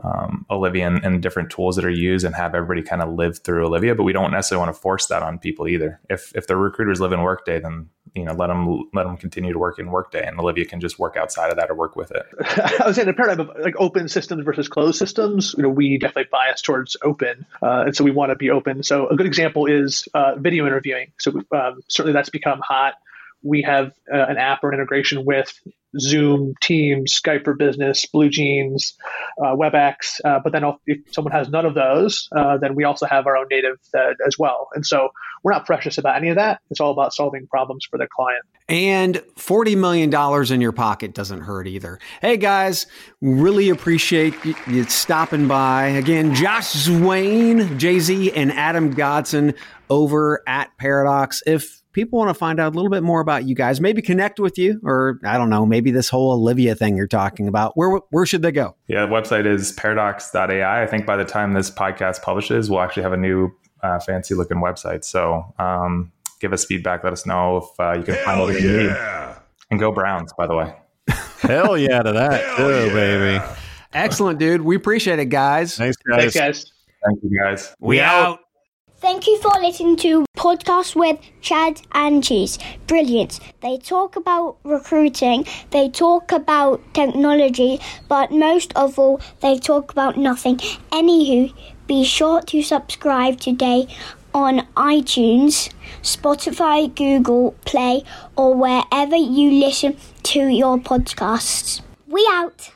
um, 0.04 0.44
Olivia 0.50 0.86
and, 0.86 1.02
and, 1.04 1.22
different 1.22 1.50
tools 1.50 1.76
that 1.76 1.84
are 1.84 1.90
used 1.90 2.26
and 2.26 2.34
have 2.34 2.54
everybody 2.54 2.82
kind 2.82 3.00
of 3.00 3.14
live 3.14 3.38
through 3.38 3.66
Olivia, 3.66 3.94
but 3.94 4.02
we 4.02 4.12
don't 4.12 4.30
necessarily 4.30 4.66
want 4.66 4.76
to 4.76 4.80
force 4.80 5.06
that 5.06 5.22
on 5.22 5.38
people 5.38 5.66
either. 5.66 6.00
If 6.10 6.32
if 6.34 6.46
the 6.46 6.56
recruiters 6.56 7.00
live 7.00 7.12
in 7.12 7.22
Workday, 7.22 7.60
then 7.60 7.88
you 8.14 8.24
know 8.24 8.34
let 8.34 8.48
them 8.48 8.90
let 8.92 9.04
them 9.04 9.16
continue 9.16 9.54
to 9.54 9.58
work 9.58 9.78
in 9.78 9.90
Workday, 9.90 10.26
and 10.26 10.38
Olivia 10.38 10.66
can 10.66 10.80
just 10.80 10.98
work 10.98 11.16
outside 11.16 11.50
of 11.50 11.56
that 11.56 11.70
or 11.70 11.74
work 11.74 11.96
with 11.96 12.10
it. 12.10 12.26
I 12.40 12.86
was 12.86 12.96
saying 12.96 13.06
the 13.06 13.14
paradigm 13.14 13.40
of 13.40 13.50
like 13.58 13.74
open 13.78 14.08
systems 14.08 14.44
versus 14.44 14.68
closed 14.68 14.98
systems. 14.98 15.54
You 15.56 15.62
know, 15.62 15.70
we 15.70 15.96
definitely 15.96 16.28
bias 16.30 16.60
towards 16.60 16.98
open, 17.02 17.46
uh, 17.62 17.84
and 17.86 17.96
so 17.96 18.04
we 18.04 18.10
want 18.10 18.30
to 18.30 18.36
be 18.36 18.50
open. 18.50 18.82
So 18.82 19.08
a 19.08 19.16
good 19.16 19.26
example 19.26 19.64
is 19.64 20.06
uh, 20.12 20.34
video 20.36 20.66
interviewing. 20.66 21.12
So 21.18 21.42
um, 21.52 21.80
certainly 21.88 22.12
that's 22.12 22.30
become 22.30 22.60
hot. 22.60 22.94
We 23.42 23.62
have 23.62 23.92
uh, 24.12 24.26
an 24.28 24.36
app 24.36 24.62
or 24.62 24.72
an 24.72 24.74
integration 24.74 25.24
with 25.24 25.58
Zoom, 25.98 26.54
Teams, 26.60 27.12
Skype 27.14 27.44
for 27.44 27.54
Business, 27.54 28.06
BlueJeans, 28.14 28.94
uh, 29.42 29.54
WebEx. 29.54 30.20
Uh, 30.24 30.40
but 30.42 30.52
then 30.52 30.64
if 30.86 30.98
someone 31.12 31.32
has 31.32 31.48
none 31.48 31.66
of 31.66 31.74
those, 31.74 32.28
uh, 32.36 32.58
then 32.58 32.74
we 32.74 32.84
also 32.84 33.06
have 33.06 33.26
our 33.26 33.36
own 33.36 33.46
native 33.50 33.78
uh, 33.96 34.12
as 34.26 34.38
well. 34.38 34.68
And 34.74 34.84
so 34.84 35.10
we're 35.42 35.52
not 35.52 35.66
precious 35.66 35.98
about 35.98 36.16
any 36.16 36.28
of 36.28 36.36
that. 36.36 36.60
It's 36.70 36.80
all 36.80 36.90
about 36.90 37.14
solving 37.14 37.46
problems 37.46 37.86
for 37.88 37.98
the 37.98 38.06
client. 38.06 38.44
And 38.68 39.22
$40 39.36 39.76
million 39.76 40.52
in 40.52 40.60
your 40.60 40.72
pocket 40.72 41.14
doesn't 41.14 41.42
hurt 41.42 41.68
either. 41.68 42.00
Hey 42.20 42.36
guys, 42.36 42.86
really 43.20 43.68
appreciate 43.68 44.34
you 44.66 44.84
stopping 44.84 45.46
by. 45.46 45.86
Again, 45.86 46.34
Josh 46.34 46.72
Zywien, 46.72 47.78
Jay 47.78 48.00
Z, 48.00 48.32
and 48.32 48.52
Adam 48.52 48.90
Godson 48.90 49.54
over 49.88 50.42
at 50.48 50.76
Paradox. 50.78 51.42
If 51.46 51.80
people 51.96 52.18
want 52.18 52.28
to 52.28 52.34
find 52.34 52.60
out 52.60 52.74
a 52.74 52.76
little 52.76 52.90
bit 52.90 53.02
more 53.02 53.20
about 53.20 53.44
you 53.44 53.54
guys, 53.54 53.80
maybe 53.80 54.02
connect 54.02 54.38
with 54.38 54.58
you, 54.58 54.78
or 54.84 55.18
I 55.24 55.38
don't 55.38 55.48
know, 55.48 55.64
maybe 55.64 55.90
this 55.90 56.10
whole 56.10 56.32
Olivia 56.32 56.74
thing 56.74 56.94
you're 56.94 57.08
talking 57.08 57.48
about, 57.48 57.74
where 57.74 57.98
where 58.10 58.26
should 58.26 58.42
they 58.42 58.52
go? 58.52 58.76
Yeah, 58.86 59.06
the 59.06 59.12
website 59.12 59.46
is 59.46 59.72
paradox.ai. 59.72 60.82
I 60.82 60.86
think 60.86 61.06
by 61.06 61.16
the 61.16 61.24
time 61.24 61.54
this 61.54 61.70
podcast 61.70 62.22
publishes, 62.22 62.68
we'll 62.70 62.82
actually 62.82 63.04
have 63.04 63.14
a 63.14 63.16
new 63.16 63.50
uh, 63.82 63.98
fancy 63.98 64.34
looking 64.34 64.58
website. 64.58 65.04
So 65.04 65.54
um, 65.58 66.12
give 66.38 66.52
us 66.52 66.66
feedback. 66.66 67.02
Let 67.02 67.14
us 67.14 67.24
know 67.24 67.56
if 67.56 67.80
uh, 67.80 67.94
you 67.98 68.04
can 68.04 68.14
Hell 68.14 68.24
find 68.24 68.40
what 68.40 68.60
you 68.60 68.76
need. 68.76 68.96
And 69.70 69.80
go 69.80 69.90
Browns, 69.90 70.34
by 70.34 70.46
the 70.46 70.54
way. 70.54 70.74
Hell 71.40 71.78
yeah 71.78 72.02
to 72.02 72.12
that 72.12 72.44
Hell 72.44 72.68
too, 72.68 72.86
yeah. 72.86 72.92
baby. 72.92 73.44
Excellent, 73.94 74.38
dude. 74.38 74.60
We 74.60 74.76
appreciate 74.76 75.18
it, 75.18 75.26
guys. 75.26 75.78
Thanks, 75.78 75.96
guys. 75.96 76.18
Thanks, 76.18 76.34
guys. 76.34 76.72
Thank 77.06 77.22
you, 77.22 77.40
guys. 77.42 77.74
We, 77.80 77.96
we 77.96 78.00
out. 78.00 78.26
out. 78.26 78.40
Thank 79.06 79.28
you 79.28 79.38
for 79.40 79.52
listening 79.60 79.94
to 79.98 80.24
Podcast 80.36 80.96
with 80.96 81.20
Chad 81.40 81.80
and 81.92 82.24
Cheese. 82.24 82.58
Brilliant. 82.88 83.38
They 83.60 83.78
talk 83.78 84.16
about 84.16 84.56
recruiting, 84.64 85.46
they 85.70 85.88
talk 85.88 86.32
about 86.32 86.82
technology, 86.92 87.78
but 88.08 88.32
most 88.32 88.72
of 88.74 88.98
all, 88.98 89.20
they 89.42 89.60
talk 89.60 89.92
about 89.92 90.16
nothing. 90.16 90.56
Anywho, 90.90 91.54
be 91.86 92.02
sure 92.02 92.42
to 92.42 92.62
subscribe 92.62 93.38
today 93.38 93.86
on 94.34 94.66
iTunes, 94.76 95.70
Spotify, 96.02 96.92
Google 96.92 97.52
Play, 97.64 98.02
or 98.34 98.56
wherever 98.56 99.14
you 99.14 99.52
listen 99.52 99.96
to 100.24 100.48
your 100.48 100.78
podcasts. 100.78 101.80
We 102.08 102.26
out. 102.32 102.72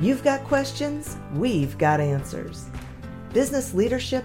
You've 0.00 0.24
got 0.24 0.42
questions, 0.44 1.18
we've 1.34 1.76
got 1.76 2.00
answers. 2.00 2.70
business 3.34 3.74
leadership, 3.74 4.24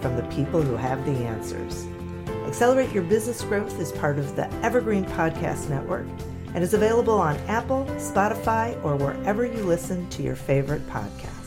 from 0.00 0.16
the 0.16 0.22
people 0.24 0.62
who 0.62 0.76
have 0.76 1.04
the 1.04 1.24
answers. 1.24 1.86
Accelerate 2.46 2.92
Your 2.92 3.04
Business 3.04 3.42
Growth 3.42 3.78
is 3.80 3.92
part 3.92 4.18
of 4.18 4.36
the 4.36 4.52
Evergreen 4.62 5.04
Podcast 5.04 5.68
Network 5.68 6.06
and 6.54 6.64
is 6.64 6.74
available 6.74 7.14
on 7.14 7.36
Apple, 7.48 7.84
Spotify, 7.96 8.82
or 8.84 8.96
wherever 8.96 9.44
you 9.44 9.62
listen 9.62 10.08
to 10.10 10.22
your 10.22 10.36
favorite 10.36 10.86
podcasts. 10.88 11.37